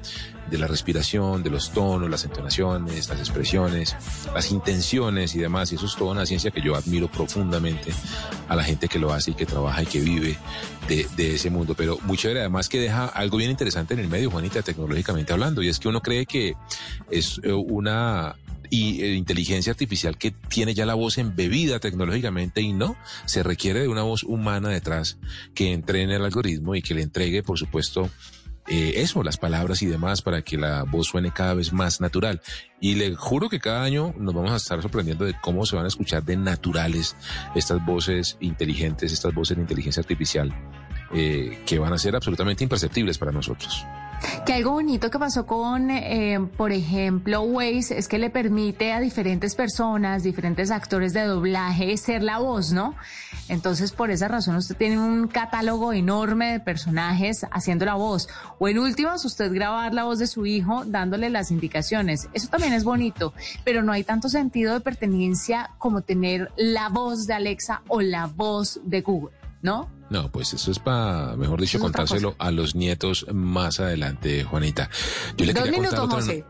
de 0.48 0.58
la 0.58 0.68
respiración, 0.68 1.42
de 1.42 1.50
los 1.50 1.72
tonos, 1.72 2.08
las 2.08 2.24
entonaciones, 2.26 3.08
las 3.08 3.18
expresiones, 3.18 3.96
las 4.32 4.52
intenciones 4.52 5.34
y 5.34 5.40
demás, 5.40 5.72
y 5.72 5.74
eso 5.74 5.86
es 5.86 5.96
toda 5.96 6.12
una 6.12 6.24
ciencia 6.24 6.52
que 6.52 6.60
yo 6.60 6.76
admiro 6.76 7.10
profundamente 7.10 7.90
a 8.46 8.54
la 8.54 8.62
gente 8.62 8.86
que 8.86 9.00
lo 9.00 9.12
hace 9.12 9.32
y 9.32 9.34
que 9.34 9.46
trabaja 9.46 9.82
y 9.82 9.86
que 9.86 10.00
vive 10.00 10.36
de, 10.86 11.08
de 11.16 11.34
ese 11.34 11.50
mundo, 11.50 11.74
pero 11.74 11.98
muy 12.04 12.16
chévere 12.16 12.40
además 12.40 12.68
que 12.68 12.78
deja 12.78 13.06
algo 13.06 13.38
bien 13.38 13.50
interesante 13.50 13.94
en 13.94 14.00
el 14.00 14.08
medio, 14.08 14.30
Juanita, 14.30 14.62
tecnológicamente 14.62 15.32
hablando, 15.32 15.60
y 15.60 15.68
es 15.68 15.80
que 15.80 15.88
uno 15.88 16.00
cree 16.02 16.24
que 16.24 16.54
es 17.10 17.40
eh, 17.42 17.50
una 17.52 18.36
y, 18.74 19.02
eh, 19.02 19.14
inteligencia 19.14 19.70
artificial 19.70 20.18
que 20.18 20.32
tiene 20.32 20.74
ya 20.74 20.84
la 20.84 20.94
voz 20.94 21.18
embebida 21.18 21.78
tecnológicamente 21.78 22.60
y 22.60 22.72
no, 22.72 22.96
se 23.24 23.44
requiere 23.44 23.80
de 23.80 23.88
una 23.88 24.02
voz 24.02 24.24
humana 24.24 24.68
detrás 24.68 25.18
que 25.54 25.72
entrene 25.72 26.16
el 26.16 26.24
algoritmo 26.24 26.74
y 26.74 26.82
que 26.82 26.94
le 26.94 27.02
entregue, 27.02 27.44
por 27.44 27.56
supuesto, 27.56 28.10
eh, 28.66 28.94
eso, 28.96 29.22
las 29.22 29.36
palabras 29.36 29.82
y 29.82 29.86
demás 29.86 30.22
para 30.22 30.42
que 30.42 30.56
la 30.56 30.82
voz 30.82 31.08
suene 31.08 31.32
cada 31.32 31.54
vez 31.54 31.72
más 31.72 32.00
natural. 32.00 32.40
Y 32.80 32.96
le 32.96 33.14
juro 33.14 33.48
que 33.48 33.60
cada 33.60 33.82
año 33.82 34.12
nos 34.18 34.34
vamos 34.34 34.50
a 34.50 34.56
estar 34.56 34.82
sorprendiendo 34.82 35.24
de 35.24 35.34
cómo 35.40 35.66
se 35.66 35.76
van 35.76 35.84
a 35.84 35.88
escuchar 35.88 36.24
de 36.24 36.36
naturales 36.36 37.14
estas 37.54 37.84
voces 37.84 38.36
inteligentes, 38.40 39.12
estas 39.12 39.34
voces 39.34 39.56
de 39.56 39.62
inteligencia 39.62 40.00
artificial, 40.00 40.52
eh, 41.14 41.62
que 41.64 41.78
van 41.78 41.92
a 41.92 41.98
ser 41.98 42.16
absolutamente 42.16 42.64
imperceptibles 42.64 43.18
para 43.18 43.30
nosotros. 43.30 43.86
Que 44.46 44.54
algo 44.54 44.72
bonito 44.72 45.10
que 45.10 45.18
pasó 45.18 45.46
con, 45.46 45.90
eh, 45.90 46.38
por 46.56 46.72
ejemplo, 46.72 47.42
Waze 47.42 47.98
es 47.98 48.08
que 48.08 48.18
le 48.18 48.30
permite 48.30 48.92
a 48.92 49.00
diferentes 49.00 49.54
personas, 49.54 50.22
diferentes 50.22 50.70
actores 50.70 51.12
de 51.12 51.22
doblaje 51.22 51.96
ser 51.96 52.22
la 52.22 52.38
voz, 52.38 52.72
¿no? 52.72 52.94
Entonces, 53.48 53.92
por 53.92 54.10
esa 54.10 54.28
razón, 54.28 54.56
usted 54.56 54.76
tiene 54.76 54.98
un 54.98 55.28
catálogo 55.28 55.92
enorme 55.92 56.52
de 56.52 56.60
personajes 56.60 57.46
haciendo 57.50 57.84
la 57.84 57.94
voz. 57.94 58.28
O 58.58 58.68
en 58.68 58.78
últimas, 58.78 59.24
usted 59.24 59.52
grabar 59.52 59.94
la 59.94 60.04
voz 60.04 60.18
de 60.18 60.26
su 60.26 60.46
hijo 60.46 60.84
dándole 60.84 61.30
las 61.30 61.50
indicaciones. 61.50 62.28
Eso 62.32 62.48
también 62.48 62.72
es 62.72 62.84
bonito, 62.84 63.34
pero 63.64 63.82
no 63.82 63.92
hay 63.92 64.04
tanto 64.04 64.28
sentido 64.28 64.74
de 64.74 64.80
pertenencia 64.80 65.70
como 65.78 66.02
tener 66.02 66.50
la 66.56 66.88
voz 66.88 67.26
de 67.26 67.34
Alexa 67.34 67.82
o 67.88 68.00
la 68.00 68.26
voz 68.26 68.80
de 68.84 69.00
Google, 69.00 69.36
¿no? 69.62 69.88
No, 70.10 70.30
pues 70.30 70.52
eso 70.54 70.70
es 70.70 70.78
para, 70.78 71.34
mejor 71.36 71.60
dicho, 71.60 71.78
contárselo 71.80 72.36
a 72.38 72.50
los 72.50 72.74
nietos 72.74 73.26
más 73.32 73.80
adelante, 73.80 74.44
Juanita. 74.44 74.90
Yo 75.36 75.46
le 75.46 75.52
Dos 75.52 75.64
quería 75.64 75.78
minutos, 75.80 76.00
contar 76.00 76.18
otra 76.18 76.34
José. 76.34 76.44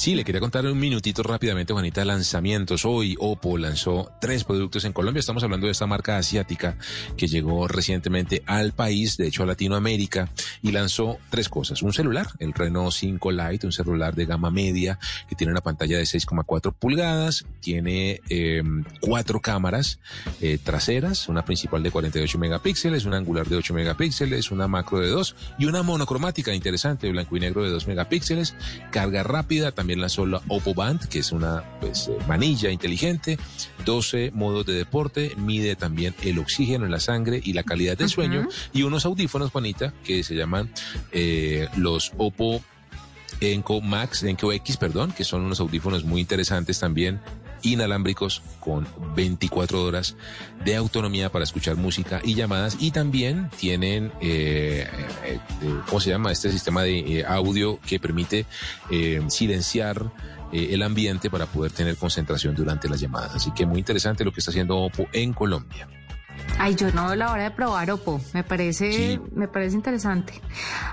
Sí, 0.00 0.14
le 0.14 0.24
quería 0.24 0.40
contar 0.40 0.64
un 0.64 0.78
minutito 0.78 1.22
rápidamente, 1.22 1.74
Juanita, 1.74 2.02
lanzamientos. 2.06 2.86
Hoy 2.86 3.16
Oppo 3.18 3.58
lanzó 3.58 4.10
tres 4.18 4.44
productos 4.44 4.86
en 4.86 4.94
Colombia. 4.94 5.20
Estamos 5.20 5.44
hablando 5.44 5.66
de 5.66 5.72
esta 5.72 5.86
marca 5.86 6.16
asiática 6.16 6.78
que 7.18 7.26
llegó 7.26 7.68
recientemente 7.68 8.42
al 8.46 8.72
país, 8.72 9.18
de 9.18 9.26
hecho 9.26 9.42
a 9.42 9.46
Latinoamérica, 9.46 10.30
y 10.62 10.72
lanzó 10.72 11.18
tres 11.28 11.50
cosas. 11.50 11.82
Un 11.82 11.92
celular, 11.92 12.28
el 12.38 12.54
Renault 12.54 12.94
5 12.94 13.30
Lite, 13.30 13.66
un 13.66 13.72
celular 13.72 14.14
de 14.14 14.24
gama 14.24 14.50
media 14.50 14.98
que 15.28 15.36
tiene 15.36 15.52
una 15.52 15.60
pantalla 15.60 15.98
de 15.98 16.04
6,4 16.04 16.72
pulgadas, 16.72 17.44
tiene 17.60 18.22
eh, 18.30 18.62
cuatro 19.02 19.40
cámaras 19.40 19.98
eh, 20.40 20.56
traseras, 20.64 21.28
una 21.28 21.44
principal 21.44 21.82
de 21.82 21.90
48 21.90 22.38
megapíxeles, 22.38 23.04
una 23.04 23.18
angular 23.18 23.46
de 23.46 23.56
8 23.56 23.74
megapíxeles, 23.74 24.50
una 24.50 24.66
macro 24.66 25.00
de 25.00 25.08
2 25.08 25.36
y 25.58 25.66
una 25.66 25.82
monocromática 25.82 26.54
interesante, 26.54 27.10
blanco 27.10 27.36
y 27.36 27.40
negro 27.40 27.62
de 27.64 27.68
2 27.68 27.86
megapíxeles, 27.86 28.54
carga 28.90 29.22
rápida, 29.24 29.72
también 29.72 29.89
también 29.90 30.02
lanzó 30.02 30.24
la 30.24 30.40
Oppo 30.46 30.72
Band, 30.72 31.08
que 31.08 31.18
es 31.18 31.32
una 31.32 31.64
pues, 31.80 32.06
eh, 32.06 32.16
manilla 32.28 32.70
inteligente, 32.70 33.40
12 33.84 34.30
modos 34.32 34.64
de 34.64 34.74
deporte, 34.74 35.32
mide 35.36 35.74
también 35.74 36.14
el 36.22 36.38
oxígeno 36.38 36.84
en 36.84 36.92
la 36.92 37.00
sangre 37.00 37.40
y 37.42 37.54
la 37.54 37.64
calidad 37.64 37.98
del 37.98 38.08
sueño, 38.08 38.46
y 38.72 38.84
unos 38.84 39.04
audífonos, 39.04 39.50
Juanita, 39.50 39.92
que 40.04 40.22
se 40.22 40.36
llaman 40.36 40.70
eh, 41.10 41.66
los 41.76 42.12
Oppo 42.18 42.62
Enco 43.40 43.80
Max, 43.80 44.22
Enco 44.22 44.52
X, 44.52 44.76
perdón, 44.76 45.10
que 45.10 45.24
son 45.24 45.42
unos 45.42 45.58
audífonos 45.58 46.04
muy 46.04 46.20
interesantes 46.20 46.78
también, 46.78 47.20
inalámbricos 47.62 48.42
con 48.58 48.86
24 49.14 49.82
horas 49.82 50.16
de 50.64 50.76
autonomía 50.76 51.30
para 51.30 51.44
escuchar 51.44 51.76
música 51.76 52.20
y 52.22 52.34
llamadas 52.34 52.76
y 52.80 52.90
también 52.90 53.50
tienen, 53.58 54.12
eh, 54.20 54.88
eh, 55.24 55.38
eh, 55.62 55.80
¿cómo 55.86 56.00
se 56.00 56.10
llama? 56.10 56.32
Este 56.32 56.50
sistema 56.50 56.82
de 56.82 57.20
eh, 57.20 57.24
audio 57.26 57.80
que 57.80 57.98
permite 57.98 58.46
eh, 58.90 59.22
silenciar 59.28 60.10
el 60.52 60.82
ambiente 60.82 61.30
para 61.30 61.46
poder 61.46 61.70
tener 61.70 61.96
concentración 61.96 62.56
durante 62.56 62.88
las 62.88 62.98
llamadas. 62.98 63.36
Así 63.36 63.52
que 63.52 63.66
muy 63.66 63.78
interesante 63.78 64.24
lo 64.24 64.32
que 64.32 64.40
está 64.40 64.50
haciendo 64.50 64.78
Oppo 64.78 65.06
en 65.12 65.32
Colombia. 65.32 65.86
Ay, 66.58 66.74
yo 66.74 66.92
no 66.92 67.06
veo 67.06 67.14
la 67.16 67.32
hora 67.32 67.44
de 67.44 67.50
probar 67.50 67.90
Oppo. 67.90 68.20
Me 68.34 68.44
parece, 68.44 68.92
Sí. 68.92 69.20
me 69.34 69.48
parece 69.48 69.74
interesante. 69.76 70.34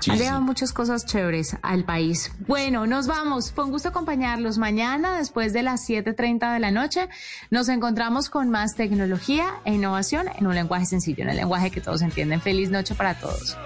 Sí, 0.00 0.10
ha 0.10 0.16
llegado 0.16 0.38
sí. 0.38 0.44
muchas 0.44 0.72
cosas 0.72 1.04
chéveres 1.04 1.56
al 1.60 1.84
país. 1.84 2.32
Bueno, 2.46 2.86
nos 2.86 3.06
vamos. 3.06 3.52
Fue 3.52 3.64
un 3.64 3.70
gusto 3.70 3.90
acompañarlos. 3.90 4.56
Mañana, 4.56 5.18
después 5.18 5.52
de 5.52 5.62
las 5.62 5.86
7.30 5.86 6.54
de 6.54 6.60
la 6.60 6.70
noche, 6.70 7.08
nos 7.50 7.68
encontramos 7.68 8.30
con 8.30 8.48
más 8.48 8.76
tecnología 8.76 9.46
e 9.66 9.74
innovación 9.74 10.26
en 10.38 10.46
un 10.46 10.54
lenguaje 10.54 10.86
sencillo, 10.86 11.22
en 11.24 11.30
el 11.30 11.36
lenguaje 11.36 11.70
que 11.70 11.80
todos 11.82 12.00
entienden. 12.00 12.40
Feliz 12.40 12.70
noche 12.70 12.94
para 12.94 13.14
todos. 13.14 13.56